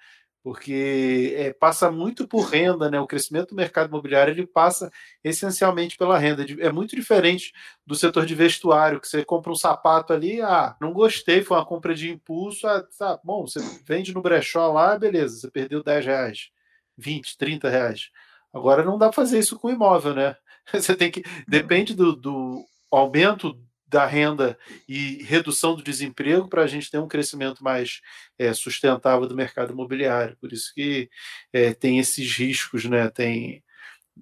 Porque 0.48 1.34
é, 1.36 1.52
passa 1.52 1.90
muito 1.90 2.26
por 2.26 2.46
renda, 2.46 2.90
né? 2.90 2.98
O 2.98 3.06
crescimento 3.06 3.50
do 3.50 3.54
mercado 3.54 3.88
imobiliário 3.88 4.32
ele 4.32 4.46
passa 4.46 4.90
essencialmente 5.22 5.94
pela 5.98 6.18
renda. 6.18 6.42
É 6.58 6.72
muito 6.72 6.96
diferente 6.96 7.52
do 7.86 7.94
setor 7.94 8.24
de 8.24 8.34
vestuário, 8.34 8.98
que 8.98 9.06
você 9.06 9.22
compra 9.22 9.52
um 9.52 9.54
sapato 9.54 10.10
ali, 10.10 10.40
ah, 10.40 10.74
não 10.80 10.94
gostei, 10.94 11.42
foi 11.42 11.58
uma 11.58 11.66
compra 11.66 11.94
de 11.94 12.10
impulso, 12.10 12.66
ah, 12.66 12.82
tá, 12.98 13.20
bom, 13.22 13.46
você 13.46 13.60
vende 13.84 14.14
no 14.14 14.22
brechó 14.22 14.72
lá, 14.72 14.98
beleza, 14.98 15.38
você 15.38 15.50
perdeu 15.50 15.82
10 15.82 16.06
reais, 16.06 16.48
20, 16.96 17.36
30 17.36 17.68
reais. 17.68 18.08
Agora 18.50 18.82
não 18.82 18.96
dá 18.96 19.08
para 19.08 19.16
fazer 19.16 19.38
isso 19.38 19.58
com 19.58 19.68
imóvel, 19.68 20.14
né? 20.14 20.34
Você 20.72 20.94
tem 20.94 21.10
que. 21.10 21.22
Depende 21.46 21.94
do, 21.94 22.16
do 22.16 22.64
aumento 22.90 23.54
da 23.88 24.04
renda 24.06 24.58
e 24.88 25.22
redução 25.24 25.74
do 25.74 25.82
desemprego 25.82 26.48
para 26.48 26.62
a 26.62 26.66
gente 26.66 26.90
ter 26.90 26.98
um 26.98 27.08
crescimento 27.08 27.64
mais 27.64 28.00
é, 28.38 28.52
sustentável 28.52 29.26
do 29.26 29.34
mercado 29.34 29.72
imobiliário. 29.72 30.36
Por 30.40 30.52
isso 30.52 30.72
que 30.74 31.08
é, 31.52 31.72
tem 31.72 31.98
esses 31.98 32.36
riscos, 32.36 32.84
né? 32.84 33.08
tem 33.08 33.62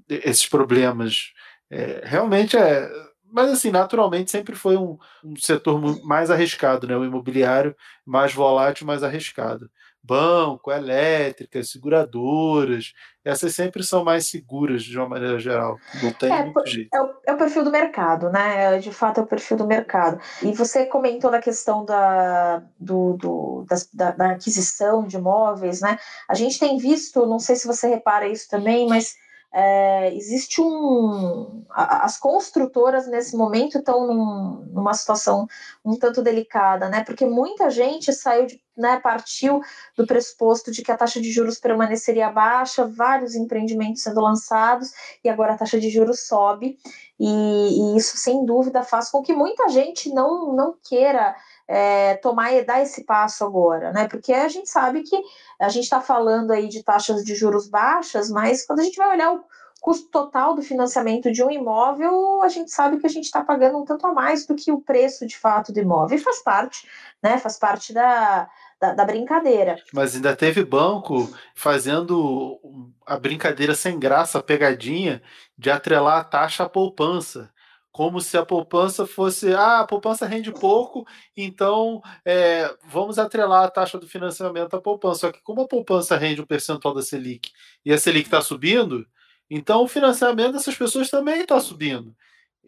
esses 0.09 0.47
problemas. 0.47 1.33
É, 1.71 2.03
realmente 2.05 2.57
é. 2.57 2.89
Mas, 3.25 3.51
assim, 3.51 3.71
naturalmente 3.73 4.31
sempre 4.31 4.55
foi 4.55 4.77
um, 4.77 4.97
um 5.25 5.37
setor 5.37 5.81
mais 6.05 6.31
arriscado, 6.31 6.87
né? 6.87 6.97
o 6.97 7.05
imobiliário 7.05 7.75
mais 8.05 8.33
volátil, 8.33 8.87
mais 8.87 9.03
arriscado 9.03 9.69
banco, 10.07 10.71
elétricas, 10.71 11.71
seguradoras, 11.71 12.93
essas 13.25 13.55
sempre 13.55 13.83
são 13.83 14.05
mais 14.05 14.29
seguras 14.29 14.85
de 14.85 14.97
uma 14.97 15.09
maneira 15.09 15.39
geral. 15.39 15.77
Não 16.01 16.13
tem 16.13 16.33
é, 16.33 16.45
muito 16.45 16.65
jeito. 16.67 16.95
É 16.95 17.03
o, 17.03 17.15
é 17.27 17.33
o, 17.33 17.37
perfil 17.37 17.65
do 17.65 17.73
mercado, 17.73 18.31
né? 18.31 18.79
De 18.79 18.93
fato, 18.93 19.19
é 19.19 19.23
o 19.25 19.27
perfil 19.27 19.57
do 19.57 19.67
mercado. 19.67 20.21
E 20.43 20.53
você 20.53 20.87
comentou 20.87 21.31
da 21.31 21.41
questão 21.41 21.85
da, 21.85 22.63
do, 22.79 23.15
do 23.15 23.67
da, 23.93 24.11
da 24.13 24.31
aquisição 24.31 25.05
de 25.05 25.17
imóveis, 25.17 25.81
né? 25.81 25.99
A 26.29 26.35
gente 26.35 26.59
tem 26.59 26.79
visto, 26.79 27.27
não 27.27 27.41
sei 27.41 27.57
se 27.57 27.67
você 27.67 27.89
repara 27.89 28.29
isso 28.29 28.49
também, 28.49 28.87
mas 28.87 29.17
é, 29.59 30.15
existe 30.15 30.61
um. 30.61 31.65
As 31.71 32.19
construtoras 32.19 33.07
nesse 33.07 33.35
momento 33.35 33.79
estão 33.79 34.07
num, 34.07 34.67
numa 34.71 34.93
situação 34.93 35.47
um 35.83 35.99
tanto 35.99 36.23
delicada, 36.23 36.91
né? 36.91 37.03
Porque 37.03 37.25
muita 37.25 37.71
gente 37.71 38.13
saiu 38.13 38.45
de, 38.45 38.61
né, 38.77 39.01
partiu 39.01 39.63
do 39.97 40.07
pressuposto 40.07 40.71
de 40.71 40.83
que 40.83 40.93
a 40.93 40.97
taxa 40.97 41.23
de 41.23 41.33
juros 41.33 41.59
permaneceria 41.59 42.29
baixa, 42.29 42.87
vários 42.87 43.35
empreendimentos 43.35 44.03
sendo 44.03 44.21
lançados, 44.21 44.93
e 45.25 45.29
agora 45.31 45.55
a 45.55 45.57
taxa 45.59 45.81
de 45.81 45.89
juros 45.89 46.27
sobe, 46.27 46.77
e, 47.19 47.25
e 47.25 47.97
isso 47.97 48.19
sem 48.19 48.45
dúvida 48.45 48.83
faz 48.83 49.09
com 49.09 49.23
que 49.23 49.33
muita 49.33 49.71
gente 49.71 50.13
não, 50.13 50.55
não 50.55 50.75
queira 50.87 51.35
é, 51.69 52.15
tomar 52.17 52.53
e 52.53 52.65
dar 52.65 52.83
esse 52.83 53.05
passo 53.05 53.45
agora, 53.45 53.93
né? 53.93 54.07
Porque 54.09 54.33
a 54.33 54.49
gente 54.49 54.69
sabe 54.69 55.03
que 55.03 55.21
a 55.61 55.69
gente 55.69 55.85
está 55.85 56.01
falando 56.01 56.53
aí 56.53 56.69
de 56.69 56.83
taxas 56.83 57.25
de 57.25 57.35
juros 57.35 57.69
baixas, 57.69 58.31
mas 58.31 58.65
quando 58.65 58.81
a 58.81 58.85
gente 58.85 58.97
vai 58.97 59.11
olhar 59.11 59.33
o 59.33 59.45
custo 59.81 60.09
total 60.09 60.55
do 60.55 60.63
financiamento 60.63 61.31
de 61.31 61.43
um 61.43 61.51
imóvel, 61.51 62.43
a 62.43 62.49
gente 62.49 62.71
sabe 62.71 62.99
que 62.99 63.07
a 63.07 63.11
gente 63.11 63.25
está 63.25 63.43
pagando 63.43 63.79
um 63.79 63.85
tanto 63.85 64.07
a 64.07 64.13
mais 64.13 64.47
do 64.47 64.55
que 64.55 64.73
o 64.73 64.81
preço 64.81 65.27
de 65.27 65.37
fato 65.37 65.73
do 65.73 65.81
imóvel. 65.81 66.17
E 66.17 66.21
faz 66.21 66.43
parte, 66.43 66.89
né? 67.23 67.39
Faz 67.39 67.59
parte 67.59 67.93
da, 67.93 68.49
da, 68.81 68.95
da, 68.95 69.05
brincadeira. 69.05 69.77
Mas 69.93 70.15
ainda 70.15 70.35
teve 70.37 70.65
banco 70.65 71.29
fazendo 71.55 72.61
a 73.05 73.19
brincadeira 73.19 73.75
sem 73.75 73.99
graça, 73.99 74.39
a 74.39 74.43
pegadinha, 74.43 75.23
de 75.59 75.71
atrelar 75.71 76.19
a 76.19 76.25
taxa 76.25 76.65
à 76.65 76.69
poupança 76.69 77.51
como 77.97 78.21
se 78.21 78.37
a 78.37 78.45
poupança 78.45 79.07
fosse, 79.07 79.55
ah, 79.55 79.81
a 79.81 79.87
poupança 79.87 80.27
rende 80.27 80.53
pouco, 80.53 81.07
então 81.35 82.03
é, 82.27 82.77
vamos 82.85 83.19
atrelar 83.19 83.65
a 83.65 83.71
taxa 83.71 83.99
do 83.99 84.07
financiamento 84.07 84.77
à 84.77 84.81
poupança. 84.83 85.21
Só 85.21 85.33
que 85.33 85.41
como 85.43 85.63
a 85.63 85.67
poupança 85.67 86.15
rende 86.15 86.43
o 86.43 86.47
percentual 86.47 86.93
da 86.93 87.01
Selic 87.01 87.51
e 87.87 87.91
a 87.91 87.97
Selic 87.97 88.27
está 88.27 88.43
subindo, 88.43 89.07
então 89.49 89.83
o 89.83 89.89
financiamento 89.89 90.53
dessas 90.53 90.77
pessoas 90.77 91.09
também 91.09 91.41
está 91.41 91.59
subindo. 91.59 92.15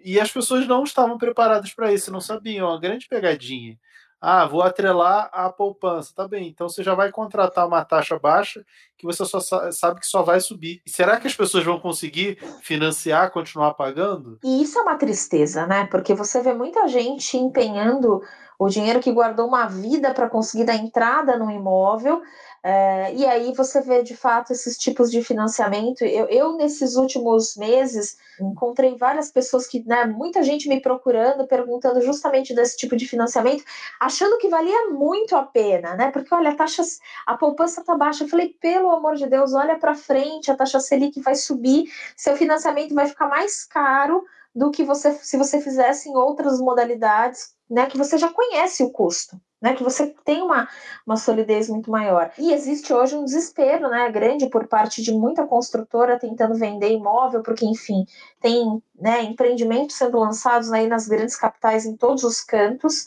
E 0.02 0.18
as 0.18 0.32
pessoas 0.32 0.66
não 0.66 0.82
estavam 0.82 1.18
preparadas 1.18 1.74
para 1.74 1.92
isso, 1.92 2.10
não 2.10 2.22
sabiam, 2.22 2.66
é 2.66 2.70
uma 2.70 2.80
grande 2.80 3.06
pegadinha. 3.06 3.78
Ah, 4.20 4.46
vou 4.46 4.62
atrelar 4.62 5.30
a 5.32 5.48
poupança. 5.50 6.12
Tá 6.14 6.26
bem, 6.26 6.48
então 6.48 6.68
você 6.68 6.82
já 6.82 6.94
vai 6.94 7.10
contratar 7.10 7.66
uma 7.66 7.84
taxa 7.84 8.18
baixa 8.18 8.64
que 8.96 9.06
você 9.06 9.24
só 9.24 9.38
sabe 9.70 10.00
que 10.00 10.06
só 10.06 10.22
vai 10.22 10.40
subir. 10.40 10.82
E 10.84 10.90
será 10.90 11.20
que 11.20 11.28
as 11.28 11.34
pessoas 11.34 11.64
vão 11.64 11.78
conseguir 11.78 12.36
financiar, 12.60 13.30
continuar 13.30 13.74
pagando? 13.74 14.38
E 14.42 14.62
isso 14.62 14.78
é 14.78 14.82
uma 14.82 14.96
tristeza, 14.96 15.66
né? 15.66 15.86
Porque 15.86 16.14
você 16.14 16.42
vê 16.42 16.52
muita 16.52 16.88
gente 16.88 17.36
empenhando 17.36 18.20
o 18.58 18.68
dinheiro 18.68 18.98
que 18.98 19.12
guardou 19.12 19.46
uma 19.46 19.66
vida 19.66 20.12
para 20.12 20.28
conseguir 20.28 20.64
dar 20.64 20.74
entrada 20.74 21.38
no 21.38 21.48
imóvel 21.48 22.20
é, 22.62 23.14
e 23.14 23.24
aí 23.24 23.52
você 23.52 23.80
vê 23.80 24.02
de 24.02 24.16
fato 24.16 24.52
esses 24.52 24.76
tipos 24.76 25.10
de 25.10 25.22
financiamento. 25.22 26.02
Eu, 26.02 26.26
eu, 26.26 26.56
nesses 26.56 26.96
últimos 26.96 27.56
meses, 27.56 28.18
encontrei 28.40 28.96
várias 28.96 29.30
pessoas 29.30 29.66
que, 29.66 29.84
né, 29.86 30.04
muita 30.06 30.42
gente 30.42 30.68
me 30.68 30.80
procurando, 30.80 31.46
perguntando 31.46 32.00
justamente 32.00 32.54
desse 32.54 32.76
tipo 32.76 32.96
de 32.96 33.06
financiamento, 33.06 33.64
achando 34.00 34.38
que 34.38 34.48
valia 34.48 34.90
muito 34.90 35.36
a 35.36 35.44
pena, 35.44 35.94
né? 35.94 36.10
Porque 36.10 36.34
olha, 36.34 36.50
a 36.50 36.56
taxa, 36.56 36.82
a 37.26 37.36
poupança 37.36 37.84
tá 37.84 37.96
baixa. 37.96 38.24
Eu 38.24 38.28
falei, 38.28 38.48
pelo 38.60 38.90
amor 38.90 39.14
de 39.14 39.26
Deus, 39.26 39.54
olha 39.54 39.78
para 39.78 39.94
frente, 39.94 40.50
a 40.50 40.56
taxa 40.56 40.80
Selic 40.80 41.20
vai 41.20 41.34
subir, 41.36 41.84
seu 42.16 42.36
financiamento 42.36 42.94
vai 42.94 43.06
ficar 43.06 43.28
mais 43.28 43.64
caro 43.64 44.24
do 44.54 44.70
que 44.70 44.82
você 44.82 45.12
se 45.12 45.36
você 45.36 45.60
fizesse 45.60 46.08
em 46.08 46.16
outras 46.16 46.60
modalidades, 46.60 47.54
né? 47.70 47.86
Que 47.86 47.98
você 47.98 48.18
já 48.18 48.32
conhece 48.32 48.82
o 48.82 48.90
custo 48.90 49.40
né, 49.60 49.74
que 49.74 49.82
você 49.82 50.14
tem 50.24 50.42
uma, 50.42 50.68
uma 51.06 51.16
solidez 51.16 51.68
muito 51.68 51.90
maior. 51.90 52.30
E 52.38 52.52
existe 52.52 52.92
hoje 52.92 53.16
um 53.16 53.24
desespero 53.24 53.88
né, 53.88 54.10
grande 54.10 54.48
por 54.48 54.66
parte 54.68 55.02
de 55.02 55.12
muita 55.12 55.46
construtora 55.46 56.18
tentando 56.18 56.54
vender 56.54 56.90
imóvel, 56.90 57.42
porque, 57.42 57.66
enfim, 57.66 58.04
tem 58.40 58.82
né, 58.98 59.22
empreendimentos 59.22 59.96
sendo 59.96 60.18
lançados 60.18 60.72
aí 60.72 60.86
nas 60.86 61.08
grandes 61.08 61.36
capitais 61.36 61.84
em 61.84 61.96
todos 61.96 62.22
os 62.24 62.40
cantos, 62.40 63.06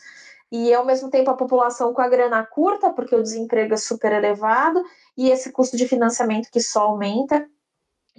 e 0.52 0.74
ao 0.74 0.86
mesmo 0.86 1.10
tempo 1.10 1.32
a 1.32 1.38
população 1.38 1.94
com 1.94 2.02
a 2.02 2.10
grana 2.10 2.46
curta, 2.46 2.90
porque 2.90 3.16
o 3.16 3.24
desemprego 3.24 3.74
é 3.74 3.78
super 3.78 4.12
elevado, 4.12 4.84
e 5.18 5.30
esse 5.30 5.52
custo 5.52 5.78
de 5.78 5.88
financiamento 5.88 6.50
que 6.52 6.60
só 6.60 6.82
aumenta. 6.82 7.48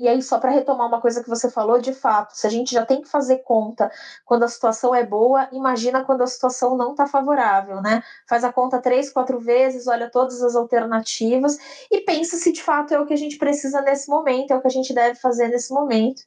E 0.03 0.09
aí, 0.09 0.21
só 0.21 0.41
para 0.41 0.51
retomar 0.51 0.89
uma 0.89 1.01
coisa 1.01 1.23
que 1.23 1.29
você 1.29 1.49
falou, 1.49 1.81
de 1.81 1.95
fato, 1.95 2.37
se 2.37 2.45
a 2.45 2.51
gente 2.51 2.73
já 2.73 2.85
tem 2.85 3.01
que 3.01 3.09
fazer 3.09 3.39
conta 3.45 3.89
quando 4.25 4.43
a 4.43 4.49
situação 4.49 4.93
é 4.93 5.07
boa, 5.07 5.49
imagina 5.53 6.05
quando 6.05 6.23
a 6.23 6.27
situação 6.27 6.77
não 6.77 6.91
está 6.91 7.07
favorável, 7.07 7.81
né? 7.81 8.03
Faz 8.29 8.43
a 8.43 8.53
conta 8.53 8.81
três, 8.81 9.13
quatro 9.13 9.39
vezes, 9.39 9.87
olha 9.87 10.11
todas 10.11 10.43
as 10.43 10.57
alternativas 10.57 11.57
e 11.89 12.01
pensa 12.01 12.37
se 12.37 12.51
de 12.51 12.61
fato 12.61 12.93
é 12.93 12.99
o 12.99 13.07
que 13.07 13.15
a 13.15 13.17
gente 13.17 13.39
precisa 13.39 13.81
nesse 13.81 14.11
momento, 14.11 14.51
é 14.51 14.57
o 14.57 14.61
que 14.61 14.67
a 14.67 14.71
gente 14.71 14.93
deve 14.93 15.15
fazer 15.21 15.47
nesse 15.47 15.73
momento 15.73 16.23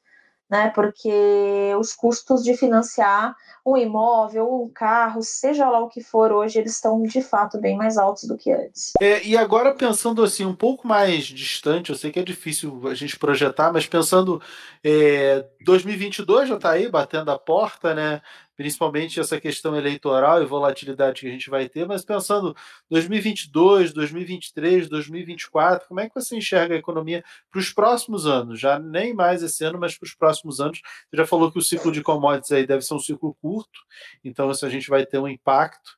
né? 0.49 0.71
Porque 0.73 1.73
os 1.79 1.93
custos 1.93 2.43
de 2.43 2.55
financiar 2.55 3.35
um 3.65 3.75
imóvel, 3.75 4.63
um 4.63 4.69
carro, 4.69 5.23
seja 5.23 5.67
lá 5.67 5.79
o 5.79 5.89
que 5.89 6.01
for 6.01 6.31
hoje, 6.31 6.59
eles 6.59 6.73
estão 6.73 7.01
de 7.01 7.21
fato 7.21 7.59
bem 7.59 7.75
mais 7.75 7.97
altos 7.97 8.25
do 8.25 8.37
que 8.37 8.51
antes. 8.51 8.93
É, 9.01 9.25
e 9.25 9.35
agora 9.35 9.73
pensando 9.73 10.23
assim 10.23 10.45
um 10.45 10.55
pouco 10.55 10.87
mais 10.87 11.23
distante, 11.23 11.89
eu 11.89 11.95
sei 11.95 12.11
que 12.11 12.19
é 12.19 12.23
difícil 12.23 12.87
a 12.87 12.93
gente 12.93 13.17
projetar, 13.17 13.73
mas 13.73 13.87
pensando 13.87 14.39
é, 14.83 15.43
2022 15.61 16.49
já 16.49 16.55
está 16.55 16.71
aí 16.71 16.87
batendo 16.87 17.31
a 17.31 17.39
porta, 17.39 17.95
né? 17.95 18.21
Principalmente 18.55 19.19
essa 19.19 19.39
questão 19.39 19.75
eleitoral 19.75 20.41
e 20.41 20.45
volatilidade 20.45 21.21
que 21.21 21.27
a 21.27 21.31
gente 21.31 21.49
vai 21.49 21.67
ter, 21.67 21.85
mas 21.85 22.05
pensando 22.05 22.55
2022, 22.89 23.93
2023, 23.93 24.89
2024, 24.89 25.87
como 25.87 25.99
é 25.99 26.07
que 26.07 26.15
você 26.15 26.35
enxerga 26.37 26.75
a 26.75 26.77
economia 26.77 27.23
para 27.51 27.59
os 27.59 27.71
próximos 27.71 28.25
anos? 28.25 28.59
Já 28.59 28.79
nem 28.79 29.13
mais 29.13 29.43
esse 29.43 29.63
ano, 29.63 29.79
mas 29.79 29.97
para 29.97 30.05
os 30.05 30.15
próximos 30.15 30.59
anos. 30.59 30.81
Você 31.09 31.17
já 31.17 31.25
falou 31.25 31.51
que 31.51 31.59
o 31.59 31.61
ciclo 31.61 31.91
de 31.91 32.01
commodities 32.01 32.51
aí 32.51 32.65
deve 32.65 32.81
ser 32.81 32.93
um 32.93 32.99
ciclo 32.99 33.35
curto, 33.41 33.79
então 34.23 34.49
isso 34.49 34.65
a 34.65 34.69
gente 34.69 34.89
vai 34.89 35.05
ter 35.05 35.19
um 35.19 35.27
impacto. 35.27 35.97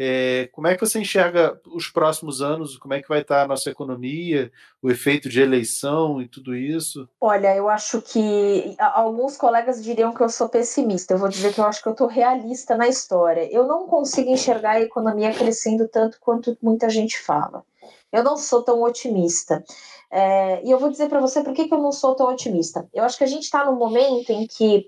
É, 0.00 0.48
como 0.52 0.68
é 0.68 0.76
que 0.76 0.80
você 0.80 1.00
enxerga 1.00 1.60
os 1.74 1.88
próximos 1.88 2.40
anos? 2.40 2.78
Como 2.78 2.94
é 2.94 3.02
que 3.02 3.08
vai 3.08 3.20
estar 3.20 3.42
a 3.42 3.48
nossa 3.48 3.68
economia, 3.68 4.52
o 4.80 4.90
efeito 4.90 5.28
de 5.28 5.40
eleição 5.40 6.22
e 6.22 6.28
tudo 6.28 6.54
isso? 6.54 7.08
Olha, 7.20 7.56
eu 7.56 7.68
acho 7.68 8.00
que 8.00 8.76
alguns 8.78 9.36
colegas 9.36 9.82
diriam 9.82 10.14
que 10.14 10.20
eu 10.20 10.28
sou 10.28 10.48
pessimista. 10.48 11.14
Eu 11.14 11.18
vou 11.18 11.28
dizer 11.28 11.52
que 11.52 11.60
eu 11.60 11.64
acho 11.64 11.82
que 11.82 11.88
eu 11.88 11.92
estou 11.92 12.06
realista 12.06 12.76
na 12.76 12.86
história. 12.86 13.52
Eu 13.52 13.66
não 13.66 13.88
consigo 13.88 14.30
enxergar 14.30 14.72
a 14.72 14.80
economia 14.80 15.34
crescendo 15.34 15.88
tanto 15.88 16.20
quanto 16.20 16.56
muita 16.62 16.88
gente 16.88 17.18
fala. 17.20 17.64
Eu 18.12 18.22
não 18.22 18.36
sou 18.36 18.62
tão 18.62 18.82
otimista. 18.82 19.64
É, 20.10 20.64
e 20.64 20.70
eu 20.70 20.78
vou 20.78 20.90
dizer 20.90 21.08
para 21.08 21.20
você 21.20 21.42
por 21.42 21.52
que, 21.52 21.66
que 21.66 21.74
eu 21.74 21.82
não 21.82 21.90
sou 21.90 22.14
tão 22.14 22.28
otimista. 22.28 22.88
Eu 22.94 23.02
acho 23.02 23.18
que 23.18 23.24
a 23.24 23.28
gente 23.28 23.42
está 23.42 23.64
num 23.64 23.76
momento 23.76 24.30
em 24.30 24.46
que 24.46 24.86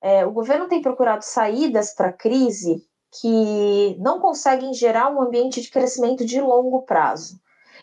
é, 0.00 0.24
o 0.24 0.32
governo 0.32 0.66
tem 0.66 0.80
procurado 0.80 1.24
saídas 1.24 1.94
para 1.94 2.08
a 2.08 2.12
crise 2.12 2.82
que 3.20 3.96
não 3.98 4.20
conseguem 4.20 4.72
gerar 4.74 5.10
um 5.10 5.20
ambiente 5.20 5.60
de 5.60 5.70
crescimento 5.70 6.24
de 6.24 6.40
longo 6.40 6.82
prazo. 6.82 7.40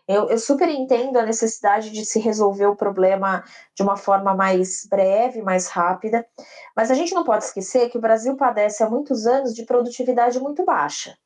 Eu, 0.07 0.29
eu, 0.29 0.37
super 0.37 0.67
entendo 0.67 1.17
a 1.17 1.25
necessidade 1.25 1.89
de 1.89 2.05
se 2.05 2.19
resolver 2.19 2.65
o 2.65 2.75
problema 2.75 3.43
de 3.73 3.81
uma 3.81 3.95
forma 3.95 4.35
mais 4.35 4.85
breve, 4.89 5.41
mais 5.41 5.67
rápida, 5.67 6.25
mas 6.75 6.91
a 6.91 6.93
gente 6.93 7.13
não 7.13 7.23
pode 7.23 7.45
esquecer 7.45 7.89
que 7.89 7.97
o 7.97 8.01
Brasil 8.01 8.35
padece 8.35 8.83
há 8.83 8.89
muitos 8.89 9.25
anos 9.25 9.53
de 9.53 9.65
produtividade 9.65 10.39
muito 10.41 10.65
baixa. 10.65 11.17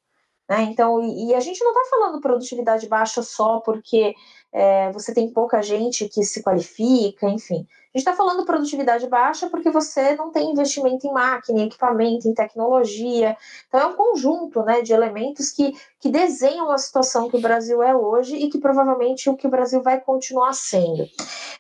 Né? 0.48 0.62
Então, 0.62 1.02
e, 1.02 1.30
e 1.30 1.36
a 1.36 1.40
gente 1.40 1.64
não 1.64 1.72
está 1.72 1.90
falando 1.90 2.22
produtividade 2.22 2.88
baixa 2.88 3.22
só 3.24 3.60
porque 3.60 4.14
é, 4.54 4.92
você 4.92 5.14
tem 5.14 5.32
pouca 5.32 5.62
gente 5.62 6.08
que 6.08 6.24
se 6.24 6.42
qualifica, 6.42 7.28
enfim. 7.28 7.68
A 7.94 7.98
gente 7.98 8.08
está 8.08 8.14
falando 8.14 8.46
produtividade 8.46 9.08
baixa 9.08 9.50
porque 9.50 9.70
você 9.70 10.16
não 10.16 10.32
tem 10.32 10.52
investimento 10.52 11.08
em 11.08 11.12
máquina, 11.12 11.60
em 11.60 11.66
equipamento, 11.66 12.28
em 12.28 12.34
tecnologia. 12.34 13.36
Então, 13.68 13.80
é 13.80 13.86
um 13.88 13.96
conjunto 13.96 14.62
né, 14.64 14.82
de 14.82 14.94
elementos 14.94 15.52
que, 15.52 15.74
que 16.00 16.10
desenham 16.10 16.70
a 16.72 16.78
situação 16.78 17.30
que 17.30 17.38
o 17.38 17.42
Brasil 17.42 17.82
é 17.82 17.96
hoje 17.96 18.36
e 18.36 18.50
que 18.50 18.60
provavelmente 18.60 19.30
o 19.30 19.36
que 19.36 19.48
o 19.48 19.50
Brasil 19.50 19.82
vai 19.82 20.00
continuar 20.00 20.54
sendo. 20.54 21.08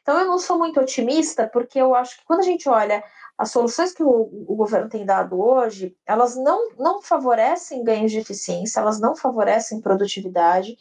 Então, 0.01 0.19
eu 0.19 0.27
não 0.27 0.38
sou 0.38 0.57
muito 0.57 0.79
otimista 0.79 1.49
porque 1.51 1.79
eu 1.79 1.95
acho 1.95 2.17
que 2.17 2.25
quando 2.25 2.41
a 2.41 2.43
gente 2.43 2.69
olha 2.69 3.03
as 3.38 3.51
soluções 3.51 3.93
que 3.93 4.03
o, 4.03 4.45
o, 4.47 4.55
governo 4.55 4.89
tem 4.89 5.05
dado 5.05 5.39
hoje, 5.39 5.95
elas 6.07 6.35
não, 6.35 6.71
não 6.77 7.01
favorecem 7.01 7.83
ganhos 7.83 8.11
de 8.11 8.17
eficiência, 8.17 8.79
elas 8.79 8.99
não 8.99 9.15
favorecem 9.15 9.79
produtividade, 9.79 10.75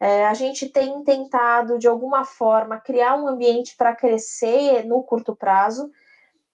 é, 0.00 0.26
a 0.26 0.32
gente 0.32 0.66
tem 0.66 1.04
tentado, 1.04 1.78
de 1.78 1.86
alguma 1.86 2.24
forma, 2.24 2.80
criar 2.80 3.16
um 3.16 3.28
ambiente 3.28 3.76
para 3.76 3.94
crescer 3.94 4.86
no 4.86 5.02
curto 5.02 5.36
prazo, 5.36 5.90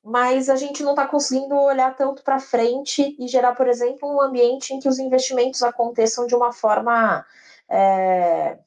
mas 0.02 0.48
a 0.48 0.56
gente 0.56 0.82
não 0.82 0.90
está 0.90 1.06
conseguindo 1.06 1.54
olhar 1.54 1.94
tanto 1.94 2.24
para 2.24 2.40
frente 2.40 3.16
e 3.18 3.28
gerar, 3.28 3.54
por 3.54 3.68
exemplo, 3.68 4.08
um 4.08 4.20
ambiente 4.20 4.74
em 4.74 4.80
que 4.80 4.88
os 4.88 4.98
investimentos 4.98 5.62
aconteçam 5.62 6.26
de 6.26 6.34
uma 6.34 6.52
forma 6.52 7.24
é, 7.68 8.58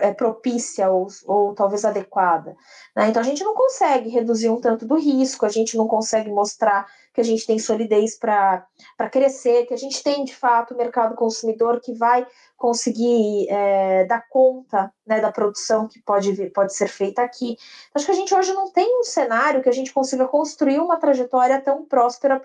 é, 0.00 0.12
propícia 0.12 0.90
ou, 0.90 1.06
ou 1.24 1.54
talvez 1.54 1.84
adequada. 1.84 2.56
Né? 2.94 3.08
Então 3.08 3.22
a 3.22 3.24
gente 3.24 3.44
não 3.44 3.54
consegue 3.54 4.08
reduzir 4.08 4.48
um 4.48 4.60
tanto 4.60 4.84
do 4.84 4.96
risco, 4.96 5.46
a 5.46 5.48
gente 5.48 5.76
não 5.76 5.86
consegue 5.86 6.30
mostrar 6.30 6.86
que 7.14 7.20
a 7.20 7.24
gente 7.24 7.46
tem 7.46 7.58
solidez 7.58 8.18
para 8.18 8.66
crescer, 9.10 9.66
que 9.66 9.74
a 9.74 9.76
gente 9.76 10.02
tem 10.02 10.24
de 10.24 10.34
fato 10.34 10.74
o 10.74 10.76
mercado 10.76 11.14
consumidor 11.14 11.80
que 11.80 11.92
vai 11.92 12.26
conseguir 12.56 13.46
é, 13.50 14.04
dar 14.04 14.26
conta 14.28 14.92
né, 15.06 15.20
da 15.20 15.30
produção 15.30 15.86
que 15.86 16.00
pode, 16.00 16.34
pode 16.50 16.74
ser 16.74 16.88
feita 16.88 17.22
aqui. 17.22 17.56
Acho 17.94 18.06
que 18.06 18.12
a 18.12 18.14
gente 18.14 18.34
hoje 18.34 18.52
não 18.52 18.70
tem 18.70 19.00
um 19.00 19.04
cenário 19.04 19.62
que 19.62 19.68
a 19.68 19.72
gente 19.72 19.92
consiga 19.92 20.26
construir 20.26 20.80
uma 20.80 20.96
trajetória 20.96 21.60
tão 21.60 21.84
próspera 21.84 22.40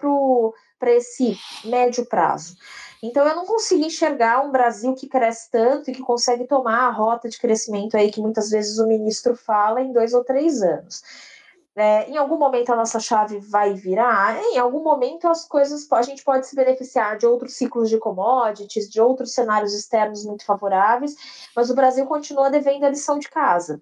para 0.77 0.91
esse 0.91 1.37
médio 1.63 2.05
prazo. 2.05 2.57
Então 3.01 3.27
eu 3.27 3.35
não 3.35 3.45
consigo 3.45 3.83
enxergar 3.83 4.45
um 4.45 4.51
Brasil 4.51 4.93
que 4.93 5.07
cresce 5.07 5.49
tanto 5.49 5.89
e 5.89 5.93
que 5.93 6.01
consegue 6.01 6.45
tomar 6.45 6.87
a 6.87 6.91
rota 6.91 7.27
de 7.27 7.39
crescimento 7.39 7.97
aí 7.97 8.11
que 8.11 8.21
muitas 8.21 8.49
vezes 8.49 8.77
o 8.77 8.87
ministro 8.87 9.35
fala 9.35 9.81
em 9.81 9.91
dois 9.91 10.13
ou 10.13 10.23
três 10.23 10.61
anos. 10.61 11.01
É, 11.73 12.09
em 12.09 12.17
algum 12.17 12.37
momento 12.37 12.71
a 12.71 12.75
nossa 12.75 12.99
chave 12.99 13.39
vai 13.39 13.73
virar, 13.73 14.37
em 14.43 14.57
algum 14.57 14.83
momento 14.83 15.25
as 15.27 15.47
coisas 15.47 15.89
a 15.89 16.01
gente 16.01 16.21
pode 16.21 16.45
se 16.45 16.53
beneficiar 16.53 17.17
de 17.17 17.25
outros 17.25 17.53
ciclos 17.53 17.89
de 17.89 17.97
commodities, 17.97 18.89
de 18.89 18.99
outros 18.99 19.33
cenários 19.33 19.73
externos 19.73 20.25
muito 20.25 20.45
favoráveis, 20.45 21.15
mas 21.55 21.69
o 21.69 21.75
Brasil 21.75 22.05
continua 22.05 22.49
devendo 22.49 22.83
a 22.83 22.89
lição 22.89 23.17
de 23.17 23.29
casa. 23.29 23.81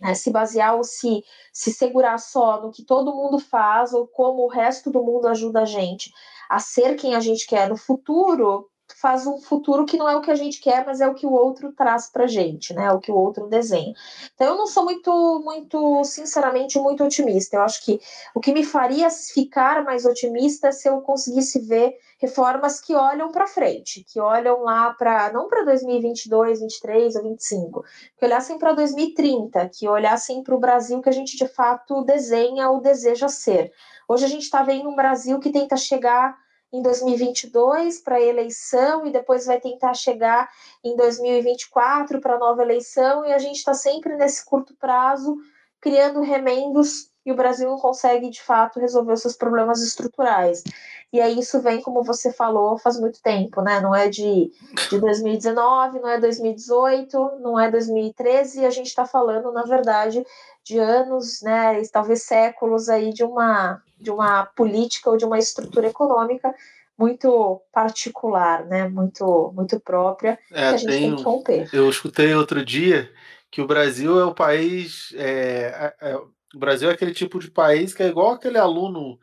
Né? 0.00 0.14
Se 0.14 0.30
basear 0.30 0.76
ou 0.76 0.84
se, 0.84 1.22
se 1.52 1.70
segurar 1.70 2.18
só 2.18 2.62
no 2.62 2.70
que 2.70 2.82
todo 2.82 3.14
mundo 3.14 3.38
faz 3.38 3.92
ou 3.92 4.06
como 4.06 4.44
o 4.44 4.48
resto 4.48 4.90
do 4.90 5.02
mundo 5.02 5.28
ajuda 5.28 5.62
a 5.62 5.66
gente 5.66 6.10
a 6.48 6.58
ser 6.58 6.96
quem 6.96 7.14
a 7.14 7.20
gente 7.20 7.46
quer 7.46 7.68
no 7.68 7.76
futuro, 7.76 8.70
faz 8.96 9.26
um 9.26 9.38
futuro 9.38 9.84
que 9.84 9.96
não 9.96 10.08
é 10.08 10.16
o 10.16 10.20
que 10.20 10.30
a 10.30 10.34
gente 10.34 10.60
quer, 10.60 10.84
mas 10.84 11.00
é 11.00 11.08
o 11.08 11.14
que 11.14 11.26
o 11.26 11.32
outro 11.32 11.72
traz 11.72 12.08
para 12.08 12.26
gente, 12.26 12.72
né? 12.74 12.86
É 12.86 12.92
o 12.92 13.00
que 13.00 13.12
o 13.12 13.16
outro 13.16 13.46
desenha. 13.46 13.94
Então 14.34 14.48
eu 14.48 14.56
não 14.56 14.66
sou 14.66 14.84
muito, 14.84 15.40
muito, 15.44 16.04
sinceramente, 16.04 16.78
muito 16.78 17.04
otimista. 17.04 17.56
Eu 17.56 17.62
acho 17.62 17.84
que 17.84 18.00
o 18.34 18.40
que 18.40 18.52
me 18.52 18.64
faria 18.64 19.08
ficar 19.10 19.84
mais 19.84 20.04
otimista 20.04 20.68
é 20.68 20.72
se 20.72 20.88
eu 20.88 21.00
conseguisse 21.00 21.60
ver 21.60 21.96
reformas 22.18 22.80
que 22.80 22.94
olham 22.94 23.30
para 23.30 23.46
frente, 23.46 24.04
que 24.04 24.20
olham 24.20 24.62
lá 24.62 24.92
para 24.94 25.32
não 25.32 25.48
para 25.48 25.64
2022, 25.64 26.60
23 26.60 27.16
ou 27.16 27.22
25, 27.22 27.84
que 28.18 28.24
olhassem 28.24 28.58
para 28.58 28.72
2030, 28.72 29.68
que 29.68 29.88
olhassem 29.88 30.42
para 30.42 30.54
o 30.54 30.58
Brasil 30.58 31.00
que 31.00 31.08
a 31.08 31.12
gente 31.12 31.36
de 31.36 31.46
fato 31.46 32.02
desenha 32.02 32.68
ou 32.70 32.80
deseja 32.80 33.28
ser. 33.28 33.72
Hoje 34.08 34.24
a 34.24 34.28
gente 34.28 34.42
está 34.42 34.62
vendo 34.62 34.88
um 34.88 34.96
Brasil 34.96 35.38
que 35.38 35.50
tenta 35.50 35.76
chegar 35.76 36.36
em 36.72 36.82
2022 36.82 38.00
para 38.00 38.16
a 38.16 38.22
eleição 38.22 39.06
e 39.06 39.12
depois 39.12 39.46
vai 39.46 39.60
tentar 39.60 39.94
chegar 39.94 40.48
em 40.84 40.96
2024 40.96 42.20
para 42.20 42.34
a 42.34 42.38
nova 42.38 42.62
eleição 42.62 43.24
e 43.24 43.32
a 43.32 43.38
gente 43.38 43.56
está 43.56 43.74
sempre 43.74 44.16
nesse 44.16 44.44
curto 44.44 44.74
prazo 44.76 45.36
criando 45.80 46.20
remendos 46.20 47.10
e 47.24 47.32
o 47.32 47.36
Brasil 47.36 47.68
não 47.68 47.78
consegue 47.78 48.30
de 48.30 48.42
fato 48.42 48.80
resolver 48.80 49.12
os 49.12 49.20
seus 49.20 49.36
problemas 49.36 49.82
estruturais. 49.82 50.62
E 51.10 51.20
aí 51.20 51.38
isso 51.38 51.60
vem, 51.62 51.80
como 51.80 52.02
você 52.02 52.30
falou, 52.32 52.76
faz 52.78 53.00
muito 53.00 53.22
tempo, 53.22 53.62
né? 53.62 53.80
Não 53.80 53.94
é 53.94 54.08
de, 54.08 54.52
de 54.90 55.00
2019, 55.00 56.00
não 56.00 56.08
é 56.08 56.20
2018, 56.20 57.38
não 57.40 57.58
é 57.58 57.70
2013, 57.70 58.66
a 58.66 58.70
gente 58.70 58.88
está 58.88 59.06
falando, 59.06 59.50
na 59.50 59.62
verdade, 59.62 60.22
de 60.62 60.78
anos, 60.78 61.40
né? 61.40 61.80
Talvez 61.90 62.24
séculos 62.24 62.90
aí 62.90 63.10
de 63.10 63.24
uma, 63.24 63.82
de 63.98 64.10
uma 64.10 64.44
política 64.44 65.08
ou 65.08 65.16
de 65.16 65.24
uma 65.24 65.38
estrutura 65.38 65.86
econômica 65.86 66.54
muito 66.98 67.62
particular, 67.72 68.66
né? 68.66 68.86
Muito, 68.86 69.50
muito 69.56 69.80
própria, 69.80 70.38
é, 70.52 70.54
que 70.54 70.60
a 70.60 70.76
gente 70.76 70.90
tem, 70.90 71.00
tem 71.00 71.16
que 71.16 71.22
romper. 71.22 71.70
Eu 71.72 71.88
escutei 71.88 72.34
outro 72.34 72.62
dia 72.62 73.10
que 73.50 73.62
o 73.62 73.66
Brasil 73.66 74.20
é 74.20 74.26
o 74.26 74.34
país. 74.34 75.14
É, 75.16 75.94
é, 76.02 76.10
é 76.10 76.16
o 76.16 76.58
Brasil 76.58 76.90
é 76.90 76.92
aquele 76.92 77.12
tipo 77.12 77.38
de 77.38 77.50
país 77.50 77.94
que 77.94 78.02
é 78.02 78.08
igual 78.08 78.32
aquele 78.32 78.58
aluno 78.58 79.18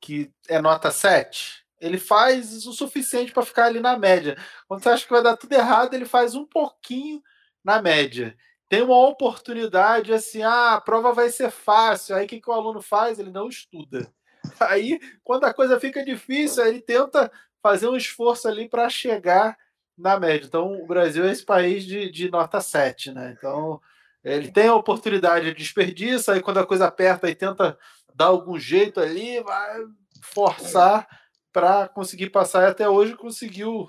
que 0.00 0.32
é 0.48 0.60
nota 0.60 0.90
7. 0.90 1.64
Ele 1.80 1.98
faz 1.98 2.66
o 2.66 2.72
suficiente 2.72 3.32
para 3.32 3.44
ficar 3.44 3.66
ali 3.66 3.80
na 3.80 3.96
média. 3.96 4.36
Quando 4.66 4.82
você 4.82 4.88
acha 4.88 5.06
que 5.06 5.12
vai 5.12 5.22
dar 5.22 5.36
tudo 5.36 5.52
errado, 5.52 5.94
ele 5.94 6.04
faz 6.04 6.34
um 6.34 6.44
pouquinho 6.44 7.22
na 7.64 7.80
média. 7.80 8.36
Tem 8.68 8.82
uma 8.82 9.08
oportunidade 9.08 10.12
assim, 10.12 10.42
ah, 10.42 10.74
a 10.74 10.80
prova 10.80 11.12
vai 11.12 11.30
ser 11.30 11.50
fácil. 11.50 12.16
Aí 12.16 12.26
o 12.26 12.28
que, 12.28 12.40
que 12.40 12.50
o 12.50 12.52
aluno 12.52 12.82
faz? 12.82 13.18
Ele 13.18 13.30
não 13.30 13.48
estuda. 13.48 14.12
Aí, 14.60 14.98
quando 15.24 15.44
a 15.44 15.54
coisa 15.54 15.78
fica 15.80 16.04
difícil, 16.04 16.64
ele 16.66 16.80
tenta 16.80 17.30
fazer 17.62 17.88
um 17.88 17.96
esforço 17.96 18.48
ali 18.48 18.68
para 18.68 18.88
chegar 18.88 19.56
na 19.96 20.18
média. 20.18 20.46
Então, 20.46 20.80
o 20.80 20.86
Brasil 20.86 21.24
é 21.24 21.32
esse 21.32 21.44
país 21.44 21.84
de, 21.84 22.10
de 22.10 22.30
nota 22.30 22.60
7, 22.60 23.12
né? 23.12 23.34
Então, 23.36 23.80
ele 24.22 24.50
tem 24.50 24.68
a 24.68 24.74
oportunidade 24.74 25.46
de 25.46 25.54
desperdício, 25.54 26.32
aí 26.32 26.40
quando 26.40 26.58
a 26.58 26.66
coisa 26.66 26.86
aperta 26.86 27.28
e 27.28 27.34
tenta 27.34 27.78
dar 28.18 28.26
algum 28.26 28.58
jeito 28.58 28.98
ali, 28.98 29.40
vai 29.40 29.84
forçar 30.20 31.06
para 31.52 31.86
conseguir 31.88 32.30
passar. 32.30 32.64
E 32.64 32.70
até 32.70 32.88
hoje 32.88 33.14
conseguiu 33.14 33.88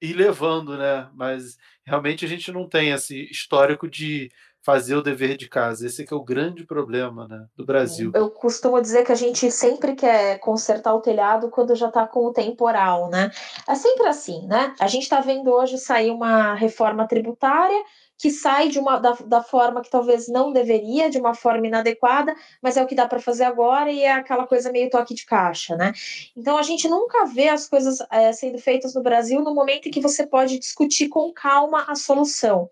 ir 0.00 0.12
levando, 0.12 0.78
né? 0.78 1.10
Mas 1.12 1.56
realmente 1.84 2.24
a 2.24 2.28
gente 2.28 2.52
não 2.52 2.68
tem 2.68 2.90
esse 2.90 3.28
histórico 3.28 3.90
de 3.90 4.30
fazer 4.64 4.94
o 4.94 5.02
dever 5.02 5.36
de 5.36 5.48
casa. 5.48 5.86
Esse 5.86 6.02
é, 6.02 6.06
é 6.08 6.14
o 6.14 6.22
grande 6.22 6.64
problema 6.64 7.26
né, 7.26 7.44
do 7.56 7.64
Brasil. 7.64 8.12
Eu 8.14 8.30
costumo 8.30 8.80
dizer 8.80 9.04
que 9.04 9.12
a 9.12 9.16
gente 9.16 9.50
sempre 9.50 9.94
quer 9.94 10.38
consertar 10.38 10.94
o 10.94 11.00
telhado 11.00 11.50
quando 11.50 11.74
já 11.74 11.88
está 11.88 12.06
com 12.06 12.26
o 12.26 12.32
temporal, 12.32 13.10
né? 13.10 13.30
É 13.68 13.74
sempre 13.74 14.06
assim, 14.06 14.46
né? 14.46 14.74
A 14.78 14.86
gente 14.86 15.04
está 15.04 15.20
vendo 15.20 15.50
hoje 15.50 15.78
sair 15.78 16.10
uma 16.10 16.54
reforma 16.54 17.06
tributária 17.06 17.80
que 18.18 18.30
sai 18.30 18.68
de 18.68 18.78
uma 18.78 18.98
da, 18.98 19.12
da 19.26 19.42
forma 19.42 19.82
que 19.82 19.90
talvez 19.90 20.28
não 20.28 20.52
deveria, 20.52 21.10
de 21.10 21.18
uma 21.18 21.34
forma 21.34 21.66
inadequada, 21.66 22.34
mas 22.62 22.76
é 22.76 22.82
o 22.82 22.86
que 22.86 22.94
dá 22.94 23.06
para 23.06 23.20
fazer 23.20 23.44
agora 23.44 23.90
e 23.90 24.02
é 24.02 24.12
aquela 24.12 24.46
coisa 24.46 24.72
meio 24.72 24.90
toque 24.90 25.14
de 25.14 25.26
caixa, 25.26 25.76
né? 25.76 25.92
Então 26.36 26.56
a 26.56 26.62
gente 26.62 26.88
nunca 26.88 27.26
vê 27.26 27.48
as 27.48 27.68
coisas 27.68 27.98
é, 28.10 28.32
sendo 28.32 28.58
feitas 28.58 28.94
no 28.94 29.02
Brasil 29.02 29.42
no 29.42 29.54
momento 29.54 29.88
em 29.88 29.90
que 29.90 30.00
você 30.00 30.26
pode 30.26 30.58
discutir 30.58 31.08
com 31.08 31.32
calma 31.32 31.84
a 31.88 31.94
solução. 31.94 32.70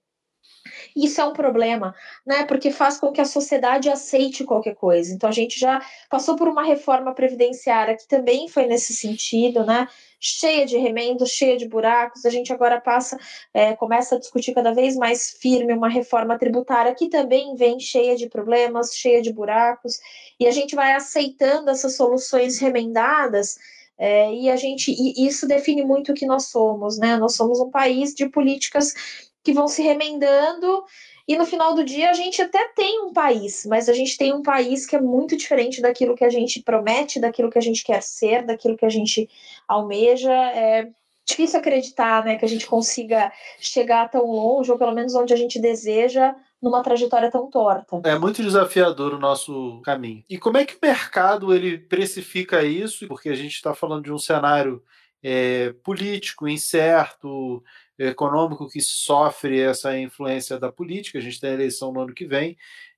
Isso 0.97 1.20
é 1.20 1.24
um 1.24 1.32
problema, 1.32 1.92
né? 2.24 2.45
Porque 2.45 2.70
faz 2.70 2.99
com 2.99 3.11
que 3.11 3.20
a 3.20 3.24
sociedade 3.24 3.90
aceite 3.90 4.45
qualquer 4.45 4.76
coisa. 4.76 5.12
Então 5.12 5.28
a 5.28 5.32
gente 5.32 5.59
já 5.59 5.84
passou 6.09 6.36
por 6.36 6.47
uma 6.47 6.62
reforma 6.62 7.12
previdenciária 7.12 7.97
que 7.97 8.07
também 8.07 8.47
foi 8.49 8.66
nesse 8.66 8.92
sentido, 8.92 9.64
né? 9.64 9.88
Cheia 10.20 10.64
de 10.64 10.78
remendos, 10.78 11.30
cheia 11.30 11.57
de 11.57 11.68
buracos. 11.68 12.24
A 12.24 12.30
gente 12.30 12.53
agora 12.53 12.80
passa, 12.80 13.18
é, 13.53 13.74
começa 13.74 14.14
a 14.14 14.18
discutir 14.20 14.55
cada 14.55 14.72
vez 14.72 14.95
mais 14.95 15.30
firme 15.40 15.72
uma 15.72 15.88
reforma 15.88 16.38
tributária 16.38 16.95
que 16.95 17.09
também 17.09 17.57
vem 17.57 17.80
cheia 17.80 18.14
de 18.14 18.28
problemas, 18.28 18.95
cheia 18.95 19.20
de 19.20 19.32
buracos, 19.32 19.99
e 20.38 20.47
a 20.47 20.53
gente 20.53 20.76
vai 20.76 20.92
aceitando 20.95 21.70
essas 21.70 21.97
soluções 21.97 22.59
remendadas. 22.61 23.59
É, 23.97 24.32
e 24.32 24.51
a 24.51 24.57
gente 24.57 24.90
e 24.90 25.26
isso 25.26 25.47
define 25.47 25.84
muito 25.84 26.12
o 26.12 26.14
que 26.14 26.26
nós 26.26 26.47
somos, 26.47 26.99
né? 26.99 27.16
Nós 27.16 27.34
somos 27.34 27.61
um 27.61 27.70
país 27.70 28.12
de 28.14 28.28
políticas 28.28 28.92
que 29.45 29.53
vão 29.53 29.68
se 29.68 29.82
remendando 29.82 30.84
e 31.26 31.36
no 31.36 31.47
final 31.47 31.74
do 31.74 31.84
dia 31.84 32.11
a 32.11 32.12
gente 32.12 32.42
até 32.42 32.68
tem 32.68 33.01
um 33.01 33.12
país, 33.12 33.64
mas 33.66 33.88
a 33.88 33.95
gente 33.95 34.16
tem 34.16 34.32
um 34.32 34.42
país 34.42 34.84
que 34.84 34.95
é 34.95 35.01
muito 35.01 35.36
diferente 35.36 35.80
daquilo 35.80 36.14
que 36.14 36.24
a 36.24 36.28
gente 36.28 36.62
promete, 36.62 37.18
daquilo 37.18 37.51
que 37.51 37.59
a 37.59 37.62
gente 37.62 37.82
quer 37.82 38.03
ser, 38.03 38.45
daquilo 38.45 38.76
que 38.76 38.84
a 38.84 38.90
gente 38.90 39.28
almeja. 39.66 40.32
É 40.32 40.90
difícil 41.26 41.59
acreditar 41.59 42.22
né, 42.24 42.36
que 42.36 42.45
a 42.45 42.49
gente 42.49 42.66
consiga 42.66 43.32
chegar 43.59 44.11
tão 44.11 44.26
longe, 44.26 44.70
ou 44.70 44.76
pelo 44.76 44.92
menos 44.92 45.14
onde 45.14 45.32
a 45.32 45.36
gente 45.36 45.59
deseja, 45.59 46.34
numa 46.61 46.82
trajetória 46.82 47.30
tão 47.30 47.49
torta. 47.49 48.03
É 48.05 48.18
muito 48.18 48.42
desafiador 48.42 49.14
o 49.14 49.18
nosso 49.18 49.80
caminho. 49.82 50.22
E 50.28 50.36
como 50.36 50.59
é 50.59 50.66
que 50.66 50.74
o 50.74 50.78
mercado 50.82 51.55
ele 51.55 51.78
precifica 51.78 52.62
isso? 52.62 53.09
Porque 53.09 53.30
a 53.30 53.34
gente 53.34 53.55
está 53.55 53.74
falando 53.74 54.05
de 54.05 54.12
um 54.12 54.18
cenário 54.18 54.82
é, 55.22 55.72
político 55.82 56.47
incerto, 56.47 57.62
econômico 57.99 58.68
que 58.68 58.80
sofre 58.80 59.61
essa 59.61 59.97
influência 59.99 60.59
da 60.59 60.70
política. 60.70 61.18
A 61.18 61.22
gente 61.22 61.40
tem 61.40 61.51
a 61.51 61.55
eleição 61.55 61.92
no 61.92 62.01
ano 62.01 62.14
que 62.14 62.26
vem. 62.26 62.57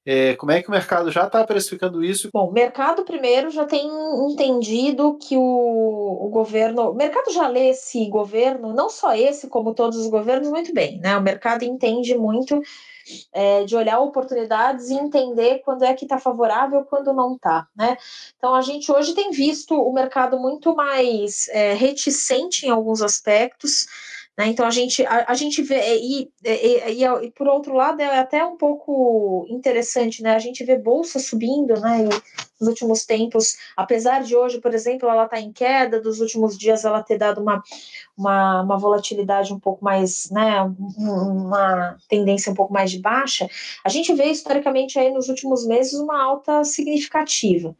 É, 0.09 0.37
como 0.37 0.53
é 0.53 0.63
que 0.63 0.69
o 0.69 0.71
mercado 0.71 1.11
já 1.11 1.27
está 1.27 1.45
precificando 1.45 2.05
isso? 2.05 2.31
Bom, 2.33 2.49
o 2.49 2.53
mercado 2.53 3.03
primeiro 3.03 3.51
já 3.51 3.65
tem 3.65 3.91
entendido 4.31 5.19
que 5.21 5.37
o, 5.37 5.41
o 5.43 6.29
governo. 6.29 6.93
O 6.93 6.95
mercado 6.95 7.33
já 7.33 7.49
lê 7.49 7.71
esse 7.71 8.09
governo, 8.09 8.73
não 8.73 8.89
só 8.89 9.17
esse, 9.17 9.49
como 9.49 9.75
todos 9.75 9.99
os 9.99 10.07
governos, 10.07 10.49
muito 10.49 10.73
bem. 10.73 11.01
Né? 11.01 11.17
O 11.17 11.21
mercado 11.21 11.65
entende 11.65 12.17
muito 12.17 12.63
é, 13.33 13.65
de 13.65 13.75
olhar 13.75 13.99
oportunidades 13.99 14.91
e 14.91 14.95
entender 14.95 15.61
quando 15.65 15.85
é 15.85 15.93
que 15.93 16.05
está 16.05 16.19
favorável 16.19 16.85
quando 16.85 17.13
não 17.13 17.35
está. 17.35 17.67
Né? 17.75 17.97
Então 18.37 18.55
a 18.55 18.61
gente 18.61 18.93
hoje 18.93 19.13
tem 19.13 19.33
visto 19.33 19.75
o 19.75 19.93
mercado 19.93 20.39
muito 20.39 20.73
mais 20.77 21.49
é, 21.49 21.75
reticente 21.75 22.65
em 22.65 22.71
alguns 22.71 23.03
aspectos. 23.03 23.87
Né? 24.37 24.49
Então 24.49 24.67
a 24.67 24.71
gente, 24.71 25.05
a, 25.07 25.25
a 25.29 25.35
gente 25.35 25.63
vê, 25.63 25.97
e, 25.97 26.31
e, 26.45 27.03
e, 27.03 27.05
e, 27.05 27.31
por 27.31 27.49
outro 27.49 27.75
lado 27.75 28.01
é 28.01 28.19
até 28.19 28.45
um 28.45 28.57
pouco 28.57 29.47
interessante, 29.49 30.23
né? 30.23 30.35
A 30.35 30.39
gente 30.39 30.63
vê 30.65 30.77
bolsa 30.77 31.19
subindo, 31.19 31.81
né? 31.81 32.07
nos 32.61 32.69
últimos 32.69 33.05
tempos, 33.05 33.57
apesar 33.77 34.23
de 34.23 34.35
hoje, 34.35 34.61
por 34.61 34.75
exemplo, 34.75 35.09
ela 35.09 35.25
está 35.25 35.39
em 35.39 35.53
queda, 35.53 36.01
dos 36.01 36.21
últimos 36.21 36.57
dias 36.57 36.85
ela 36.85 37.03
ter 37.03 37.19
dado 37.19 37.41
uma, 37.41 37.63
uma, 38.17 38.63
uma, 38.63 38.79
volatilidade 38.79 39.53
um 39.53 39.61
pouco 39.61 39.85
mais, 39.85 40.31
né, 40.31 40.63
uma 40.79 41.97
tendência 42.09 42.51
um 42.51 42.55
pouco 42.55 42.73
mais 42.73 42.91
de 42.91 42.99
baixa, 42.99 43.49
a 43.85 43.89
gente 43.89 44.13
vê 44.15 44.27
historicamente 44.27 44.99
aí 44.99 45.11
nos 45.11 45.29
últimos 45.29 45.67
meses 45.67 45.95
uma 45.95 46.23
alta 46.23 46.65
significativa. 46.65 47.77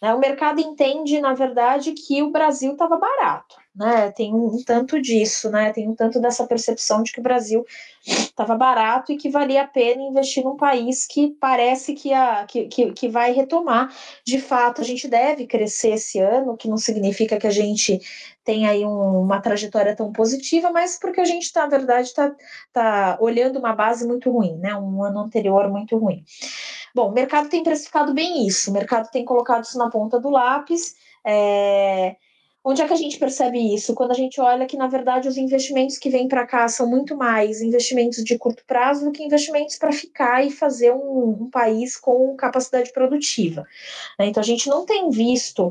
Né? 0.00 0.14
O 0.14 0.18
mercado 0.18 0.60
entende, 0.60 1.20
na 1.20 1.34
verdade, 1.34 1.92
que 1.92 2.22
o 2.22 2.30
Brasil 2.30 2.72
estava 2.72 2.98
barato 2.98 3.56
né? 3.74 4.10
Tem 4.10 4.34
um, 4.34 4.62
tanto 4.64 5.00
disso, 5.00 5.48
né? 5.50 5.72
Tem 5.72 5.88
um 5.88 5.94
tanto 5.94 6.20
dessa 6.20 6.46
percepção 6.46 7.02
de 7.02 7.12
que 7.12 7.20
o 7.20 7.22
Brasil 7.22 7.64
estava 8.04 8.56
barato 8.56 9.12
e 9.12 9.16
que 9.16 9.30
valia 9.30 9.62
a 9.62 9.66
pena 9.66 10.02
investir 10.02 10.42
num 10.42 10.56
país 10.56 11.06
que 11.06 11.30
parece 11.40 11.94
que, 11.94 12.12
a, 12.12 12.44
que, 12.46 12.66
que, 12.66 12.92
que 12.92 13.08
vai 13.08 13.32
retomar. 13.32 13.94
De 14.24 14.40
fato, 14.40 14.80
a 14.80 14.84
gente 14.84 15.06
deve 15.06 15.46
crescer 15.46 15.90
esse 15.90 16.18
ano, 16.18 16.56
que 16.56 16.68
não 16.68 16.76
significa 16.76 17.38
que 17.38 17.46
a 17.46 17.50
gente 17.50 18.00
tem 18.44 18.66
aí 18.66 18.84
um, 18.84 19.20
uma 19.20 19.40
trajetória 19.40 19.94
tão 19.94 20.12
positiva, 20.12 20.70
mas 20.72 20.98
porque 20.98 21.20
a 21.20 21.24
gente, 21.24 21.52
tá, 21.52 21.62
na 21.62 21.68
verdade, 21.68 22.08
está 22.08 22.34
tá 22.72 23.18
olhando 23.20 23.58
uma 23.58 23.72
base 23.72 24.06
muito 24.06 24.30
ruim, 24.30 24.58
né? 24.58 24.74
Um 24.74 25.02
ano 25.04 25.20
anterior 25.20 25.68
muito 25.70 25.96
ruim. 25.96 26.24
Bom, 26.94 27.10
o 27.10 27.12
mercado 27.12 27.48
tem 27.48 27.62
precificado 27.62 28.12
bem 28.12 28.46
isso, 28.46 28.70
o 28.70 28.74
mercado 28.74 29.10
tem 29.10 29.24
colocado 29.24 29.64
isso 29.64 29.78
na 29.78 29.90
ponta 29.90 30.18
do 30.18 30.30
lápis. 30.30 30.94
É, 31.24 32.16
Onde 32.62 32.82
é 32.82 32.86
que 32.86 32.92
a 32.92 32.96
gente 32.96 33.18
percebe 33.18 33.74
isso? 33.74 33.94
Quando 33.94 34.10
a 34.10 34.14
gente 34.14 34.38
olha 34.38 34.66
que, 34.66 34.76
na 34.76 34.86
verdade, 34.86 35.26
os 35.26 35.38
investimentos 35.38 35.96
que 35.96 36.10
vêm 36.10 36.28
para 36.28 36.46
cá 36.46 36.68
são 36.68 36.86
muito 36.86 37.16
mais 37.16 37.62
investimentos 37.62 38.22
de 38.22 38.36
curto 38.36 38.62
prazo 38.66 39.06
do 39.06 39.12
que 39.12 39.24
investimentos 39.24 39.76
para 39.76 39.90
ficar 39.92 40.44
e 40.44 40.50
fazer 40.50 40.92
um, 40.92 41.38
um, 41.40 41.50
país 41.50 41.96
com 41.96 42.36
capacidade 42.36 42.92
produtiva. 42.92 43.66
Né? 44.18 44.26
Então, 44.26 44.42
a 44.42 44.44
gente 44.44 44.68
não 44.68 44.84
tem 44.84 45.08
visto, 45.08 45.70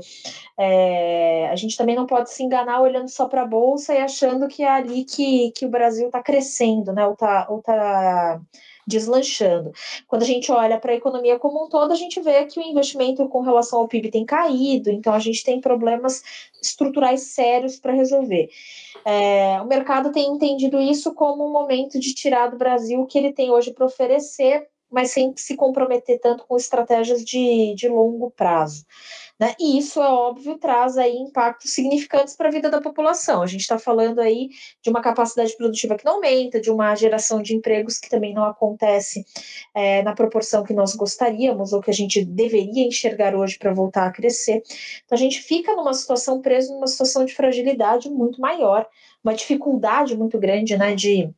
é, 0.58 1.48
a 1.52 1.56
gente 1.56 1.78
também 1.78 1.96
não 1.96 2.08
pode 2.08 2.32
se 2.32 2.42
enganar 2.42 2.82
olhando 2.82 3.08
só 3.08 3.28
para 3.28 3.44
a 3.44 3.48
Bolsa 3.48 3.94
e 3.94 4.00
achando 4.00 4.48
que 4.48 4.64
é 4.64 4.70
ali 4.70 5.06
que, 5.06 5.52
que 5.52 5.68
o 5.68 5.70
Brasil 5.70 6.08
está 6.08 6.24
crescendo, 6.24 6.92
né? 6.92 7.06
ou 7.06 7.14
está. 7.14 7.46
Ou 7.50 7.62
tá 7.62 8.42
deslanchando. 8.90 9.72
Quando 10.08 10.24
a 10.24 10.26
gente 10.26 10.52
olha 10.52 10.80
para 10.80 10.92
a 10.92 10.96
economia 10.96 11.38
como 11.38 11.64
um 11.64 11.70
todo, 11.70 11.94
a 11.94 11.96
gente 11.96 12.20
vê 12.20 12.46
que 12.46 12.60
o 12.60 12.64
investimento 12.64 13.28
com 13.30 13.42
relação 13.42 13.80
ao 13.80 13.88
PIB 13.88 14.10
tem 14.10 14.26
caído, 14.26 14.90
então 14.90 15.14
a 15.14 15.20
gente 15.20 15.44
tem 15.44 15.62
problemas 15.62 16.24
estruturais 16.62 17.22
sérios 17.22 17.78
para 17.78 17.94
resolver. 17.94 18.50
É, 19.06 19.62
o 19.62 19.66
mercado 19.66 20.12
tem 20.12 20.28
entendido 20.28 20.80
isso 20.82 21.14
como 21.14 21.48
um 21.48 21.52
momento 21.52 22.00
de 22.00 22.14
tirar 22.14 22.48
do 22.48 22.58
Brasil 22.58 23.00
o 23.00 23.06
que 23.06 23.18
ele 23.18 23.32
tem 23.32 23.52
hoje 23.52 23.72
para 23.72 23.86
oferecer, 23.86 24.68
mas 24.92 25.12
sem 25.12 25.34
se 25.36 25.56
comprometer 25.56 26.20
tanto 26.20 26.46
com 26.46 26.58
estratégias 26.58 27.24
de, 27.24 27.74
de 27.76 27.88
longo 27.88 28.32
prazo. 28.32 28.86
Né? 29.40 29.56
E 29.58 29.78
isso, 29.78 30.02
é 30.02 30.10
óbvio, 30.10 30.58
traz 30.58 30.98
aí 30.98 31.16
impactos 31.16 31.72
significantes 31.72 32.36
para 32.36 32.50
a 32.50 32.52
vida 32.52 32.70
da 32.70 32.82
população. 32.82 33.42
A 33.42 33.48
gente 33.48 33.62
está 33.62 33.80
falando 33.80 34.20
aí 34.20 34.50
de 34.82 34.90
uma 34.90 35.02
capacidade 35.02 35.56
produtiva 35.56 35.96
que 35.96 36.04
não 36.04 36.16
aumenta, 36.16 36.60
de 36.60 36.70
uma 36.70 36.94
geração 36.94 37.42
de 37.42 37.56
empregos 37.56 37.98
que 37.98 38.10
também 38.10 38.34
não 38.34 38.44
acontece 38.44 39.26
é, 39.74 40.04
na 40.04 40.14
proporção 40.14 40.64
que 40.64 40.74
nós 40.74 40.94
gostaríamos 40.94 41.72
ou 41.72 41.82
que 41.82 41.90
a 41.90 41.94
gente 41.94 42.26
deveria 42.26 42.86
enxergar 42.86 43.34
hoje 43.34 43.58
para 43.58 43.74
voltar 43.74 44.08
a 44.08 44.12
crescer. 44.12 44.62
Então, 45.06 45.16
a 45.16 45.20
gente 45.20 45.42
fica 45.42 45.74
numa 45.74 45.94
situação 45.94 46.42
preso 46.42 46.74
numa 46.74 46.88
situação 46.88 47.24
de 47.24 47.34
fragilidade 47.34 48.10
muito 48.10 48.42
maior, 48.42 48.86
uma 49.24 49.34
dificuldade 49.34 50.18
muito 50.18 50.38
grande 50.38 50.78
né, 50.78 50.94
de, 50.96 51.30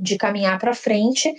de 0.00 0.16
caminhar 0.16 0.58
para 0.58 0.74
frente. 0.74 1.32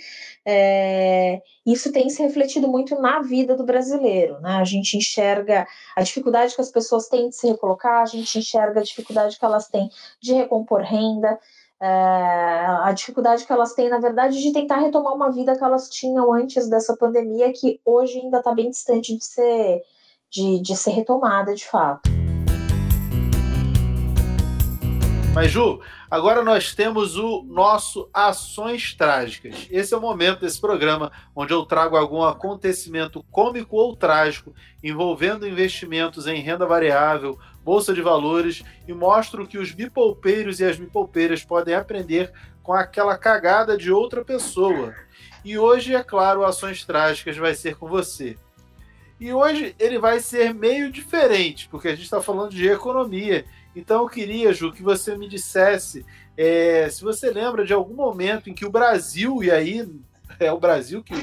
É, 0.44 1.40
isso 1.66 1.92
tem 1.92 2.08
se 2.08 2.22
refletido 2.22 2.68
muito 2.68 3.00
na 3.00 3.20
vida 3.20 3.56
do 3.56 3.64
brasileiro. 3.64 4.40
Né? 4.40 4.54
A 4.54 4.64
gente 4.64 4.96
enxerga 4.96 5.66
a 5.96 6.02
dificuldade 6.02 6.54
que 6.54 6.60
as 6.60 6.70
pessoas 6.70 7.08
têm 7.08 7.28
de 7.28 7.36
se 7.36 7.48
recolocar, 7.48 8.02
a 8.02 8.06
gente 8.06 8.38
enxerga 8.38 8.80
a 8.80 8.84
dificuldade 8.84 9.38
que 9.38 9.44
elas 9.44 9.68
têm 9.68 9.90
de 10.20 10.32
recompor 10.32 10.80
renda, 10.82 11.38
é, 11.80 11.86
a 11.86 12.92
dificuldade 12.92 13.44
que 13.44 13.52
elas 13.52 13.74
têm, 13.74 13.88
na 13.88 13.98
verdade, 13.98 14.40
de 14.40 14.52
tentar 14.52 14.78
retomar 14.78 15.14
uma 15.14 15.32
vida 15.32 15.56
que 15.56 15.64
elas 15.64 15.88
tinham 15.88 16.32
antes 16.32 16.68
dessa 16.68 16.96
pandemia, 16.96 17.52
que 17.52 17.80
hoje 17.84 18.20
ainda 18.20 18.38
está 18.38 18.54
bem 18.54 18.70
distante 18.70 19.16
de 19.16 19.24
ser, 19.24 19.82
de, 20.30 20.60
de 20.60 20.76
ser 20.76 20.92
retomada 20.92 21.54
de 21.54 21.66
fato. 21.66 22.21
Mas, 25.34 25.50
Ju, 25.50 25.80
agora 26.10 26.42
nós 26.42 26.74
temos 26.74 27.16
o 27.16 27.42
nosso 27.42 28.06
Ações 28.12 28.94
Trágicas. 28.94 29.66
Esse 29.70 29.94
é 29.94 29.96
o 29.96 30.00
momento 30.00 30.40
desse 30.40 30.60
programa 30.60 31.10
onde 31.34 31.54
eu 31.54 31.64
trago 31.64 31.96
algum 31.96 32.22
acontecimento 32.22 33.24
cômico 33.30 33.76
ou 33.76 33.96
trágico 33.96 34.54
envolvendo 34.84 35.48
investimentos 35.48 36.26
em 36.26 36.42
renda 36.42 36.66
variável, 36.66 37.38
bolsa 37.64 37.94
de 37.94 38.02
valores 38.02 38.62
e 38.86 38.92
mostro 38.92 39.46
que 39.46 39.56
os 39.56 39.72
bipolpeiros 39.72 40.60
e 40.60 40.66
as 40.66 40.76
bipolpeiras 40.76 41.42
podem 41.42 41.74
aprender 41.74 42.30
com 42.62 42.74
aquela 42.74 43.16
cagada 43.16 43.74
de 43.74 43.90
outra 43.90 44.22
pessoa. 44.22 44.94
E 45.42 45.56
hoje, 45.58 45.94
é 45.94 46.02
claro, 46.02 46.44
Ações 46.44 46.84
Trágicas 46.84 47.38
vai 47.38 47.54
ser 47.54 47.76
com 47.76 47.88
você. 47.88 48.36
E 49.18 49.32
hoje 49.32 49.74
ele 49.78 49.98
vai 49.98 50.20
ser 50.20 50.52
meio 50.52 50.90
diferente, 50.90 51.68
porque 51.70 51.88
a 51.88 51.92
gente 51.92 52.04
está 52.04 52.20
falando 52.20 52.50
de 52.50 52.68
economia 52.68 53.46
então 53.74 54.02
eu 54.02 54.08
queria, 54.08 54.52
Ju, 54.52 54.72
que 54.72 54.82
você 54.82 55.16
me 55.16 55.28
dissesse 55.28 56.04
é, 56.36 56.88
se 56.88 57.02
você 57.02 57.30
lembra 57.30 57.64
de 57.64 57.72
algum 57.72 57.94
momento 57.94 58.48
em 58.48 58.54
que 58.54 58.64
o 58.64 58.70
Brasil, 58.70 59.42
e 59.42 59.50
aí 59.50 59.88
é 60.40 60.52
o 60.52 60.58
Brasil 60.58 61.02
que 61.02 61.14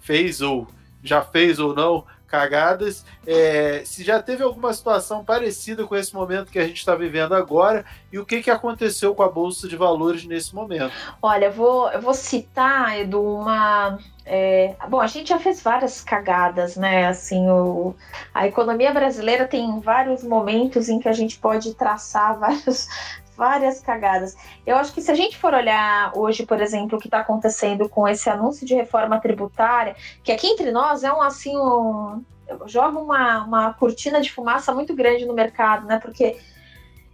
fez 0.00 0.40
ou 0.40 0.66
já 1.02 1.20
fez 1.22 1.58
ou 1.58 1.74
não 1.74 2.04
cagadas. 2.26 3.04
É, 3.26 3.82
se 3.84 4.02
já 4.02 4.20
teve 4.20 4.42
alguma 4.42 4.72
situação 4.72 5.24
parecida 5.24 5.86
com 5.86 5.94
esse 5.94 6.12
momento 6.14 6.50
que 6.50 6.58
a 6.58 6.66
gente 6.66 6.78
está 6.78 6.94
vivendo 6.96 7.34
agora 7.34 7.84
e 8.12 8.18
o 8.18 8.26
que, 8.26 8.42
que 8.42 8.50
aconteceu 8.50 9.14
com 9.14 9.22
a 9.22 9.28
Bolsa 9.28 9.68
de 9.68 9.76
Valores 9.76 10.24
nesse 10.24 10.54
momento. 10.54 10.92
Olha, 11.22 11.46
eu 11.46 11.52
vou, 11.52 11.90
eu 11.90 12.00
vou 12.00 12.14
citar, 12.14 12.98
Edu, 12.98 13.22
uma. 13.22 13.98
É, 14.26 14.74
bom, 14.88 15.00
a 15.00 15.06
gente 15.06 15.28
já 15.28 15.38
fez 15.38 15.62
várias 15.62 16.00
cagadas, 16.00 16.76
né? 16.76 17.06
Assim, 17.06 17.48
o, 17.50 17.94
a 18.32 18.46
economia 18.46 18.92
brasileira 18.92 19.46
tem 19.46 19.78
vários 19.80 20.24
momentos 20.24 20.88
em 20.88 20.98
que 20.98 21.08
a 21.08 21.12
gente 21.12 21.38
pode 21.38 21.74
traçar 21.74 22.38
vários, 22.40 22.88
várias 23.36 23.80
cagadas. 23.80 24.34
Eu 24.66 24.76
acho 24.76 24.94
que 24.94 25.02
se 25.02 25.10
a 25.10 25.14
gente 25.14 25.36
for 25.36 25.52
olhar 25.52 26.12
hoje, 26.16 26.46
por 26.46 26.60
exemplo, 26.60 26.96
o 26.96 27.00
que 27.00 27.06
está 27.08 27.20
acontecendo 27.20 27.88
com 27.88 28.08
esse 28.08 28.30
anúncio 28.30 28.66
de 28.66 28.74
reforma 28.74 29.20
tributária, 29.20 29.94
que 30.22 30.32
aqui 30.32 30.46
entre 30.46 30.72
nós 30.72 31.04
é 31.04 31.12
um 31.12 31.20
assim 31.20 31.56
um 31.56 32.22
joga 32.66 32.98
uma, 32.98 33.44
uma 33.44 33.74
cortina 33.74 34.20
de 34.20 34.30
fumaça 34.30 34.72
muito 34.74 34.94
grande 34.94 35.24
no 35.24 35.34
mercado, 35.34 35.86
né? 35.86 35.98
Porque 35.98 36.38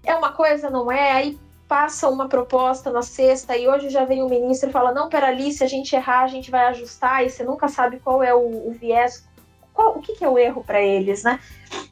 é 0.04 0.14
uma 0.14 0.32
coisa, 0.32 0.70
não 0.70 0.90
é? 0.90 1.12
Aí 1.12 1.38
passa 1.70 2.08
uma 2.08 2.28
proposta 2.28 2.90
na 2.90 3.00
sexta 3.00 3.56
e 3.56 3.68
hoje 3.68 3.90
já 3.90 4.04
vem 4.04 4.24
o 4.24 4.28
ministro 4.28 4.68
e 4.68 4.72
fala: 4.72 4.92
não, 4.92 5.08
pera 5.08 5.28
ali, 5.28 5.52
se 5.52 5.62
a 5.62 5.68
gente 5.68 5.94
errar, 5.94 6.24
a 6.24 6.26
gente 6.26 6.50
vai 6.50 6.66
ajustar, 6.66 7.24
e 7.24 7.30
você 7.30 7.44
nunca 7.44 7.68
sabe 7.68 8.00
qual 8.00 8.24
é 8.24 8.34
o, 8.34 8.68
o 8.68 8.72
viés 8.72 9.24
qual, 9.72 9.96
o 9.96 10.00
que, 10.00 10.14
que 10.14 10.24
é 10.24 10.28
o 10.28 10.36
erro 10.36 10.64
para 10.64 10.82
eles, 10.82 11.22
né? 11.22 11.38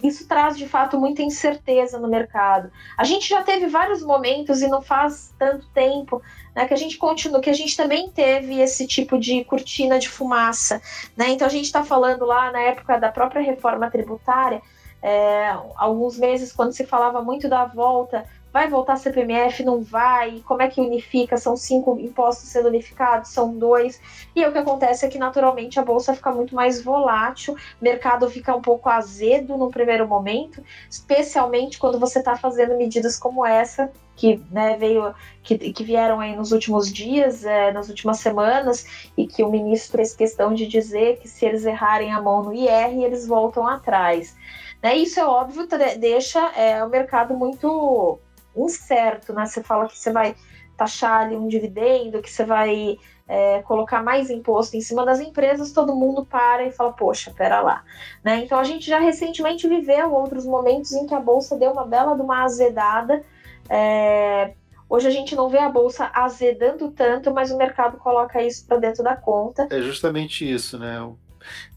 Isso 0.03 0.27
traz 0.27 0.59
de 0.59 0.69
fato 0.69 0.99
muita 0.99 1.23
incerteza 1.23 1.97
no 1.97 2.09
mercado. 2.09 2.73
A 2.97 3.05
gente 3.05 3.29
já 3.29 3.45
teve 3.45 3.69
vários 3.69 4.03
momentos 4.03 4.61
e 4.61 4.67
não 4.67 4.83
faz 4.83 5.33
tanto 5.39 5.69
tempo 5.69 6.21
né, 6.57 6.67
que 6.67 6.75
a 6.75 6.77
gente 6.77 6.99
continua, 6.99 7.41
que 7.41 7.49
a 7.49 7.55
gente 7.55 7.77
também 7.77 8.11
teve 8.11 8.61
esse 8.61 8.85
tipo 8.85 9.17
de 9.17 9.45
cortina 9.45 9.97
de 9.97 10.09
fumaça, 10.09 10.83
né? 11.17 11.29
Então 11.29 11.47
a 11.47 11.51
gente 11.51 11.67
está 11.67 11.85
falando 11.85 12.25
lá 12.25 12.51
na 12.51 12.61
época 12.63 12.99
da 12.99 13.13
própria 13.13 13.41
reforma 13.41 13.89
tributária, 13.89 14.61
é, 15.01 15.57
alguns 15.77 16.19
meses 16.19 16.53
quando 16.53 16.73
se 16.73 16.85
falava 16.85 17.23
muito 17.23 17.49
da 17.49 17.65
volta 17.65 18.27
vai 18.53 18.69
voltar 18.69 18.97
CPMF, 18.97 19.63
não 19.63 19.83
vai, 19.83 20.43
como 20.47 20.63
é 20.63 20.69
que 20.69 20.81
unifica? 20.81 21.37
São 21.37 21.57
cinco 21.57 21.99
impostos 21.99 22.49
sendo 22.49 22.69
unificados, 22.69 23.31
são 23.31 23.57
dois. 23.57 24.01
E 24.35 24.43
aí, 24.43 24.49
o 24.49 24.53
que 24.53 24.59
acontece 24.59 25.05
é 25.05 25.09
que 25.09 25.19
naturalmente 25.19 25.79
a 25.79 25.85
bolsa 25.85 26.15
fica 26.15 26.33
muito 26.33 26.55
mais 26.55 26.83
volátil, 26.83 27.57
mercado 27.81 28.29
fica 28.31 28.55
um 28.55 28.63
pouco 28.63 28.89
azedo 28.89 29.57
no 29.57 29.71
primeiro 29.71 30.09
momento, 30.09 30.63
especialmente 30.91 31.79
quando 31.79 31.99
você 31.99 32.19
está 32.21 32.37
fazendo 32.37 32.77
medidas 32.77 33.19
como 33.19 33.45
essa 33.45 33.91
que 34.17 34.43
né, 34.51 34.77
veio 34.77 35.15
que, 35.45 35.57
que 35.57 35.85
vieram 35.85 36.19
aí 36.19 36.35
nos 36.35 36.51
últimos 36.51 36.93
dias, 36.93 37.45
é, 37.45 37.71
nas 37.71 37.89
últimas 37.89 38.19
semanas, 38.19 39.09
e 39.17 39.29
que 39.29 39.45
o 39.45 39.51
ministro 39.51 39.97
fez 39.97 40.15
questão 40.15 40.53
de 40.53 40.67
dizer 40.67 41.21
que 41.21 41.29
se 41.29 41.47
eles 41.47 41.65
errarem 41.65 42.13
a 42.13 42.21
mão 42.21 42.43
no 42.43 42.53
IR, 42.53 43.05
eles 43.05 43.29
voltam 43.29 43.67
atrás. 43.67 44.37
Né, 44.83 44.97
isso 44.97 45.21
é 45.21 45.25
óbvio, 45.25 45.69
deixa 45.99 46.41
é, 46.57 46.83
o 46.85 46.89
mercado 46.89 47.35
muito 47.35 48.19
incerto, 48.57 49.33
né? 49.33 49.47
Você 49.47 49.63
fala 49.63 49.89
que 49.89 49.99
você 49.99 50.13
vai 50.13 50.35
taxar 50.77 51.23
ali 51.23 51.37
um 51.37 51.49
dividendo, 51.49 52.23
que 52.23 52.31
você 52.31 52.45
vai 52.45 52.97
é, 53.29 53.61
colocar 53.63 54.03
mais 54.03 54.31
imposto 54.31 54.77
em 54.77 54.81
cima 54.81 55.05
das 55.05 55.21
empresas, 55.21 55.73
todo 55.73 55.95
mundo 55.95 56.25
para 56.25 56.65
e 56.65 56.73
fala, 56.73 56.93
poxa, 56.93 57.33
pera 57.37 57.61
lá. 57.61 57.85
Né? 58.25 58.45
Então 58.45 58.59
a 58.59 58.65
gente 58.65 58.87
já 58.87 58.99
recentemente 58.99 59.69
viveu 59.69 60.13
outros 60.15 60.47
momentos 60.47 60.93
em 60.93 61.07
que 61.07 61.15
a 61.15 61.21
Bolsa 61.21 61.57
deu 61.57 61.73
uma 61.73 61.85
bela 61.85 62.15
de 62.15 62.23
uma 62.23 62.45
azedada. 62.45 63.23
É, 63.69 64.55
hoje 64.89 65.07
a 65.07 65.11
gente 65.11 65.37
não 65.37 65.51
vê 65.51 65.59
a 65.59 65.69
Bolsa 65.69 66.11
azedando 66.15 66.91
tanto, 66.91 67.35
mas 67.35 67.51
o 67.51 67.59
mercado 67.59 67.99
coloca 67.99 68.43
isso 68.43 68.65
para 68.67 68.79
dentro 68.79 69.05
da 69.05 69.15
conta. 69.15 69.69
É 69.71 69.83
justamente 69.83 70.51
isso, 70.51 70.79
né? 70.79 70.99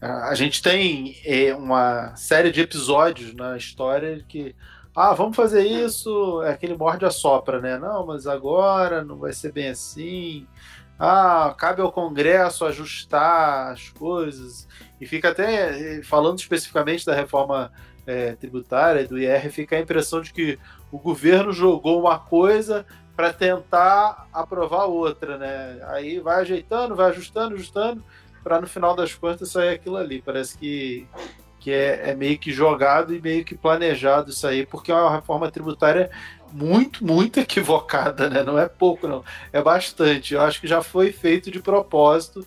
A 0.00 0.34
gente 0.34 0.62
tem 0.62 1.16
é, 1.24 1.54
uma 1.54 2.14
série 2.16 2.50
de 2.50 2.60
episódios 2.60 3.34
na 3.34 3.56
história 3.56 4.24
que 4.26 4.54
ah, 4.94 5.14
vamos 5.14 5.36
fazer 5.36 5.64
isso, 5.66 6.42
é 6.42 6.50
aquele 6.50 6.76
morde 6.76 7.04
a 7.04 7.10
sopra, 7.10 7.60
né? 7.60 7.78
Não, 7.78 8.06
mas 8.06 8.26
agora 8.26 9.02
não 9.02 9.16
vai 9.16 9.32
ser 9.32 9.50
bem 9.50 9.68
assim. 9.70 10.46
Ah, 10.98 11.54
cabe 11.58 11.80
ao 11.80 11.90
Congresso 11.90 12.64
ajustar 12.66 13.72
as 13.72 13.88
coisas. 13.88 14.68
E 15.00 15.06
fica 15.06 15.30
até, 15.30 15.98
eh, 15.98 16.02
falando 16.02 16.38
especificamente 16.38 17.06
da 17.06 17.14
reforma 17.14 17.72
é, 18.06 18.34
tributária, 18.34 19.06
do 19.06 19.18
IR, 19.18 19.50
fica 19.50 19.76
a 19.76 19.80
impressão 19.80 20.20
de 20.20 20.32
que 20.32 20.58
o 20.90 20.98
governo 20.98 21.52
jogou 21.52 22.00
uma 22.00 22.18
coisa 22.18 22.84
para 23.16 23.32
tentar 23.32 24.28
aprovar 24.32 24.84
outra, 24.84 25.38
né? 25.38 25.80
Aí 25.88 26.18
vai 26.20 26.40
ajeitando, 26.42 26.94
vai 26.94 27.10
ajustando, 27.10 27.54
ajustando, 27.54 28.04
para 28.42 28.60
no 28.60 28.66
final 28.66 28.94
das 28.94 29.14
contas 29.14 29.50
sair 29.50 29.70
aquilo 29.70 29.96
ali. 29.96 30.20
Parece 30.20 30.56
que 30.58 31.06
que 31.62 31.70
é, 31.70 32.10
é, 32.10 32.14
meio 32.16 32.36
que 32.40 32.52
jogado 32.52 33.14
e 33.14 33.20
meio 33.20 33.44
que 33.44 33.54
planejado 33.54 34.30
isso 34.30 34.44
aí, 34.48 34.66
porque 34.66 34.90
é 34.90 34.94
uma 34.94 35.14
reforma 35.14 35.48
tributária 35.48 36.10
muito, 36.52 37.06
muito 37.06 37.38
equivocada, 37.40 38.28
né? 38.28 38.42
Não 38.42 38.58
é 38.58 38.68
pouco, 38.68 39.06
não. 39.06 39.24
É 39.52 39.62
bastante. 39.62 40.34
Eu 40.34 40.40
acho 40.40 40.60
que 40.60 40.66
já 40.66 40.82
foi 40.82 41.12
feito 41.12 41.52
de 41.52 41.60
propósito 41.60 42.44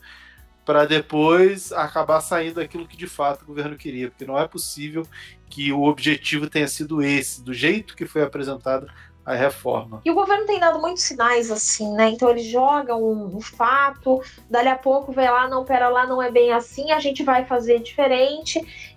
para 0.66 0.84
depois 0.84 1.72
acabar 1.72 2.20
saindo 2.20 2.60
aquilo 2.60 2.86
que 2.86 2.98
de 2.98 3.08
fato 3.08 3.44
o 3.44 3.46
governo 3.46 3.78
queria, 3.78 4.10
porque 4.10 4.26
não 4.26 4.38
é 4.38 4.46
possível 4.50 5.08
que 5.50 5.72
o 5.72 5.84
objetivo 5.84 6.50
tenha 6.50 6.68
sido 6.68 7.02
esse, 7.02 7.42
do 7.42 7.54
jeito 7.54 7.96
que 7.96 8.06
foi 8.06 8.22
apresentado 8.22 8.86
a 9.26 9.34
reforma. 9.34 10.02
E 10.04 10.12
o 10.12 10.14
governo 10.14 10.46
tem 10.46 10.60
dado 10.60 10.80
muitos 10.80 11.04
sinais 11.04 11.50
assim, 11.50 11.92
né? 11.94 12.10
Então 12.10 12.30
ele 12.30 12.44
joga 12.44 12.96
um, 12.96 13.38
um, 13.38 13.42
fato, 13.42 14.22
dali 14.50 14.68
a 14.68 14.76
pouco 14.76 15.12
vê 15.12 15.30
lá, 15.30 15.48
não, 15.48 15.64
pera 15.64 15.88
lá, 15.88 16.06
não 16.06 16.22
é 16.22 16.30
bem 16.30 16.52
assim, 16.52 16.92
a 16.92 17.00
gente 17.00 17.24
vai 17.24 17.46
fazer 17.46 17.80
diferente. 17.80 18.95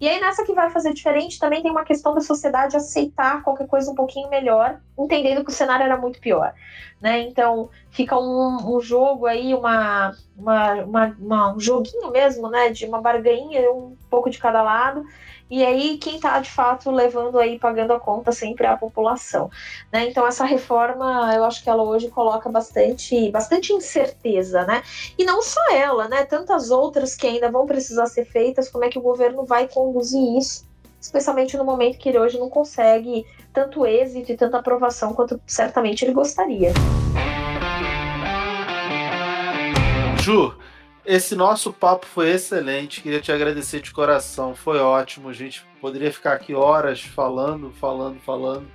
E 0.00 0.08
aí, 0.08 0.20
nessa 0.20 0.44
que 0.44 0.52
vai 0.52 0.70
fazer 0.70 0.92
diferente, 0.94 1.38
também 1.38 1.60
tem 1.60 1.70
uma 1.70 1.84
questão 1.84 2.14
da 2.14 2.20
sociedade 2.20 2.76
aceitar 2.76 3.42
qualquer 3.42 3.66
coisa 3.66 3.90
um 3.90 3.94
pouquinho 3.94 4.28
melhor, 4.30 4.80
entendendo 4.96 5.44
que 5.44 5.50
o 5.50 5.54
cenário 5.54 5.84
era 5.84 5.96
muito 5.96 6.20
pior. 6.20 6.54
Né? 7.00 7.20
Então, 7.22 7.68
fica 7.90 8.18
um, 8.18 8.76
um 8.76 8.80
jogo 8.80 9.26
aí, 9.26 9.54
uma, 9.54 10.14
uma, 10.36 10.74
uma, 10.82 11.16
uma, 11.18 11.54
um 11.54 11.60
joguinho 11.60 12.10
mesmo, 12.10 12.48
né? 12.48 12.70
De 12.70 12.86
uma 12.86 13.00
barganha, 13.00 13.70
um 13.72 13.96
pouco 14.08 14.30
de 14.30 14.38
cada 14.38 14.62
lado. 14.62 15.04
E 15.50 15.64
aí, 15.64 15.96
quem 15.96 16.16
está 16.16 16.38
de 16.40 16.50
fato 16.50 16.90
levando 16.90 17.38
aí, 17.38 17.58
pagando 17.58 17.94
a 17.94 18.00
conta 18.00 18.32
sempre 18.32 18.66
é 18.66 18.68
a 18.68 18.76
população. 18.76 19.50
Né? 19.90 20.06
Então, 20.08 20.26
essa 20.26 20.44
reforma, 20.44 21.32
eu 21.34 21.42
acho 21.44 21.62
que 21.62 21.70
ela 21.70 21.82
hoje 21.82 22.10
coloca 22.10 22.50
bastante, 22.50 23.30
bastante 23.30 23.72
incerteza, 23.72 24.66
né? 24.66 24.82
E 25.16 25.24
não 25.24 25.40
só 25.40 25.60
ela, 25.72 26.06
né? 26.06 26.24
Tantas 26.26 26.70
outras 26.70 27.14
que 27.14 27.26
ainda 27.26 27.50
vão 27.50 27.64
precisar 27.64 28.06
ser 28.06 28.26
feitas, 28.26 28.68
como 28.68 28.84
é 28.84 28.90
que 28.90 28.98
o 28.98 29.02
governo 29.02 29.44
vai 29.46 29.66
conduzir 29.88 30.36
isso, 30.36 30.66
especialmente 31.00 31.56
no 31.56 31.64
momento 31.64 31.98
que 31.98 32.08
ele 32.08 32.18
hoje 32.18 32.38
não 32.38 32.50
consegue 32.50 33.24
tanto 33.52 33.86
êxito 33.86 34.32
e 34.32 34.36
tanta 34.36 34.58
aprovação 34.58 35.14
quanto 35.14 35.40
certamente 35.46 36.04
ele 36.04 36.12
gostaria. 36.12 36.72
Ju, 40.20 40.54
esse 41.06 41.34
nosso 41.34 41.72
papo 41.72 42.04
foi 42.04 42.30
excelente. 42.30 43.00
Queria 43.00 43.20
te 43.20 43.32
agradecer 43.32 43.80
de 43.80 43.90
coração. 43.90 44.54
Foi 44.54 44.78
ótimo. 44.78 45.30
A 45.30 45.32
gente 45.32 45.64
poderia 45.80 46.12
ficar 46.12 46.34
aqui 46.34 46.54
horas 46.54 47.00
falando, 47.00 47.72
falando, 47.72 48.20
falando. 48.20 48.68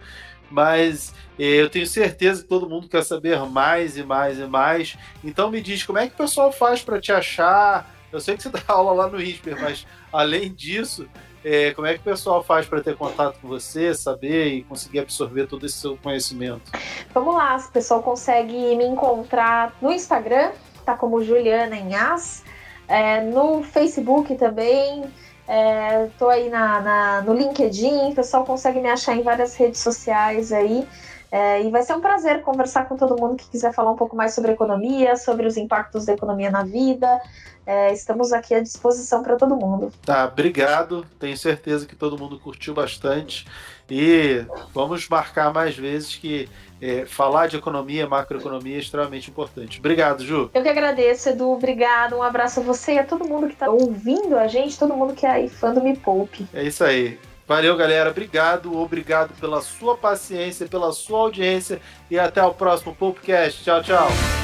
Mas 0.49 1.14
eh, 1.38 1.61
eu 1.61 1.70
tenho 1.70 1.86
certeza 1.86 2.41
que 2.41 2.49
todo 2.49 2.70
mundo 2.70 2.89
quer 2.89 3.03
saber 3.03 3.39
mais 3.45 3.97
e 3.97 4.03
mais 4.03 4.39
e 4.39 4.45
mais. 4.45 4.97
Então 5.24 5.51
me 5.51 5.61
diz 5.61 5.84
como 5.84 5.99
é 5.99 6.07
que 6.07 6.16
o 6.16 6.18
pessoal 6.18 6.51
faz 6.51 6.82
para 6.82 6.99
te 6.99 7.11
achar. 7.11 7.91
Eu 8.14 8.22
sei 8.22 8.38
que 8.38 8.43
você 8.43 8.49
dá 8.53 8.61
aula 8.68 8.93
lá 8.93 9.07
no 9.07 9.20
ISPER, 9.20 9.59
mas 9.59 9.86
além 10.11 10.53
disso, 10.53 11.09
eh, 11.43 11.72
como 11.74 11.88
é 11.88 11.95
que 11.95 11.99
o 11.99 12.03
pessoal 12.03 12.43
faz 12.43 12.68
para 12.68 12.82
ter 12.82 12.95
contato 12.95 13.39
com 13.41 13.47
você, 13.47 13.93
saber 13.93 14.47
e 14.53 14.64
conseguir 14.64 14.99
absorver 14.99 15.47
todo 15.47 15.66
esse 15.66 15.76
seu 15.76 15.97
conhecimento? 15.97 16.72
Vamos 17.14 17.36
lá, 17.36 17.57
o 17.57 17.72
pessoal 17.72 18.03
consegue 18.03 18.76
me 18.76 18.86
encontrar 18.86 19.76
no 19.82 19.91
Instagram, 19.91 20.51
tá 20.86 20.95
como 20.95 21.24
Juliana 21.24 21.76
Inhas. 21.76 22.43
É, 22.88 23.22
no 23.22 23.64
Facebook 23.64 24.36
também, 24.36 25.05
é, 25.47 26.09
aí 26.30 26.49
na, 26.49 26.82
na, 26.82 27.22
no 27.22 27.34
LinkedIn, 27.34 28.11
o 28.11 28.16
pessoal 28.16 28.45
consegue 28.45 28.80
me 28.80 28.89
achar 28.89 29.16
em 29.16 29.24
várias 29.24 29.55
redes 29.55 29.80
sociais 29.80 30.51
aí. 30.51 30.88
É, 31.34 31.64
e 31.64 31.72
vai 31.72 31.82
ser 31.82 31.96
um 31.96 32.00
prazer 32.00 32.44
conversar 32.44 32.88
com 32.88 32.96
todo 32.96 33.20
mundo 33.20 33.36
que 33.36 33.50
quiser 33.50 33.74
falar 33.74 33.90
um 33.90 33.96
pouco 33.96 34.16
mais 34.16 34.36
sobre 34.36 34.52
economia, 34.52 35.16
sobre 35.16 35.48
os 35.48 35.58
impactos 35.58 36.06
da 36.06 36.14
economia 36.14 36.52
na 36.52 36.64
vida. 36.64 37.20
É, 37.66 37.92
estamos 37.92 38.32
aqui 38.32 38.54
à 38.54 38.62
disposição 38.62 39.24
para 39.24 39.36
todo 39.36 39.56
mundo. 39.56 39.92
Tá, 40.06 40.26
obrigado. 40.26 41.04
Tenho 41.20 41.36
certeza 41.36 41.88
que 41.88 41.96
todo 41.96 42.20
mundo 42.20 42.40
curtiu 42.40 42.76
bastante. 42.76 43.48
E 43.90 44.46
vamos 44.76 45.10
marcar 45.10 45.52
mais 45.52 45.76
vezes 45.76 46.16
que 46.16 46.48
é, 46.80 47.04
falar 47.08 47.48
de 47.48 47.58
economia, 47.58 48.06
macroeconomia 48.06 48.76
é 48.76 48.80
extremamente 48.80 49.32
importante. 49.32 49.80
Obrigado, 49.80 50.24
Ju. 50.24 50.52
Eu 50.54 50.62
que 50.62 50.70
agradeço, 50.70 51.30
Edu. 51.30 51.50
Obrigado. 51.50 52.16
Um 52.16 52.22
abraço 52.22 52.60
a 52.60 52.64
você 52.64 52.94
e 52.94 53.00
a 53.00 53.04
todo 53.04 53.28
mundo 53.28 53.48
que 53.48 53.54
está 53.54 53.72
ouvindo 53.72 54.38
a 54.38 54.46
gente, 54.46 54.78
todo 54.78 54.94
mundo 54.94 55.16
que 55.16 55.26
é 55.26 55.32
aí 55.32 55.50
fã 55.50 55.74
do 55.74 55.82
Me 55.82 55.98
Poupe. 55.98 56.46
É 56.54 56.62
isso 56.62 56.84
aí. 56.84 57.18
Valeu, 57.48 57.76
galera. 57.76 58.10
Obrigado, 58.10 58.78
obrigado 58.78 59.34
pela 59.39 59.62
sua 59.62 59.98
paciência, 59.98 60.68
pela 60.68 60.91
sua 60.94 61.20
audiência 61.20 61.82
e 62.10 62.18
até 62.18 62.44
o 62.44 62.54
próximo 62.54 62.96
Popcast. 62.96 63.64
Tchau, 63.64 63.84
tchau. 63.84 64.43